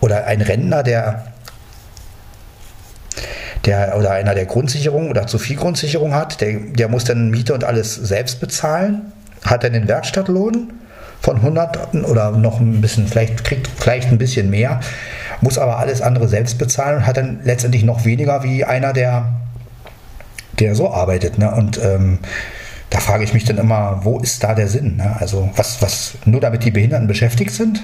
Oder 0.00 0.26
ein 0.26 0.40
Rentner, 0.40 0.82
der 0.82 1.26
der 3.64 3.96
oder 3.98 4.12
einer 4.12 4.34
der 4.34 4.46
Grundsicherung 4.46 5.10
oder 5.10 5.26
zu 5.26 5.38
viel 5.38 5.56
Grundsicherung 5.56 6.14
hat, 6.14 6.40
der, 6.40 6.58
der 6.58 6.88
muss 6.88 7.04
dann 7.04 7.30
Miete 7.30 7.54
und 7.54 7.64
alles 7.64 7.94
selbst 7.94 8.40
bezahlen, 8.40 9.12
hat 9.44 9.64
dann 9.64 9.72
den 9.72 9.88
Werkstattlohn 9.88 10.72
von 11.20 11.36
100 11.36 11.94
oder 12.04 12.30
noch 12.30 12.60
ein 12.60 12.80
bisschen, 12.80 13.08
vielleicht 13.08 13.44
kriegt 13.44 13.68
vielleicht 13.78 14.08
ein 14.08 14.18
bisschen 14.18 14.50
mehr, 14.50 14.80
muss 15.40 15.58
aber 15.58 15.78
alles 15.78 16.00
andere 16.00 16.28
selbst 16.28 16.58
bezahlen 16.58 16.98
und 16.98 17.06
hat 17.06 17.16
dann 17.16 17.40
letztendlich 17.44 17.84
noch 17.84 18.04
weniger 18.04 18.42
wie 18.44 18.64
einer, 18.64 18.92
der, 18.92 19.32
der 20.58 20.74
so 20.74 20.92
arbeitet. 20.92 21.38
Ne? 21.38 21.52
Und 21.52 21.80
ähm, 21.82 22.18
da 22.90 23.00
frage 23.00 23.24
ich 23.24 23.34
mich 23.34 23.44
dann 23.44 23.58
immer, 23.58 24.00
wo 24.04 24.18
ist 24.18 24.42
da 24.42 24.54
der 24.54 24.68
Sinn? 24.68 24.96
Ne? 24.96 25.16
Also 25.18 25.50
was, 25.56 25.82
was, 25.82 26.14
nur 26.24 26.40
damit 26.40 26.64
die 26.64 26.70
Behinderten 26.70 27.06
beschäftigt 27.06 27.50
sind? 27.50 27.82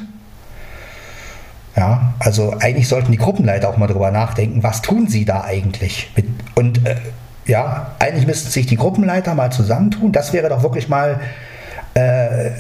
Ja, 1.76 2.14
also 2.20 2.54
eigentlich 2.60 2.86
sollten 2.88 3.10
die 3.10 3.18
Gruppenleiter 3.18 3.68
auch 3.68 3.76
mal 3.76 3.88
drüber 3.88 4.12
nachdenken, 4.12 4.62
was 4.62 4.80
tun 4.80 5.08
sie 5.08 5.24
da 5.24 5.42
eigentlich? 5.42 6.10
Mit, 6.14 6.26
und 6.54 6.86
äh, 6.86 6.94
ja, 7.46 7.92
eigentlich 7.98 8.26
müssten 8.26 8.50
sich 8.50 8.66
die 8.66 8.76
Gruppenleiter 8.76 9.34
mal 9.34 9.50
zusammentun. 9.50 10.12
Das 10.12 10.32
wäre 10.32 10.48
doch 10.48 10.62
wirklich 10.62 10.88
mal, 10.88 11.20
äh, 11.94 12.50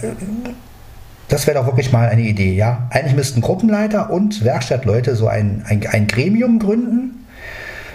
das 1.28 1.46
wäre 1.46 1.58
doch 1.58 1.66
wirklich 1.66 1.92
mal 1.92 2.08
eine 2.08 2.22
Idee. 2.22 2.54
Ja, 2.54 2.88
eigentlich 2.90 3.14
müssten 3.14 3.40
Gruppenleiter 3.40 4.10
und 4.10 4.44
Werkstattleute 4.44 5.14
so 5.14 5.28
ein, 5.28 5.64
ein, 5.68 5.86
ein 5.86 6.08
Gremium 6.08 6.58
gründen, 6.58 7.26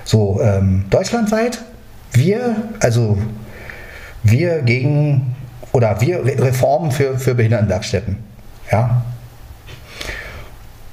so 0.05 0.39
ähm, 0.41 0.85
deutschlandweit. 0.89 1.59
Wir, 2.13 2.55
also 2.79 3.17
wir 4.23 4.61
gegen 4.61 5.35
oder 5.73 6.01
wir 6.01 6.25
Reformen 6.25 6.91
für, 6.91 7.19
für 7.19 7.35
Behindertenwerkstätten. 7.35 8.17
Ja, 8.71 9.03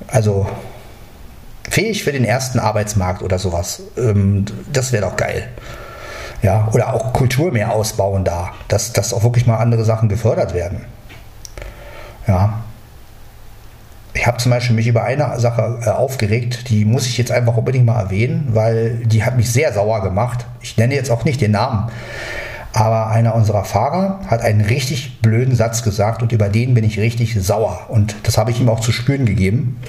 also 0.08 0.46
fähig 1.68 2.04
für 2.04 2.12
den 2.12 2.24
ersten 2.24 2.58
Arbeitsmarkt 2.58 3.22
oder 3.22 3.38
sowas. 3.38 3.82
Ähm, 3.96 4.44
das 4.72 4.92
wäre 4.92 5.04
doch 5.04 5.16
geil. 5.16 5.48
Ja, 6.42 6.68
oder 6.72 6.94
auch 6.94 7.12
Kultur 7.12 7.50
mehr 7.52 7.72
ausbauen 7.72 8.24
da, 8.24 8.52
dass, 8.68 8.92
dass 8.92 9.12
auch 9.12 9.24
wirklich 9.24 9.46
mal 9.46 9.56
andere 9.56 9.84
Sachen 9.84 10.08
gefördert 10.08 10.54
werden. 10.54 10.84
Ja. 12.26 12.62
Ich 14.12 14.26
habe 14.26 14.38
zum 14.38 14.50
Beispiel 14.50 14.74
mich 14.74 14.86
über 14.86 15.04
eine 15.04 15.38
Sache 15.38 15.80
äh, 15.84 15.90
aufgeregt, 15.90 16.70
die 16.70 16.84
muss 16.84 17.06
ich 17.06 17.18
jetzt 17.18 17.30
einfach 17.30 17.56
unbedingt 17.56 17.84
mal 17.84 18.00
erwähnen, 18.00 18.48
weil 18.52 19.02
die 19.04 19.24
hat 19.24 19.36
mich 19.36 19.52
sehr 19.52 19.72
sauer 19.72 20.02
gemacht. 20.02 20.46
Ich 20.62 20.76
nenne 20.78 20.94
jetzt 20.94 21.10
auch 21.10 21.24
nicht 21.24 21.40
den 21.40 21.50
Namen. 21.50 21.90
Aber 22.76 23.08
einer 23.08 23.34
unserer 23.34 23.64
Fahrer 23.64 24.20
hat 24.26 24.42
einen 24.42 24.60
richtig 24.60 25.22
blöden 25.22 25.56
Satz 25.56 25.82
gesagt 25.82 26.20
und 26.20 26.30
über 26.32 26.50
den 26.50 26.74
bin 26.74 26.84
ich 26.84 27.00
richtig 27.00 27.34
sauer. 27.42 27.86
Und 27.88 28.14
das 28.24 28.36
habe 28.36 28.50
ich 28.50 28.60
ihm 28.60 28.68
auch 28.68 28.80
zu 28.80 28.92
spüren 28.92 29.24
gegeben. 29.24 29.80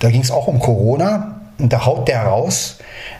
Da 0.00 0.10
ging 0.10 0.20
es 0.20 0.32
auch 0.32 0.48
um 0.48 0.58
Corona 0.58 1.40
und 1.60 1.72
da 1.72 1.86
haut 1.86 2.08
der 2.08 2.24
raus. 2.24 2.78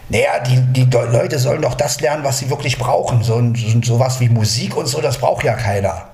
Naja, 0.09 0.41
die, 0.45 0.61
die 0.73 0.91
Leute 0.91 1.39
sollen 1.39 1.63
doch 1.63 1.75
das 1.77 2.01
lernen, 2.01 2.25
was 2.25 2.41
sie 2.41 2.51
wirklich 2.51 2.77
brauchen. 2.77 3.23
So, 3.23 3.41
so 3.55 3.81
sowas 3.85 4.19
wie 4.19 4.29
Musik 4.29 4.77
und 4.77 4.89
so, 4.89 5.01
das 5.01 5.19
braucht 5.19 5.45
ja 5.45 5.55
keiner. 5.55 6.07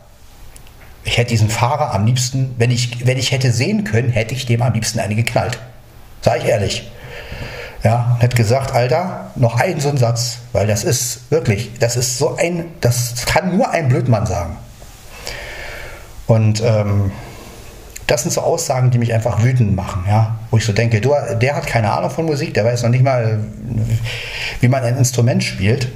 Ich 1.04 1.16
hätte 1.16 1.30
diesen 1.30 1.48
Fahrer 1.48 1.94
am 1.94 2.04
liebsten, 2.04 2.56
wenn 2.58 2.70
ich, 2.70 3.06
wenn 3.06 3.16
ich 3.16 3.32
hätte 3.32 3.52
sehen 3.52 3.84
können, 3.84 4.10
hätte 4.10 4.34
ich 4.34 4.44
dem 4.44 4.60
am 4.60 4.74
liebsten 4.74 5.00
eine 5.00 5.14
geknallt. 5.14 5.58
Sag 6.20 6.40
ich 6.40 6.44
ehrlich. 6.44 6.90
Ja, 7.82 8.12
und 8.14 8.22
hat 8.22 8.36
gesagt, 8.36 8.74
Alter, 8.74 9.30
noch 9.36 9.58
einen 9.58 9.80
so 9.80 9.88
einen 9.88 9.96
Satz, 9.96 10.38
weil 10.52 10.66
das 10.66 10.84
ist 10.84 11.30
wirklich, 11.30 11.78
das 11.78 11.96
ist 11.96 12.18
so 12.18 12.36
ein, 12.36 12.66
das 12.80 13.24
kann 13.24 13.56
nur 13.56 13.70
ein 13.70 13.88
Blödmann 13.88 14.26
sagen. 14.26 14.58
Und 16.26 16.62
ähm, 16.62 17.10
das 18.06 18.22
sind 18.22 18.32
so 18.32 18.42
Aussagen, 18.42 18.90
die 18.90 18.98
mich 18.98 19.14
einfach 19.14 19.42
wütend 19.42 19.74
machen, 19.74 20.04
ja, 20.06 20.36
wo 20.50 20.56
ich 20.58 20.64
so 20.64 20.72
denke, 20.72 21.00
du, 21.00 21.14
der 21.40 21.56
hat 21.56 21.66
keine 21.66 21.92
Ahnung 21.92 22.10
von 22.10 22.26
Musik, 22.26 22.52
der 22.54 22.64
weiß 22.64 22.82
noch 22.82 22.90
nicht 22.90 23.04
mal, 23.04 23.40
wie 24.60 24.68
man 24.68 24.82
ein 24.82 24.98
Instrument 24.98 25.42
spielt 25.42 25.88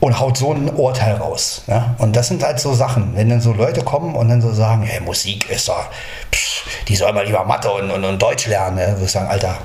und 0.00 0.20
haut 0.20 0.36
so 0.36 0.52
ein 0.52 0.68
Urteil 0.68 1.14
raus. 1.14 1.62
Ja? 1.66 1.96
Und 1.98 2.14
das 2.16 2.28
sind 2.28 2.42
halt 2.44 2.60
so 2.60 2.74
Sachen, 2.74 3.16
wenn 3.16 3.28
dann 3.28 3.40
so 3.40 3.52
Leute 3.52 3.82
kommen 3.82 4.14
und 4.14 4.28
dann 4.28 4.40
so 4.40 4.52
sagen, 4.52 4.82
hey, 4.82 5.00
Musik 5.00 5.50
ist 5.50 5.68
doch, 5.68 5.88
pff, 6.32 6.47
die 6.88 6.96
soll 6.96 7.12
mal 7.12 7.24
lieber 7.24 7.44
Mathe 7.44 7.70
und, 7.70 7.90
und, 7.90 8.04
und 8.04 8.20
Deutsch 8.20 8.46
lernen. 8.46 8.78
Ja? 8.78 8.88
Würde 8.92 9.04
ich 9.04 9.10
sagen, 9.10 9.28
Alter, 9.28 9.58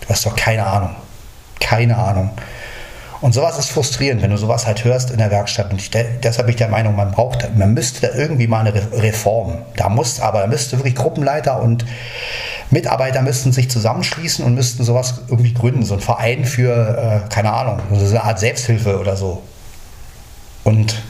du 0.00 0.08
hast 0.08 0.24
doch 0.26 0.34
keine 0.34 0.66
Ahnung. 0.66 0.94
Keine 1.60 1.96
Ahnung. 1.96 2.30
Und 3.20 3.34
sowas 3.34 3.58
ist 3.58 3.70
frustrierend, 3.70 4.22
wenn 4.22 4.30
du 4.30 4.36
sowas 4.36 4.66
halt 4.66 4.84
hörst 4.84 5.10
in 5.10 5.18
der 5.18 5.30
Werkstatt. 5.30 5.72
Und 5.72 5.80
ich, 5.80 5.90
deshalb 5.90 6.46
bin 6.46 6.50
ich 6.50 6.56
der 6.56 6.68
Meinung, 6.68 6.94
man 6.94 7.10
braucht, 7.10 7.56
man 7.56 7.74
müsste 7.74 8.06
da 8.06 8.14
irgendwie 8.14 8.46
mal 8.46 8.60
eine 8.60 8.74
Reform. 8.92 9.58
Da 9.76 9.88
muss, 9.88 10.20
aber 10.20 10.40
da 10.40 10.46
müsste 10.46 10.78
wirklich 10.78 10.94
Gruppenleiter 10.94 11.60
und 11.60 11.84
Mitarbeiter 12.70 13.22
müssten 13.22 13.50
sich 13.50 13.70
zusammenschließen 13.70 14.44
und 14.44 14.54
müssten 14.54 14.84
sowas 14.84 15.22
irgendwie 15.28 15.52
gründen. 15.52 15.84
So 15.84 15.94
ein 15.94 16.00
Verein 16.00 16.44
für, 16.44 17.24
äh, 17.26 17.28
keine 17.28 17.52
Ahnung, 17.52 17.80
so 17.92 18.06
eine 18.06 18.22
Art 18.22 18.38
Selbsthilfe 18.38 19.00
oder 19.00 19.16
so. 19.16 19.42
Und 20.62 21.02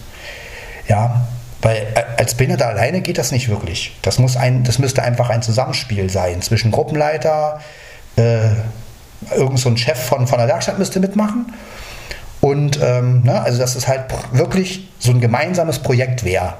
ja, 0.89 1.26
weil 1.62 1.86
äh, 1.94 2.04
als 2.16 2.34
Behinderter 2.34 2.68
alleine 2.68 3.00
geht 3.00 3.18
das 3.18 3.32
nicht 3.32 3.48
wirklich. 3.48 3.96
Das, 4.02 4.18
muss 4.18 4.36
ein, 4.36 4.64
das 4.64 4.78
müsste 4.78 5.02
einfach 5.02 5.30
ein 5.30 5.42
Zusammenspiel 5.42 6.11
sein 6.11 6.42
zwischen 6.42 6.70
Gruppenleiter, 6.70 7.61
äh, 8.16 8.50
irgend 9.34 9.59
so 9.59 9.68
ein 9.68 9.76
Chef 9.76 9.98
von, 9.98 10.26
von 10.26 10.38
der 10.38 10.48
Werkstatt 10.48 10.78
müsste 10.78 11.00
mitmachen. 11.00 11.52
Und 12.40 12.78
ähm, 12.80 13.22
ne, 13.24 13.40
also 13.40 13.59
dass 13.59 13.74
es 13.74 13.88
halt 13.88 14.04
wirklich 14.32 14.88
so 14.98 15.11
ein 15.11 15.20
gemeinsames 15.20 15.80
Projekt 15.80 16.24
wäre. 16.24 16.54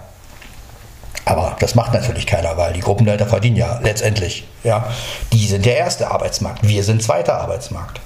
Aber 1.25 1.57
das 1.61 1.75
macht 1.75 1.93
natürlich 1.93 2.27
keiner, 2.27 2.57
weil 2.57 2.73
die 2.73 2.81
Gruppenleiter 2.81 3.27
verdienen 3.27 3.57
ja 3.57 3.79
letztendlich. 3.83 4.49
Ja, 4.65 4.89
die 5.33 5.47
sind 5.47 5.67
der 5.67 5.77
erste 5.77 6.11
Arbeitsmarkt, 6.11 6.67
wir 6.67 6.83
sind 6.83 7.03
zweiter 7.03 7.41
Arbeitsmarkt. 7.41 8.01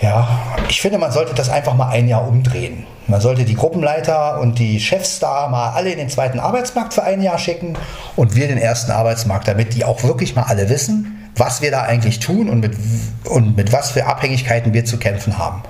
Ja, 0.00 0.28
ich 0.68 0.80
finde, 0.80 0.98
man 0.98 1.12
sollte 1.12 1.34
das 1.34 1.48
einfach 1.48 1.74
mal 1.74 1.88
ein 1.88 2.08
Jahr 2.08 2.26
umdrehen. 2.26 2.86
Man 3.06 3.20
sollte 3.20 3.44
die 3.44 3.54
Gruppenleiter 3.54 4.40
und 4.40 4.58
die 4.58 4.80
Chefs 4.80 5.18
da 5.18 5.48
mal 5.48 5.70
alle 5.70 5.90
in 5.90 5.98
den 5.98 6.08
zweiten 6.08 6.40
Arbeitsmarkt 6.40 6.94
für 6.94 7.02
ein 7.02 7.22
Jahr 7.22 7.38
schicken 7.38 7.76
und 8.16 8.34
wir 8.34 8.48
den 8.48 8.58
ersten 8.58 8.90
Arbeitsmarkt, 8.90 9.46
damit 9.46 9.74
die 9.74 9.84
auch 9.84 10.02
wirklich 10.02 10.34
mal 10.34 10.44
alle 10.44 10.68
wissen, 10.68 11.30
was 11.36 11.62
wir 11.62 11.70
da 11.70 11.82
eigentlich 11.82 12.20
tun 12.20 12.48
und 12.48 12.60
mit, 12.60 12.76
und 13.24 13.56
mit 13.56 13.72
was 13.72 13.90
für 13.90 14.06
Abhängigkeiten 14.06 14.72
wir 14.72 14.84
zu 14.84 14.98
kämpfen 14.98 15.38
haben. 15.38 15.62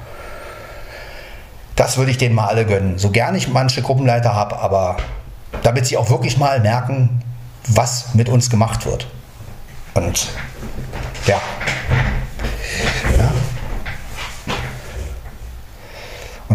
Das 1.77 1.97
würde 1.97 2.13
ich 2.13 2.19
denen 2.19 2.35
mal 2.35 2.47
alle 2.47 2.65
gönnen. 2.65 2.99
So 2.99 3.11
gern 3.11 3.35
ich 3.35 3.49
manche 3.49 3.83
Gruppenleiter 3.83 4.35
habe, 4.35 4.59
aber 4.59 4.97
damit 5.63 5.87
sie 5.87 5.97
auch 5.97 6.09
wirklich 6.09 6.39
mal 6.39 6.61
merken, 6.61 7.23
was 7.67 8.15
mit 8.15 8.29
uns 8.29 8.49
gemacht 8.49 8.87
wird. 8.87 9.09
Und 9.95 10.29
ja. 11.27 11.41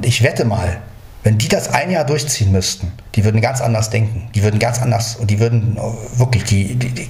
Ich 0.10 0.24
wette 0.24 0.43
mal, 0.43 0.82
wenn 1.22 1.38
die 1.38 1.47
das 1.47 1.70
ein 1.70 1.91
Jahr 1.91 2.03
durchziehen 2.03 2.51
müssten, 2.51 2.91
die 3.14 3.24
würden 3.24 3.41
ganz 3.41 3.62
anders 3.62 3.91
denken. 3.91 4.32
Die 4.34 4.41
würden 4.41 4.60
ganz 4.60 4.82
anders 4.82 5.18
und 5.18 5.30
die 5.30 5.39
würden 5.39 5.78
wirklich, 6.16 6.45
die, 6.45 6.76
die, 6.76 6.89
die 6.89 7.10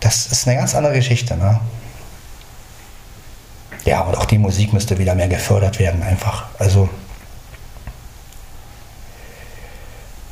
das 0.00 0.28
ist 0.28 0.48
eine 0.48 0.56
ganz 0.56 0.74
andere 0.74 0.94
Geschichte. 0.94 1.36
Ne? 1.36 1.60
Ja, 3.84 4.00
und 4.00 4.16
auch 4.16 4.24
die 4.24 4.38
Musik 4.38 4.72
müsste 4.72 4.98
wieder 4.98 5.14
mehr 5.14 5.28
gefördert 5.28 5.78
werden, 5.78 6.02
einfach. 6.02 6.46
Also, 6.58 6.88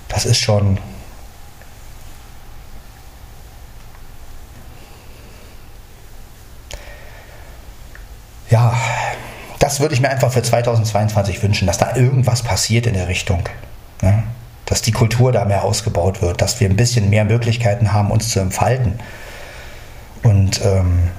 das 0.08 0.24
ist 0.24 0.38
schon. 0.38 0.78
Ja, 8.48 8.74
das 9.66 9.80
würde 9.80 9.94
ich 9.94 10.00
mir 10.00 10.10
einfach 10.10 10.30
für 10.30 10.42
2022 10.42 11.42
wünschen, 11.42 11.66
dass 11.66 11.76
da 11.76 11.96
irgendwas 11.96 12.42
passiert 12.42 12.86
in 12.86 12.94
der 12.94 13.08
Richtung. 13.08 13.42
Ne? 14.00 14.22
Dass 14.64 14.80
die 14.80 14.92
Kultur 14.92 15.32
da 15.32 15.44
mehr 15.44 15.64
ausgebaut 15.64 16.22
wird, 16.22 16.40
dass 16.40 16.60
wir 16.60 16.70
ein 16.70 16.76
bisschen 16.76 17.10
mehr 17.10 17.24
Möglichkeiten 17.24 17.92
haben, 17.92 18.12
uns 18.12 18.28
zu 18.28 18.38
entfalten. 18.38 19.00
Und 20.22 20.64
ähm, 20.64 21.10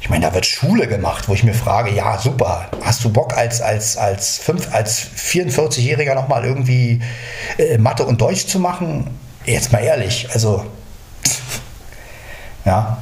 ich 0.00 0.08
meine, 0.08 0.24
da 0.26 0.34
wird 0.34 0.46
Schule 0.46 0.86
gemacht, 0.86 1.28
wo 1.28 1.34
ich 1.34 1.42
mir 1.42 1.52
frage, 1.54 1.90
ja, 1.90 2.16
super, 2.16 2.68
hast 2.84 3.02
du 3.02 3.10
Bock 3.10 3.36
als, 3.36 3.60
als, 3.60 3.96
als, 3.96 4.48
als 4.70 5.04
44-Jähriger 5.16 6.14
nochmal 6.14 6.44
irgendwie 6.44 7.02
äh, 7.58 7.76
Mathe 7.76 8.04
und 8.04 8.20
Deutsch 8.20 8.46
zu 8.46 8.60
machen? 8.60 9.10
Jetzt 9.44 9.72
mal 9.72 9.80
ehrlich, 9.80 10.28
also, 10.32 10.64
ja. 12.64 12.98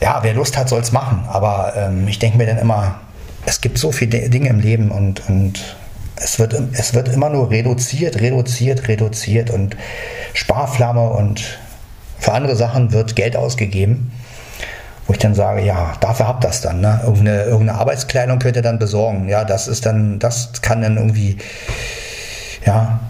Ja, 0.00 0.20
wer 0.22 0.34
Lust 0.34 0.56
hat, 0.56 0.68
soll 0.68 0.80
es 0.80 0.92
machen, 0.92 1.24
aber 1.28 1.74
ähm, 1.76 2.08
ich 2.08 2.18
denke 2.18 2.38
mir 2.38 2.46
dann 2.46 2.58
immer, 2.58 3.00
es 3.46 3.60
gibt 3.60 3.78
so 3.78 3.92
viele 3.92 4.30
Dinge 4.30 4.48
im 4.48 4.60
Leben 4.60 4.90
und, 4.90 5.28
und 5.28 5.76
es, 6.16 6.38
wird, 6.38 6.54
es 6.72 6.94
wird 6.94 7.08
immer 7.08 7.28
nur 7.28 7.50
reduziert, 7.50 8.20
reduziert, 8.20 8.88
reduziert 8.88 9.50
und 9.50 9.76
Sparflamme 10.32 11.10
und 11.10 11.58
für 12.18 12.32
andere 12.32 12.56
Sachen 12.56 12.92
wird 12.92 13.16
Geld 13.16 13.36
ausgegeben, 13.36 14.12
wo 15.06 15.12
ich 15.12 15.18
dann 15.18 15.34
sage, 15.34 15.62
ja, 15.62 15.94
dafür 16.00 16.28
habt 16.28 16.44
das 16.44 16.60
dann. 16.60 16.80
Ne? 16.80 17.00
Irgendeine, 17.02 17.44
irgendeine 17.44 17.78
Arbeitskleidung 17.78 18.38
könnt 18.38 18.56
ihr 18.56 18.62
dann 18.62 18.78
besorgen. 18.78 19.28
Ja, 19.28 19.44
das 19.44 19.68
ist 19.68 19.86
dann, 19.86 20.18
das 20.18 20.60
kann 20.62 20.82
dann 20.82 20.96
irgendwie, 20.96 21.38
ja, 22.64 23.00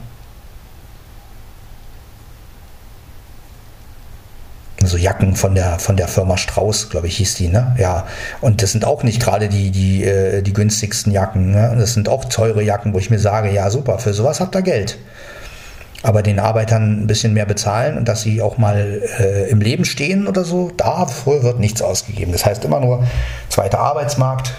so 4.91 4.97
Jacken 4.97 5.37
von 5.37 5.55
der 5.55 5.79
von 5.79 5.97
der 5.97 6.09
Firma 6.09 6.37
Strauß, 6.37 6.91
glaube 6.91 7.07
ich, 7.07 7.17
hieß 7.17 7.35
die, 7.35 7.49
ne? 7.49 7.75
Ja. 7.79 8.07
Und 8.41 8.63
das 8.63 8.73
sind 8.73 8.85
auch 8.85 9.03
nicht 9.03 9.21
gerade 9.21 9.49
die 9.49 9.71
die 9.71 10.05
äh, 10.05 10.43
die 10.43 10.53
günstigsten 10.53 11.13
Jacken, 11.13 11.53
ne? 11.53 11.77
Das 11.79 11.95
sind 11.95 12.09
auch 12.09 12.27
teure 12.27 12.63
Jacken, 12.63 12.93
wo 12.93 12.99
ich 12.99 13.11
mir 13.11 13.19
sage, 13.19 13.51
ja 13.51 13.71
super, 13.71 13.99
für 13.99 14.13
sowas 14.13 14.41
habt 14.41 14.55
ihr 14.55 14.63
Geld 14.63 14.99
aber 16.03 16.23
den 16.23 16.39
Arbeitern 16.39 17.03
ein 17.03 17.07
bisschen 17.07 17.35
mehr 17.35 17.47
bezahlen 17.47 17.99
und 17.99 18.09
dass 18.09 18.23
sie 18.23 18.41
auch 18.41 18.59
mal 18.59 19.03
äh, 19.19 19.51
im 19.51 19.61
Leben 19.61 19.85
stehen 19.85 20.27
oder 20.27 20.45
so, 20.45 20.71
dafür 20.77 21.43
wird 21.43 21.61
nichts 21.61 21.83
ausgegeben. 21.83 22.33
Das 22.33 22.47
heißt 22.47 22.65
immer 22.65 22.81
nur 22.81 23.07
zweiter 23.49 23.81
Arbeitsmarkt, 23.81 24.55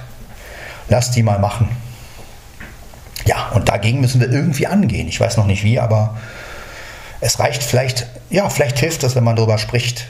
lass 0.90 1.12
die 1.12 1.24
mal 1.24 1.40
machen. 1.40 1.70
Ja, 3.26 3.50
und 3.54 3.70
dagegen 3.70 4.02
müssen 4.02 4.22
wir 4.22 4.32
irgendwie 4.32 4.68
angehen. 4.68 5.08
Ich 5.08 5.20
weiß 5.20 5.38
noch 5.38 5.46
nicht 5.46 5.64
wie, 5.64 5.80
aber 5.80 6.18
es 7.22 7.40
reicht 7.40 7.64
vielleicht, 7.64 8.08
ja, 8.30 8.50
vielleicht 8.50 8.80
hilft 8.80 9.04
es, 9.04 9.16
wenn 9.16 9.24
man 9.24 9.36
darüber 9.36 9.58
spricht. 9.58 10.08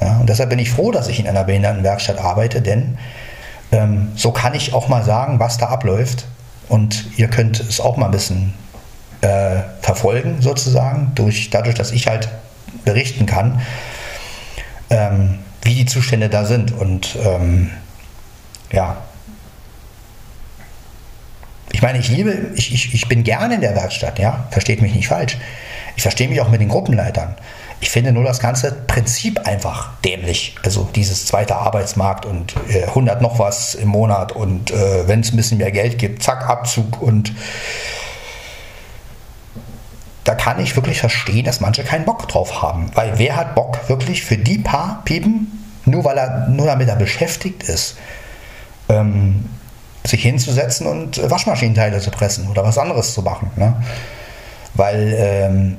Ja, 0.00 0.18
und 0.18 0.28
deshalb 0.28 0.50
bin 0.50 0.58
ich 0.58 0.70
froh, 0.70 0.90
dass 0.90 1.08
ich 1.08 1.20
in 1.20 1.28
einer 1.28 1.44
Behindertenwerkstatt 1.44 2.18
arbeite, 2.18 2.60
denn 2.60 2.98
ähm, 3.72 4.12
so 4.16 4.32
kann 4.32 4.54
ich 4.54 4.72
auch 4.72 4.88
mal 4.88 5.02
sagen, 5.02 5.40
was 5.40 5.58
da 5.58 5.66
abläuft. 5.66 6.26
Und 6.68 7.04
ihr 7.16 7.28
könnt 7.28 7.60
es 7.60 7.80
auch 7.80 7.96
mal 7.96 8.06
ein 8.06 8.12
bisschen 8.12 8.54
äh, 9.20 9.62
verfolgen, 9.80 10.40
sozusagen, 10.40 11.12
durch, 11.14 11.50
dadurch, 11.50 11.74
dass 11.74 11.92
ich 11.92 12.06
halt 12.06 12.28
berichten 12.84 13.26
kann, 13.26 13.60
ähm, 14.90 15.38
wie 15.62 15.74
die 15.74 15.86
Zustände 15.86 16.28
da 16.28 16.44
sind. 16.44 16.72
Und 16.72 17.16
ähm, 17.22 17.70
ja, 18.72 18.96
ich 21.72 21.82
meine, 21.82 21.98
ich 21.98 22.08
liebe, 22.08 22.52
ich, 22.54 22.72
ich, 22.72 22.94
ich 22.94 23.08
bin 23.08 23.24
gerne 23.24 23.56
in 23.56 23.60
der 23.60 23.74
Werkstatt, 23.74 24.18
ja, 24.18 24.46
versteht 24.50 24.80
mich 24.80 24.94
nicht 24.94 25.08
falsch. 25.08 25.36
Ich 25.96 26.02
verstehe 26.02 26.28
mich 26.28 26.40
auch 26.40 26.48
mit 26.48 26.60
den 26.60 26.68
Gruppenleitern. 26.68 27.34
Ich 27.80 27.90
finde 27.90 28.12
nur 28.12 28.24
das 28.24 28.40
ganze 28.40 28.72
Prinzip 28.72 29.46
einfach 29.46 29.90
dämlich. 30.04 30.56
Also 30.64 30.88
dieses 30.94 31.26
zweite 31.26 31.56
Arbeitsmarkt 31.56 32.24
und 32.24 32.54
äh, 32.68 32.84
100 32.84 33.20
noch 33.20 33.38
was 33.38 33.74
im 33.74 33.88
Monat 33.88 34.32
und 34.32 34.70
äh, 34.70 35.06
wenn 35.06 35.20
es 35.20 35.32
ein 35.32 35.36
bisschen 35.36 35.58
mehr 35.58 35.72
Geld 35.72 35.98
gibt, 35.98 36.22
zack, 36.22 36.48
Abzug 36.48 37.00
und 37.02 37.32
da 40.24 40.34
kann 40.34 40.58
ich 40.58 40.74
wirklich 40.74 41.00
verstehen, 41.00 41.44
dass 41.44 41.60
manche 41.60 41.84
keinen 41.84 42.06
Bock 42.06 42.26
drauf 42.28 42.62
haben. 42.62 42.90
Weil 42.94 43.18
wer 43.18 43.36
hat 43.36 43.54
Bock 43.54 43.88
wirklich 43.88 44.24
für 44.24 44.38
die 44.38 44.58
paar 44.58 45.02
Piepen, 45.04 45.66
nur 45.84 46.04
weil 46.04 46.16
er 46.16 46.48
nur 46.48 46.66
damit 46.66 46.88
er 46.88 46.96
beschäftigt 46.96 47.62
ist, 47.64 47.98
ähm, 48.88 49.44
sich 50.02 50.22
hinzusetzen 50.22 50.86
und 50.86 51.30
Waschmaschinenteile 51.30 52.00
zu 52.00 52.10
pressen 52.10 52.48
oder 52.48 52.64
was 52.64 52.78
anderes 52.78 53.12
zu 53.12 53.22
machen. 53.22 53.50
Ne? 53.56 53.76
Weil 54.74 55.14
ähm, 55.16 55.76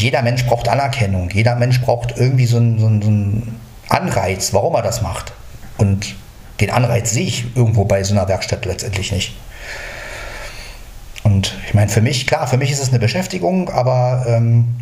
jeder 0.00 0.22
Mensch 0.22 0.44
braucht 0.44 0.68
Anerkennung, 0.68 1.30
jeder 1.30 1.56
Mensch 1.56 1.80
braucht 1.80 2.16
irgendwie 2.16 2.46
so 2.46 2.58
einen, 2.58 2.78
so 2.78 2.86
einen 2.86 3.60
Anreiz, 3.88 4.52
warum 4.52 4.74
er 4.74 4.82
das 4.82 5.02
macht. 5.02 5.32
Und 5.78 6.14
den 6.60 6.70
Anreiz 6.70 7.10
sehe 7.10 7.26
ich 7.26 7.56
irgendwo 7.56 7.84
bei 7.84 8.02
so 8.04 8.14
einer 8.14 8.28
Werkstatt 8.28 8.64
letztendlich 8.64 9.12
nicht. 9.12 9.36
Und 11.22 11.54
ich 11.66 11.74
meine, 11.74 11.88
für 11.90 12.00
mich, 12.00 12.26
klar, 12.26 12.46
für 12.46 12.56
mich 12.56 12.70
ist 12.70 12.80
es 12.80 12.90
eine 12.90 12.98
Beschäftigung, 12.98 13.68
aber 13.70 14.24
ähm, 14.28 14.76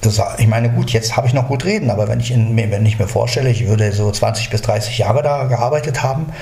das, 0.00 0.20
ich 0.38 0.48
meine, 0.48 0.70
gut, 0.70 0.90
jetzt 0.90 1.16
habe 1.16 1.26
ich 1.26 1.34
noch 1.34 1.48
gut 1.48 1.64
reden, 1.64 1.90
aber 1.90 2.08
wenn 2.08 2.20
ich, 2.20 2.30
in, 2.30 2.56
wenn 2.56 2.86
ich 2.86 2.98
mir 2.98 3.06
vorstelle, 3.06 3.50
ich 3.50 3.66
würde 3.66 3.92
so 3.92 4.10
20 4.10 4.50
bis 4.50 4.62
30 4.62 4.98
Jahre 4.98 5.22
da 5.22 5.44
gearbeitet 5.44 6.02
haben, 6.02 6.32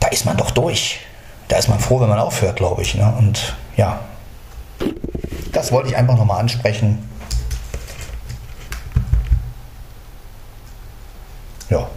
da 0.00 0.08
ist 0.08 0.24
man 0.24 0.36
doch 0.36 0.50
durch. 0.50 1.00
Da 1.48 1.58
ist 1.58 1.68
man 1.68 1.78
froh, 1.78 2.00
wenn 2.00 2.08
man 2.08 2.18
aufhört, 2.18 2.56
glaube 2.56 2.82
ich. 2.82 2.94
Ne? 2.94 3.12
Und 3.18 3.56
ja, 3.76 4.00
das 5.52 5.72
wollte 5.72 5.88
ich 5.88 5.96
einfach 5.96 6.16
nochmal 6.16 6.40
ansprechen. 6.40 6.98
Ja. 11.70 11.88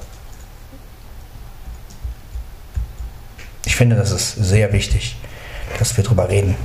Ich 3.65 3.75
finde, 3.75 3.95
das 3.95 4.11
ist 4.11 4.33
sehr 4.33 4.71
wichtig, 4.73 5.17
dass 5.77 5.95
wir 5.97 6.03
darüber 6.03 6.29
reden. 6.29 6.55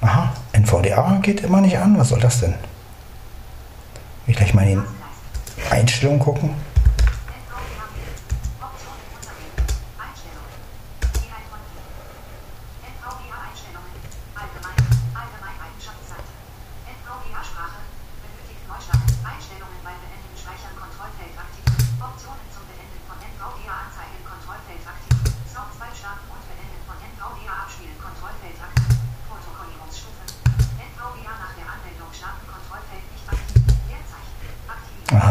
Aha, 0.00 0.32
NVDA 0.52 1.18
geht 1.22 1.40
immer 1.40 1.60
nicht 1.60 1.78
an. 1.78 1.98
Was 1.98 2.10
soll 2.10 2.20
das 2.20 2.40
denn? 2.40 2.52
Will 2.52 2.58
ich 4.32 4.36
gleich 4.36 4.54
mal 4.54 4.66
in 4.68 4.82
die 5.56 5.72
Einstellungen 5.72 6.20
gucken. 6.20 6.54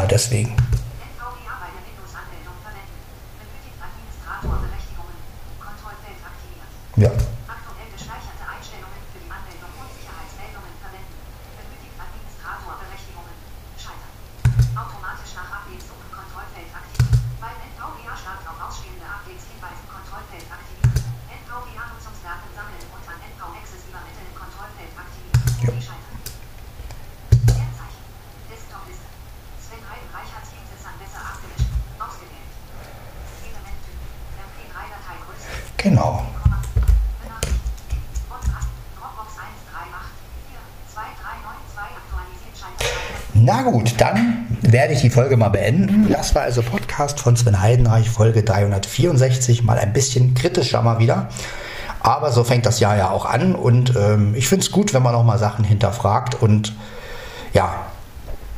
Deswegen. 0.08 0.62
Ich 44.94 45.02
die 45.02 45.10
Folge 45.10 45.38
mal 45.38 45.50
beenden. 45.50 46.12
Das 46.12 46.36
war 46.36 46.44
also 46.44 46.62
Podcast 46.62 47.20
von 47.20 47.36
Sven 47.36 47.62
Heidenreich, 47.62 48.10
Folge 48.10 48.44
364, 48.44 49.64
mal 49.64 49.78
ein 49.78 49.94
bisschen 49.94 50.34
kritischer 50.34 50.82
mal 50.82 51.00
wieder. 51.00 51.30
Aber 52.00 52.32
so 52.32 52.44
fängt 52.44 52.66
das 52.66 52.80
Jahr 52.80 52.98
ja 52.98 53.10
auch 53.10 53.26
an 53.26 53.56
und 53.56 53.96
ähm, 53.96 54.36
ich 54.36 54.48
finde 54.48 54.66
es 54.66 54.72
gut, 54.72 54.94
wenn 54.94 55.04
man 55.04 55.16
auch 55.16 55.24
mal 55.24 55.39
Sachen 55.39 55.64
hinterfragt 55.64 56.41
und 56.41 56.74
ja, 57.54 57.86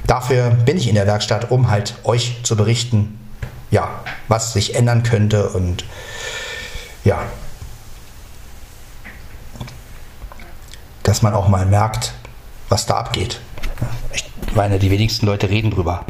dafür 0.07 0.49
bin 0.49 0.77
ich 0.77 0.87
in 0.87 0.95
der 0.95 1.05
Werkstatt, 1.05 1.51
um 1.51 1.69
halt 1.69 1.95
euch 2.03 2.37
zu 2.43 2.55
berichten, 2.55 3.19
ja, 3.71 3.87
was 4.27 4.53
sich 4.53 4.75
ändern 4.75 5.03
könnte 5.03 5.49
und 5.49 5.85
ja, 7.03 7.19
dass 11.03 11.21
man 11.21 11.33
auch 11.35 11.47
mal 11.47 11.65
merkt, 11.67 12.13
was 12.67 12.87
da 12.87 12.95
abgeht. 12.95 13.39
Ich 14.13 14.55
meine, 14.55 14.79
die 14.79 14.89
wenigsten 14.89 15.27
Leute 15.27 15.49
reden 15.49 15.69
drüber. 15.69 16.03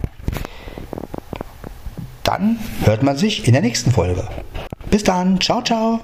Dann 2.35 2.59
hört 2.83 3.01
man 3.01 3.15
sich 3.15 3.47
in 3.47 3.53
der 3.53 3.61
nächsten 3.61 3.91
Folge. 3.91 4.27
Bis 4.91 5.03
dann. 5.03 5.39
Ciao, 5.39 5.61
ciao. 5.61 6.01